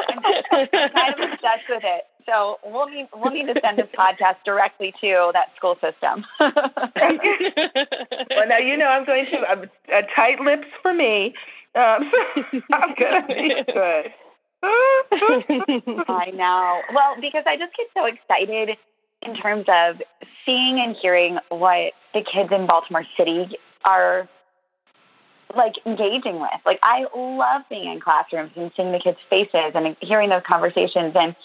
I'm 0.09 0.67
kind 0.89 1.13
of 1.13 1.31
obsessed 1.31 1.69
with 1.69 1.83
it. 1.83 2.03
So 2.25 2.59
we'll 2.63 2.87
need 2.87 3.07
we'll 3.15 3.31
need 3.31 3.47
to 3.47 3.59
send 3.61 3.79
this 3.79 3.87
podcast 3.97 4.35
directly 4.45 4.93
to 5.01 5.31
that 5.33 5.47
school 5.55 5.77
system. 5.81 6.25
well, 6.39 6.51
now 8.47 8.57
you 8.57 8.77
know 8.77 8.85
I'm 8.85 9.05
going 9.05 9.25
to 9.27 9.37
uh, 9.39 9.65
uh, 9.91 10.01
tight 10.15 10.39
lips 10.39 10.67
for 10.81 10.93
me. 10.93 11.33
Um, 11.75 12.11
I'm 12.71 12.93
gonna 12.99 13.25
be 13.27 13.63
good. 13.73 14.13
I 14.61 16.31
know. 16.33 16.81
Well, 16.93 17.15
because 17.19 17.43
I 17.47 17.57
just 17.57 17.75
get 17.75 17.87
so 17.95 18.05
excited 18.05 18.77
in 19.21 19.35
terms 19.35 19.65
of 19.67 20.01
seeing 20.45 20.79
and 20.79 20.95
hearing 20.95 21.39
what 21.49 21.93
the 22.13 22.21
kids 22.21 22.51
in 22.51 22.67
Baltimore 22.67 23.05
City 23.17 23.57
are 23.85 24.27
like 25.55 25.75
engaging 25.85 26.39
with. 26.39 26.49
Like 26.65 26.79
I 26.83 27.05
love 27.15 27.63
being 27.69 27.91
in 27.91 27.99
classrooms 27.99 28.51
and 28.55 28.71
seeing 28.75 28.91
the 28.91 28.99
kids' 28.99 29.17
faces 29.29 29.71
and 29.73 29.95
hearing 30.01 30.29
those 30.29 30.43
conversations. 30.45 31.13
And 31.15 31.35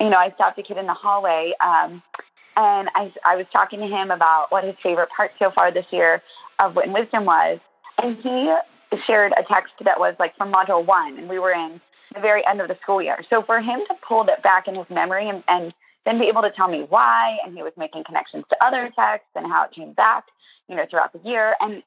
you 0.00 0.10
know, 0.10 0.16
I 0.16 0.30
stopped 0.34 0.58
a 0.58 0.62
kid 0.62 0.78
in 0.78 0.86
the 0.86 0.94
hallway, 0.94 1.54
um, 1.60 2.02
and 2.56 2.88
I 2.94 3.12
I 3.24 3.36
was 3.36 3.46
talking 3.52 3.80
to 3.80 3.86
him 3.86 4.10
about 4.10 4.50
what 4.50 4.64
his 4.64 4.74
favorite 4.82 5.10
part 5.16 5.32
so 5.38 5.50
far 5.50 5.70
this 5.70 5.86
year 5.90 6.22
of 6.58 6.74
Wit 6.74 6.86
and 6.86 6.94
Wisdom 6.94 7.24
was, 7.24 7.60
and 8.02 8.16
he 8.16 8.54
shared 9.06 9.32
a 9.38 9.42
text 9.44 9.74
that 9.84 9.98
was 9.98 10.14
like 10.18 10.36
from 10.36 10.52
module 10.52 10.84
one, 10.84 11.18
and 11.18 11.28
we 11.28 11.38
were 11.38 11.52
in 11.52 11.80
the 12.14 12.20
very 12.20 12.44
end 12.46 12.60
of 12.60 12.68
the 12.68 12.76
school 12.82 13.00
year. 13.00 13.22
So 13.30 13.42
for 13.42 13.60
him 13.60 13.80
to 13.88 13.94
pull 14.06 14.24
that 14.24 14.42
back 14.42 14.68
in 14.68 14.74
his 14.74 14.88
memory 14.90 15.28
and, 15.28 15.42
and 15.48 15.72
then 16.04 16.18
be 16.18 16.26
able 16.26 16.42
to 16.42 16.50
tell 16.50 16.68
me 16.68 16.84
why, 16.88 17.38
and 17.44 17.54
he 17.56 17.62
was 17.62 17.72
making 17.76 18.04
connections 18.04 18.44
to 18.50 18.64
other 18.64 18.90
texts 18.94 19.30
and 19.34 19.46
how 19.46 19.64
it 19.64 19.70
came 19.70 19.92
back, 19.92 20.24
you 20.68 20.76
know, 20.76 20.84
throughout 20.90 21.12
the 21.12 21.20
year. 21.28 21.54
And 21.60 21.82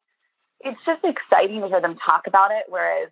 it's 0.62 0.80
just 0.86 1.04
exciting 1.04 1.62
to 1.62 1.68
hear 1.68 1.82
them 1.82 1.98
talk 1.98 2.28
about 2.28 2.52
it. 2.52 2.66
Whereas 2.70 3.10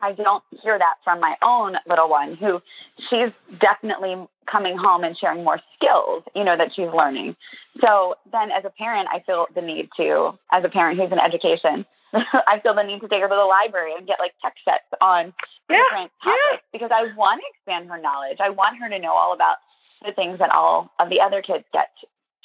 I 0.00 0.12
don't 0.12 0.42
hear 0.62 0.78
that 0.78 0.94
from 1.04 1.20
my 1.20 1.36
own 1.42 1.76
little 1.86 2.08
one, 2.08 2.34
who 2.36 2.60
she's 3.08 3.30
definitely 3.60 4.16
coming 4.46 4.76
home 4.76 5.04
and 5.04 5.16
sharing 5.16 5.44
more 5.44 5.60
skills, 5.76 6.24
you 6.34 6.44
know, 6.44 6.56
that 6.56 6.74
she's 6.74 6.88
learning. 6.88 7.36
So 7.80 8.16
then 8.30 8.50
as 8.50 8.64
a 8.64 8.70
parent, 8.70 9.08
I 9.12 9.20
feel 9.20 9.46
the 9.54 9.62
need 9.62 9.90
to, 9.96 10.38
as 10.50 10.64
a 10.64 10.68
parent 10.68 10.98
who's 10.98 11.12
in 11.12 11.20
education, 11.20 11.86
I 12.12 12.60
feel 12.62 12.74
the 12.74 12.82
need 12.82 13.00
to 13.00 13.08
take 13.08 13.22
her 13.22 13.28
to 13.28 13.34
the 13.34 13.42
library 13.42 13.94
and 13.96 14.06
get 14.06 14.18
like 14.18 14.32
text 14.42 14.64
sets 14.64 14.84
on 15.00 15.32
yeah, 15.70 15.78
different 15.78 16.10
topics 16.22 16.38
yeah. 16.52 16.58
because 16.72 16.90
I 16.92 17.14
want 17.16 17.40
to 17.40 17.46
expand 17.54 17.88
her 17.88 18.00
knowledge. 18.00 18.38
I 18.40 18.50
want 18.50 18.78
her 18.78 18.88
to 18.88 18.98
know 18.98 19.12
all 19.12 19.32
about 19.32 19.58
the 20.04 20.12
things 20.12 20.38
that 20.40 20.50
all 20.50 20.90
of 20.98 21.10
the 21.10 21.20
other 21.20 21.42
kids 21.42 21.64
get 21.72 21.90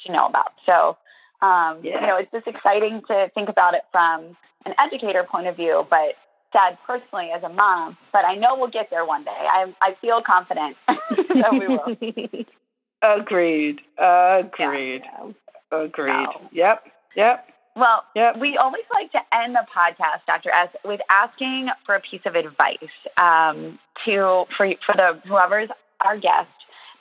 to 0.06 0.12
know 0.12 0.26
about. 0.26 0.52
So, 0.64 0.96
um, 1.40 1.78
yeah. 1.82 2.00
you 2.00 2.06
know, 2.06 2.16
it's 2.16 2.30
just 2.32 2.46
exciting 2.46 3.02
to 3.08 3.30
think 3.34 3.48
about 3.48 3.74
it 3.74 3.82
from 3.92 4.36
an 4.66 4.74
educator 4.78 5.24
point 5.24 5.46
of 5.46 5.56
view, 5.56 5.86
but 5.88 6.14
sad 6.52 6.78
personally 6.86 7.30
as 7.30 7.42
a 7.42 7.48
mom. 7.48 7.96
But 8.12 8.24
I 8.24 8.34
know 8.34 8.56
we'll 8.56 8.68
get 8.70 8.90
there 8.90 9.04
one 9.04 9.24
day. 9.24 9.30
I 9.36 9.74
I 9.80 9.96
feel 10.00 10.22
confident 10.22 10.76
that 10.88 11.52
we 11.52 11.68
will. 11.68 11.96
Agreed. 13.02 13.80
Agreed. 13.98 15.02
Yeah. 15.04 15.30
Agreed. 15.70 16.28
So. 16.32 16.40
Yep. 16.52 16.84
Yep. 17.14 17.46
Well, 17.76 18.02
yep. 18.16 18.36
we 18.38 18.56
always 18.56 18.82
like 18.92 19.12
to 19.12 19.20
end 19.32 19.54
the 19.54 19.64
podcast, 19.72 20.26
Dr. 20.26 20.50
S, 20.50 20.68
with 20.84 21.00
asking 21.08 21.68
for 21.86 21.94
a 21.94 22.00
piece 22.00 22.22
of 22.24 22.34
advice 22.34 22.76
um, 23.18 23.78
to 24.04 24.46
for 24.56 24.68
for 24.84 24.94
the 24.96 25.20
whoever's 25.26 25.68
our 26.00 26.18
guest 26.18 26.48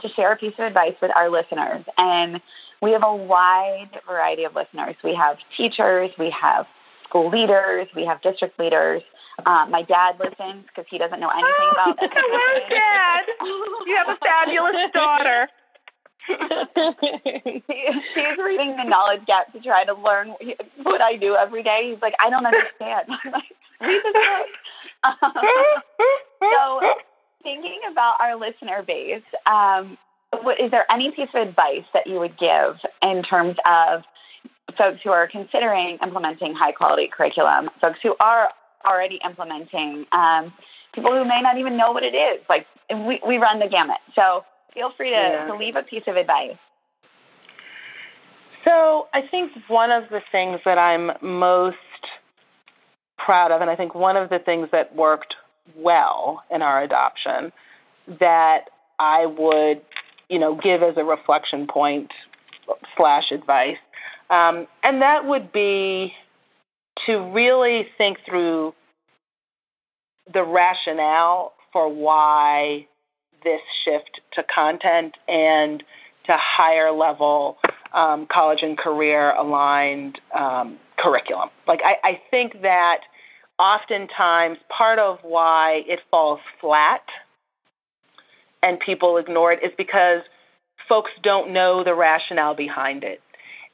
to 0.01 0.09
share 0.09 0.31
a 0.31 0.35
piece 0.35 0.53
of 0.57 0.65
advice 0.65 0.95
with 1.01 1.11
our 1.15 1.29
listeners. 1.29 1.83
And 1.97 2.41
we 2.81 2.91
have 2.91 3.03
a 3.03 3.15
wide 3.15 3.89
variety 4.05 4.43
of 4.43 4.53
listeners. 4.55 4.95
We 5.03 5.15
have 5.15 5.37
teachers, 5.55 6.11
we 6.19 6.29
have 6.31 6.67
school 7.07 7.29
leaders, 7.29 7.87
we 7.95 8.05
have 8.05 8.21
district 8.21 8.59
leaders. 8.59 9.01
Um, 9.45 9.71
my 9.71 9.83
dad 9.83 10.19
listens 10.19 10.65
because 10.67 10.85
he 10.89 10.97
doesn't 10.97 11.19
know 11.19 11.29
anything 11.29 11.69
about 11.71 11.97
education. 12.01 12.23
Hello, 12.25 12.59
Dad. 12.69 13.25
You 13.85 13.95
have 13.95 14.09
a 14.09 14.17
fabulous 14.17 14.89
daughter. 14.93 15.47
She's 16.27 16.37
reading 18.43 18.75
the 18.75 18.83
knowledge 18.83 19.25
gap 19.25 19.53
to 19.53 19.61
try 19.61 19.85
to 19.85 19.93
learn 19.93 20.33
what 20.83 20.99
I 21.01 21.15
do 21.15 21.35
every 21.35 21.63
day. 21.63 21.91
He's 21.91 22.01
like, 22.01 22.15
I 22.19 22.29
don't 22.29 22.45
understand. 22.45 23.07
I'm 23.09 23.31
like, 23.31 23.43
read 23.79 24.01
the 24.03 24.11
book. 24.13 24.47
so, 26.41 26.81
thinking 27.47 27.79
about 27.89 28.15
our 28.19 28.35
listener 28.35 28.83
base, 28.83 29.23
um, 29.45 29.97
what, 30.41 30.59
is 30.59 30.69
there 30.69 30.85
any 30.91 31.11
piece 31.11 31.29
of 31.33 31.47
advice 31.47 31.85
that 31.93 32.05
you 32.05 32.19
would 32.19 32.37
give 32.37 32.75
in 33.01 33.23
terms 33.23 33.55
of 33.65 34.03
folks 34.77 34.99
who 35.01 35.11
are 35.11 35.29
considering 35.29 35.97
implementing 36.03 36.53
high 36.53 36.73
quality 36.73 37.07
curriculum, 37.07 37.69
folks 37.79 37.99
who 38.03 38.17
are 38.19 38.49
already 38.85 39.21
implementing, 39.23 40.05
um, 40.11 40.53
people 40.93 41.11
who 41.11 41.23
may 41.23 41.41
not 41.41 41.57
even 41.57 41.77
know 41.77 41.93
what 41.93 42.03
it 42.03 42.13
is? 42.13 42.41
Like, 42.49 42.67
we, 42.89 43.21
we 43.25 43.37
run 43.37 43.59
the 43.59 43.69
gamut. 43.69 43.99
So, 44.13 44.43
feel 44.73 44.91
free 44.97 45.11
to, 45.11 45.15
yeah. 45.15 45.47
to 45.47 45.55
leave 45.55 45.77
a 45.77 45.83
piece 45.83 46.03
of 46.05 46.17
advice. 46.17 46.57
So 48.65 49.07
I 49.13 49.25
think 49.25 49.53
one 49.69 49.91
of 49.91 50.09
the 50.09 50.21
things 50.33 50.59
that 50.65 50.77
I'm 50.77 51.11
most 51.21 51.77
proud 53.17 53.51
of, 53.51 53.61
and 53.61 53.69
I 53.69 53.77
think 53.77 53.95
one 53.95 54.17
of 54.17 54.29
the 54.29 54.39
things 54.39 54.67
that 54.73 54.93
worked 54.93 55.37
well 55.75 56.43
in 56.49 56.61
our 56.61 56.81
adoption 56.81 57.51
that 58.19 58.69
I 58.99 59.25
would, 59.25 59.81
you 60.29 60.39
know, 60.39 60.55
give 60.55 60.81
as 60.81 60.97
a 60.97 61.03
reflection 61.03 61.67
point 61.67 62.11
slash 62.95 63.31
advice, 63.31 63.77
um, 64.29 64.67
and 64.83 65.01
that 65.01 65.25
would 65.25 65.51
be 65.51 66.13
to 67.05 67.17
really 67.31 67.87
think 67.97 68.19
through 68.25 68.73
the 70.33 70.43
rationale 70.43 71.53
for 71.71 71.87
why 71.87 72.87
this 73.43 73.61
shift 73.83 74.19
to 74.33 74.43
content 74.43 75.15
and 75.27 75.83
to 76.25 76.35
higher 76.35 76.91
level 76.91 77.57
um, 77.93 78.27
college 78.29 78.63
and 78.63 78.77
career 78.77 79.31
aligned 79.31 80.19
um, 80.37 80.77
curriculum. 80.97 81.49
Like, 81.67 81.81
I, 81.85 81.97
I 82.03 82.21
think 82.29 82.61
that 82.63 83.01
oftentimes 83.59 84.57
part 84.69 84.99
of 84.99 85.19
why 85.23 85.83
it 85.87 85.99
falls 86.11 86.39
flat 86.61 87.01
and 88.61 88.79
people 88.79 89.17
ignore 89.17 89.51
it 89.51 89.63
is 89.63 89.71
because 89.77 90.21
folks 90.87 91.11
don't 91.23 91.51
know 91.51 91.83
the 91.83 91.95
rationale 91.95 92.55
behind 92.55 93.03
it. 93.03 93.21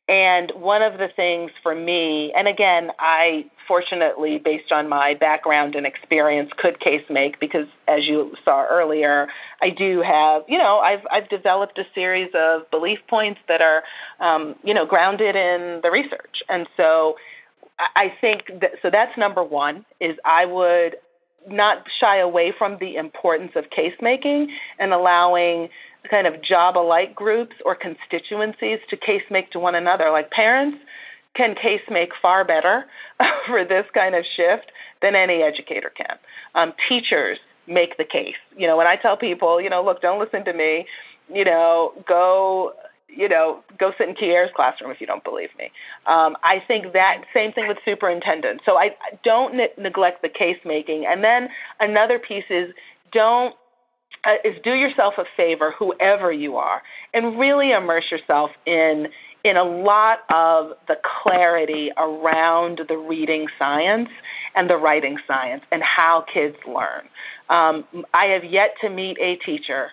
And 0.08 0.52
one 0.56 0.82
of 0.82 0.98
the 0.98 1.08
things 1.08 1.52
for 1.62 1.74
me, 1.74 2.34
and 2.36 2.46
again, 2.46 2.92
I 3.00 3.46
fortunately, 3.70 4.38
based 4.38 4.74
on 4.74 4.90
my 4.90 5.14
background 5.14 5.76
and 5.76 5.86
experience, 5.86 6.52
could 6.58 6.78
case 6.82 7.04
make 7.10 7.40
because, 7.40 7.68
as 7.88 8.06
you 8.06 8.36
saw 8.44 8.66
earlier, 8.70 9.30
I 9.62 9.70
do 9.70 10.02
have, 10.02 10.44
you 10.50 10.58
know, 10.58 10.80
I've 10.80 11.08
I've 11.10 11.30
developed 11.30 11.78
a 11.78 11.86
series 11.96 12.30
of 12.34 12.70
belief 12.70 13.00
points 13.08 13.40
that 13.48 13.62
are, 13.62 13.84
um, 14.20 14.56
you 14.62 14.74
know, 14.74 14.86
grounded 14.86 15.38
in 15.38 15.80
the 15.82 15.90
research, 15.90 16.44
and 16.50 16.68
so 16.76 17.16
I 17.80 18.14
think 18.22 18.52
that. 18.62 18.72
So 18.82 18.90
that's 18.90 19.18
number 19.18 19.44
one. 19.44 19.86
Is 20.00 20.18
I 20.26 20.46
would 20.46 20.98
not 21.48 21.86
shy 22.00 22.18
away 22.18 22.54
from 22.58 22.78
the 22.80 22.96
importance 22.96 23.52
of 23.56 23.70
case 23.70 23.94
making 24.02 24.50
and 24.80 24.94
allowing 24.94 25.70
kind 26.10 26.28
of 26.28 26.42
job 26.42 26.78
alike 26.78 27.16
groups 27.16 27.56
or 27.66 27.76
constituencies 27.76 28.80
to 28.90 28.98
case 28.98 29.24
make 29.30 29.52
to 29.52 29.60
one 29.60 29.76
another. 29.76 30.10
Like 30.10 30.32
parents 30.32 30.78
can 31.34 31.56
case 31.56 31.82
make 31.90 32.12
far 32.22 32.46
better 32.46 32.86
for 33.48 33.66
this 33.66 33.86
kind 33.94 34.16
of 34.16 34.24
shift 34.36 34.72
than 35.02 35.16
any 35.16 35.42
educator 35.42 35.90
can. 35.90 36.18
Um, 36.56 36.74
teachers 36.88 37.40
make 37.68 37.98
the 37.98 38.06
case. 38.06 38.36
You 38.58 38.68
know, 38.68 38.78
when 38.78 38.88
I 38.88 38.96
tell 38.96 39.18
people, 39.18 39.62
you 39.62 39.70
know, 39.70 39.84
look, 39.84 40.02
don't 40.02 40.20
listen 40.20 40.46
to 40.46 40.54
me, 40.54 40.86
you 41.34 41.46
know, 41.46 41.94
go 42.08 42.74
you 43.16 43.30
know, 43.30 43.64
go 43.78 43.92
sit 43.98 44.10
in 44.10 44.16
Kier's 44.16 44.50
classroom 44.56 44.92
if 44.92 45.02
you 45.02 45.08
don't 45.08 45.24
believe 45.24 45.50
me. 45.58 45.72
Um, 46.06 46.36
I 46.44 46.62
think 46.68 46.94
that 46.94 47.24
same 47.34 47.54
thing 47.54 47.68
with 47.68 47.78
superintendents. 47.86 48.64
So 48.66 48.78
I 48.78 48.96
don't 49.24 49.56
ne- 49.56 49.74
neglect 49.78 50.22
the 50.22 50.30
case 50.30 50.58
making. 50.66 51.06
And 51.06 51.24
then 51.24 51.50
another 51.80 52.20
piece 52.20 52.46
is 52.50 52.74
don't 53.12 53.56
uh, 54.26 54.36
is 54.46 54.56
do 54.64 54.74
yourself 54.74 55.16
a 55.18 55.26
favor, 55.36 55.74
whoever 55.78 56.32
you 56.32 56.56
are, 56.56 56.82
and 57.14 57.38
really 57.38 57.72
immerse 57.72 58.10
yourself 58.12 58.52
in 58.66 59.10
in 59.44 59.58
a 59.58 59.64
lot 59.64 60.20
of 60.30 60.72
the 60.88 60.98
clarity 61.22 61.92
around 61.98 62.80
the 62.88 62.98
reading 62.98 63.48
science 63.60 64.10
and 64.56 64.70
the 64.70 64.78
writing 64.78 65.18
science 65.28 65.64
and 65.72 65.84
how 65.84 66.22
kids 66.34 66.56
learn. 66.66 67.10
Um, 67.50 68.06
I 68.14 68.28
have 68.28 68.46
yet 68.46 68.76
to 68.82 68.90
meet 68.90 69.18
a 69.20 69.36
teacher 69.38 69.90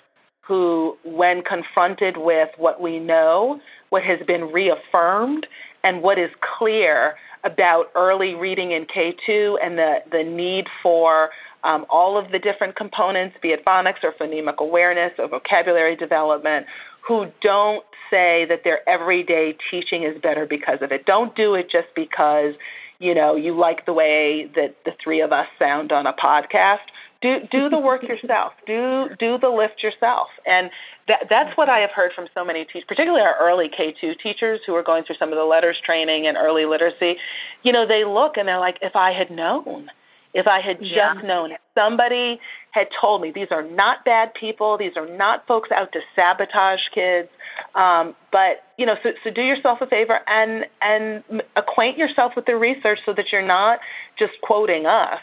who, 0.50 0.98
when 1.04 1.42
confronted 1.42 2.16
with 2.16 2.48
what 2.56 2.80
we 2.80 2.98
know, 2.98 3.60
what 3.90 4.02
has 4.02 4.18
been 4.26 4.50
reaffirmed, 4.50 5.46
and 5.84 6.02
what 6.02 6.18
is 6.18 6.28
clear 6.58 7.14
about 7.44 7.86
early 7.94 8.34
reading 8.34 8.72
in 8.72 8.84
K2 8.84 9.58
and 9.62 9.78
the, 9.78 9.98
the 10.10 10.24
need 10.24 10.66
for 10.82 11.30
um, 11.62 11.86
all 11.88 12.18
of 12.18 12.32
the 12.32 12.40
different 12.40 12.74
components, 12.74 13.36
be 13.40 13.50
it 13.50 13.64
phonics 13.64 14.02
or 14.02 14.10
phonemic 14.10 14.56
awareness 14.56 15.12
or 15.20 15.28
vocabulary 15.28 15.94
development, 15.94 16.66
who 17.06 17.26
don't 17.40 17.84
say 18.10 18.44
that 18.46 18.64
their 18.64 18.86
everyday 18.88 19.56
teaching 19.70 20.02
is 20.02 20.20
better 20.20 20.46
because 20.46 20.82
of 20.82 20.90
it. 20.90 21.06
Don't 21.06 21.36
do 21.36 21.54
it 21.54 21.70
just 21.70 21.94
because 21.94 22.56
you 22.98 23.14
know 23.14 23.36
you 23.36 23.56
like 23.56 23.86
the 23.86 23.92
way 23.92 24.50
that 24.56 24.74
the 24.84 24.92
three 25.00 25.20
of 25.20 25.30
us 25.30 25.46
sound 25.60 25.92
on 25.92 26.06
a 26.06 26.12
podcast 26.12 26.80
do 27.20 27.40
do 27.50 27.68
the 27.68 27.78
work 27.78 28.02
yourself 28.02 28.52
do 28.66 29.08
do 29.18 29.38
the 29.38 29.48
lift 29.48 29.82
yourself 29.82 30.28
and 30.46 30.70
that 31.08 31.26
that's 31.28 31.56
what 31.56 31.68
i 31.68 31.78
have 31.80 31.90
heard 31.90 32.12
from 32.12 32.26
so 32.34 32.44
many 32.44 32.64
teachers 32.64 32.84
particularly 32.86 33.22
our 33.22 33.36
early 33.40 33.68
k2 33.68 34.18
teachers 34.18 34.60
who 34.66 34.74
are 34.74 34.82
going 34.82 35.04
through 35.04 35.16
some 35.16 35.30
of 35.30 35.36
the 35.36 35.42
LETRS 35.42 35.80
training 35.82 36.26
and 36.26 36.36
early 36.36 36.64
literacy 36.64 37.16
you 37.62 37.72
know 37.72 37.86
they 37.86 38.04
look 38.04 38.36
and 38.36 38.48
they're 38.48 38.58
like 38.58 38.78
if 38.82 38.96
i 38.96 39.12
had 39.12 39.30
known 39.30 39.90
if 40.32 40.46
I 40.46 40.60
had 40.60 40.78
just 40.78 40.92
yeah. 40.92 41.14
known, 41.24 41.52
if 41.52 41.60
somebody 41.74 42.40
had 42.70 42.88
told 43.00 43.20
me 43.20 43.32
these 43.32 43.48
are 43.50 43.62
not 43.62 44.04
bad 44.04 44.32
people, 44.34 44.78
these 44.78 44.96
are 44.96 45.06
not 45.06 45.46
folks 45.48 45.72
out 45.72 45.92
to 45.92 46.00
sabotage 46.14 46.82
kids, 46.94 47.28
um, 47.74 48.14
but 48.30 48.62
you 48.78 48.86
know, 48.86 48.94
so, 49.02 49.10
so 49.24 49.30
do 49.30 49.42
yourself 49.42 49.80
a 49.80 49.86
favor 49.86 50.20
and 50.28 50.66
and 50.80 51.24
acquaint 51.56 51.98
yourself 51.98 52.34
with 52.36 52.46
the 52.46 52.56
research 52.56 53.00
so 53.04 53.12
that 53.12 53.32
you're 53.32 53.46
not 53.46 53.80
just 54.18 54.34
quoting 54.40 54.86
us. 54.86 55.18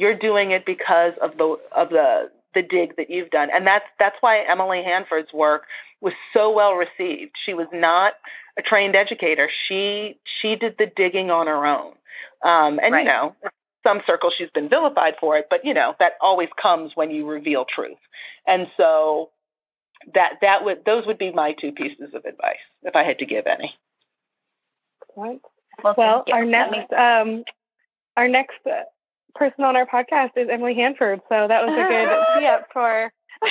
You're 0.00 0.16
doing 0.18 0.52
it 0.52 0.64
because 0.64 1.12
of 1.20 1.36
the 1.36 1.58
of 1.72 1.90
the 1.90 2.30
the 2.54 2.62
dig 2.62 2.96
that 2.96 3.10
you've 3.10 3.28
done, 3.28 3.50
and 3.52 3.66
that's 3.66 3.84
that's 3.98 4.16
why 4.20 4.38
Emily 4.48 4.82
Hanford's 4.82 5.30
work 5.30 5.64
was 6.00 6.14
so 6.32 6.54
well 6.54 6.72
received. 6.74 7.32
She 7.44 7.52
was 7.52 7.66
not 7.70 8.14
a 8.58 8.62
trained 8.62 8.96
educator. 8.96 9.50
She 9.68 10.18
she 10.40 10.56
did 10.56 10.76
the 10.78 10.86
digging 10.86 11.30
on 11.30 11.48
her 11.48 11.66
own. 11.66 11.92
Um, 12.42 12.80
and 12.82 12.94
right. 12.94 13.00
you 13.00 13.08
know, 13.08 13.36
some 13.86 14.00
circles 14.06 14.32
she's 14.38 14.48
been 14.54 14.70
vilified 14.70 15.16
for 15.20 15.36
it, 15.36 15.48
but 15.50 15.66
you 15.66 15.74
know 15.74 15.94
that 15.98 16.12
always 16.22 16.48
comes 16.60 16.92
when 16.94 17.10
you 17.10 17.26
reveal 17.26 17.66
truth. 17.66 17.98
And 18.46 18.68
so 18.78 19.28
that 20.14 20.36
that 20.40 20.64
would 20.64 20.86
those 20.86 21.06
would 21.06 21.18
be 21.18 21.30
my 21.30 21.52
two 21.52 21.72
pieces 21.72 22.14
of 22.14 22.24
advice 22.24 22.56
if 22.84 22.96
I 22.96 23.04
had 23.04 23.18
to 23.18 23.26
give 23.26 23.46
any. 23.46 23.74
Right. 25.14 25.42
Well, 25.84 25.94
well 25.98 26.24
our 26.32 26.46
next 26.46 26.90
um, 26.90 27.44
our 28.16 28.28
next 28.28 28.56
uh, 28.66 28.84
person 29.34 29.64
on 29.64 29.76
our 29.76 29.86
podcast 29.86 30.30
is 30.36 30.48
Emily 30.50 30.74
Hanford, 30.74 31.20
so 31.28 31.48
that 31.48 31.66
was 31.66 31.72
a 31.72 31.88
good 31.88 32.38
tee 32.40 32.46
up 32.46 32.68
for 32.72 33.12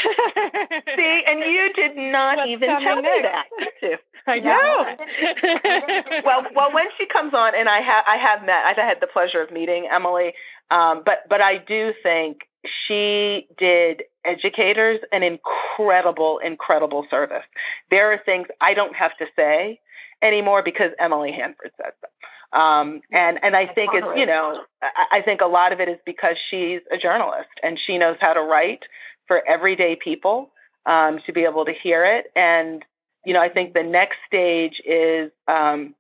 See, 0.96 1.24
and 1.28 1.40
you 1.40 1.74
did 1.74 1.98
not 1.98 2.38
What's 2.38 2.50
even 2.50 2.70
tell 2.80 3.02
me 3.02 3.10
that. 3.24 3.46
Too. 3.82 3.96
I 4.28 4.40
know. 4.40 6.22
well, 6.26 6.46
well, 6.56 6.74
when 6.74 6.86
she 6.98 7.08
comes 7.08 7.34
on, 7.34 7.56
and 7.56 7.68
I 7.68 7.80
have, 7.80 8.04
I 8.08 8.18
have 8.18 8.46
met, 8.46 8.66
I've 8.66 8.78
had 8.78 9.00
the 9.02 9.08
pleasure 9.08 9.42
of 9.42 9.52
meeting 9.52 9.88
Emily, 9.92 10.34
um, 10.70 11.02
but 11.04 11.24
but 11.28 11.42
I 11.42 11.58
do 11.58 11.94
think 12.04 12.42
she 12.86 13.48
did 13.58 14.04
educators 14.24 15.00
an 15.12 15.24
incredible, 15.24 16.38
incredible 16.38 17.08
service. 17.10 17.46
There 17.90 18.12
are 18.12 18.20
things 18.24 18.48
I 18.62 18.76
don't 18.76 18.96
have 18.96 19.18
to 19.18 19.26
say 19.36 19.80
anymore 20.22 20.62
because 20.62 20.92
Emily 21.00 21.32
Hanford 21.32 21.72
says 21.78 21.94
them. 22.02 22.12
Um, 22.52 23.02
and 23.12 23.40
and 23.44 23.56
I 23.56 23.68
think 23.68 23.92
it's 23.94 24.08
you 24.16 24.26
know 24.26 24.64
I 25.12 25.22
think 25.22 25.42
a 25.42 25.46
lot 25.46 25.72
of 25.72 25.80
it 25.80 25.88
is 25.88 25.98
because 26.06 26.36
she's 26.50 26.82
a 26.92 26.98
journalist 26.98 27.50
and 27.62 27.78
she 27.80 27.98
knows 27.98 28.18
how 28.20 28.34
to 28.34 28.42
write 28.42 28.86
for 29.28 29.48
everyday 29.48 29.96
people 29.96 30.52
um, 30.86 31.20
to 31.26 31.32
be 31.32 31.46
able 31.46 31.66
to 31.66 31.72
hear 31.72 32.04
it. 32.04 32.26
And, 32.36 32.84
you 33.26 33.34
know, 33.34 33.42
I 33.42 33.50
think 33.50 33.74
the 33.74 33.84
next 33.84 34.18
stage 34.28 34.82
is 34.84 35.32
um, 35.48 35.96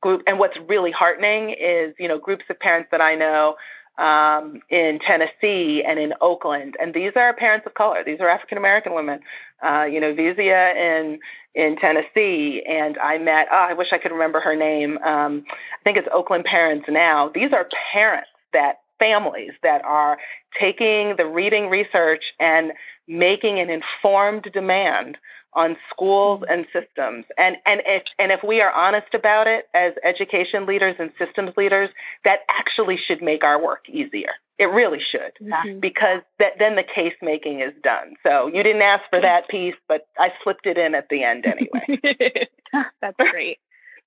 group. 0.00 0.22
And 0.26 0.38
what's 0.38 0.58
really 0.68 0.90
heartening 0.90 1.50
is, 1.50 1.94
you 1.98 2.08
know, 2.08 2.18
groups 2.18 2.44
of 2.50 2.58
parents 2.58 2.88
that 2.90 3.00
I 3.00 3.14
know 3.14 3.56
um, 3.98 4.60
in 4.68 4.98
Tennessee 4.98 5.82
and 5.86 5.98
in 5.98 6.14
Oakland, 6.20 6.76
and 6.80 6.92
these 6.92 7.12
are 7.16 7.32
parents 7.34 7.66
of 7.66 7.74
color. 7.74 8.02
These 8.04 8.20
are 8.20 8.28
African 8.28 8.58
American 8.58 8.94
women. 8.94 9.20
Uh, 9.62 9.84
you 9.84 10.00
know, 10.00 10.12
Vizia 10.14 10.74
in 10.76 11.18
in 11.54 11.76
Tennessee, 11.76 12.62
and 12.68 12.98
I 12.98 13.18
met. 13.18 13.48
Oh, 13.50 13.66
I 13.70 13.72
wish 13.72 13.88
I 13.92 13.98
could 13.98 14.12
remember 14.12 14.40
her 14.40 14.54
name. 14.54 14.98
Um, 14.98 15.44
I 15.48 15.82
think 15.84 15.96
it's 15.96 16.08
Oakland 16.12 16.44
Parents 16.44 16.86
Now. 16.88 17.30
These 17.34 17.52
are 17.52 17.66
parents 17.92 18.28
that 18.52 18.80
families 18.98 19.52
that 19.62 19.84
are 19.84 20.18
taking 20.58 21.16
the 21.16 21.26
reading 21.26 21.68
research 21.68 22.32
and 22.40 22.72
making 23.08 23.58
an 23.58 23.70
informed 23.70 24.50
demand 24.52 25.18
on 25.56 25.76
schools 25.90 26.44
and 26.48 26.66
systems. 26.72 27.24
And 27.36 27.56
and 27.66 27.82
if 27.86 28.04
and 28.18 28.30
if 28.30 28.44
we 28.44 28.60
are 28.60 28.70
honest 28.70 29.14
about 29.14 29.48
it 29.48 29.64
as 29.74 29.94
education 30.04 30.66
leaders 30.66 30.96
and 30.98 31.10
systems 31.18 31.56
leaders, 31.56 31.88
that 32.24 32.40
actually 32.48 32.98
should 32.98 33.22
make 33.22 33.42
our 33.42 33.60
work 33.60 33.88
easier. 33.88 34.30
It 34.58 34.66
really 34.66 35.00
should, 35.00 35.32
mm-hmm. 35.42 35.80
because 35.80 36.22
that, 36.38 36.52
then 36.58 36.76
the 36.76 36.82
case 36.82 37.14
making 37.20 37.60
is 37.60 37.72
done. 37.82 38.14
So 38.22 38.46
you 38.46 38.62
didn't 38.62 38.82
ask 38.82 39.04
for 39.10 39.20
that 39.20 39.48
piece, 39.48 39.74
but 39.88 40.06
I 40.18 40.32
slipped 40.42 40.66
it 40.66 40.78
in 40.78 40.94
at 40.94 41.08
the 41.10 41.24
end 41.24 41.44
anyway. 41.46 42.48
That's 43.02 43.30
great. 43.30 43.58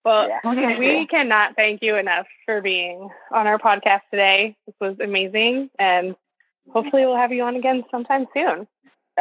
Well, 0.06 0.30
yeah. 0.30 0.80
we 0.80 1.06
cannot 1.08 1.56
thank 1.56 1.84
you 1.84 1.98
enough 1.98 2.26
for 2.46 2.62
being 2.62 3.10
on 3.32 3.48
our 3.48 3.60
podcast 3.60 4.02
today. 4.10 4.56
This 4.66 4.76
was 4.80 4.96
amazing. 5.04 5.70
And 5.78 6.16
hopefully, 6.72 7.06
we'll 7.06 7.18
have 7.18 7.32
you 7.32 7.44
on 7.44 7.56
again 7.56 7.84
sometime 7.92 8.26
soon. 8.34 8.68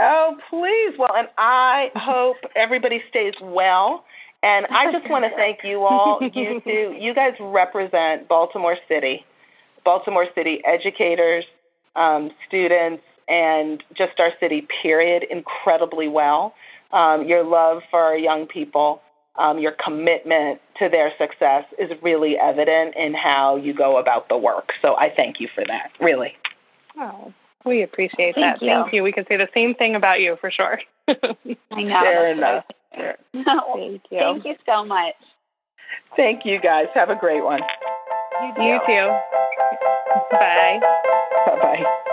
Oh, 0.01 0.37
please. 0.49 0.99
Well, 0.99 1.15
and 1.17 1.29
I 1.37 1.91
hope 1.97 2.37
everybody 2.55 3.03
stays 3.11 3.35
well 3.43 4.05
And 4.43 4.67
I 4.67 4.93
just 4.93 5.11
want 5.11 5.25
to 5.25 5.31
thank 5.31 5.65
you 5.65 5.83
all. 5.83 6.21
You 6.23 6.61
two, 6.65 6.97
you 6.99 7.15
guys 7.15 7.35
represent 7.41 8.29
Baltimore 8.29 8.77
City, 8.87 9.25
Baltimore 9.85 10.27
City 10.35 10.63
educators, 10.65 11.45
um, 11.97 12.31
students, 12.47 13.03
and 13.29 13.83
just 13.95 14.21
our 14.21 14.31
city, 14.39 14.67
period, 14.83 15.25
incredibly 15.25 16.09
well. 16.09 16.55
Um, 16.93 17.27
your 17.27 17.43
love 17.43 17.83
for 17.91 18.01
our 18.01 18.17
young 18.17 18.47
people, 18.47 19.03
um, 19.37 19.59
your 19.59 19.73
commitment 19.73 20.61
to 20.79 20.89
their 20.89 21.11
success 21.19 21.65
is 21.79 21.91
really 22.03 22.39
evident 22.39 22.95
in 22.95 23.15
how 23.15 23.57
you 23.57 23.75
go 23.75 23.99
about 23.99 24.29
the 24.29 24.39
work. 24.39 24.73
So 24.81 24.97
I 24.97 25.13
thank 25.15 25.41
you 25.41 25.49
for 25.53 25.65
that, 25.67 25.91
really. 26.01 26.37
Oh, 26.97 27.33
we 27.65 27.83
appreciate 27.83 28.35
Thank 28.35 28.61
that. 28.61 28.63
you. 28.63 28.69
Thank 28.69 28.93
you. 28.93 29.03
We 29.03 29.13
can 29.13 29.27
say 29.27 29.37
the 29.37 29.49
same 29.55 29.75
thing 29.75 29.95
about 29.95 30.21
you 30.21 30.37
for 30.41 30.51
sure. 30.51 30.81
I 31.09 31.15
know. 31.83 32.01
Fair 32.01 32.35
that's 32.35 32.39
enough. 32.39 32.65
right. 32.97 33.17
Thank 33.75 34.03
you. 34.11 34.19
Thank 34.19 34.45
you 34.45 34.57
so 34.67 34.85
much. 34.85 35.15
Thank 36.17 36.45
you 36.45 36.61
guys. 36.61 36.87
Have 36.95 37.11
a 37.11 37.17
great 37.17 37.45
one. 37.45 37.61
You 38.43 38.55
too. 38.55 38.63
You 38.63 38.81
too. 38.87 39.09
Bye. 40.33 40.81
Bye 41.47 41.59
bye. 41.61 42.05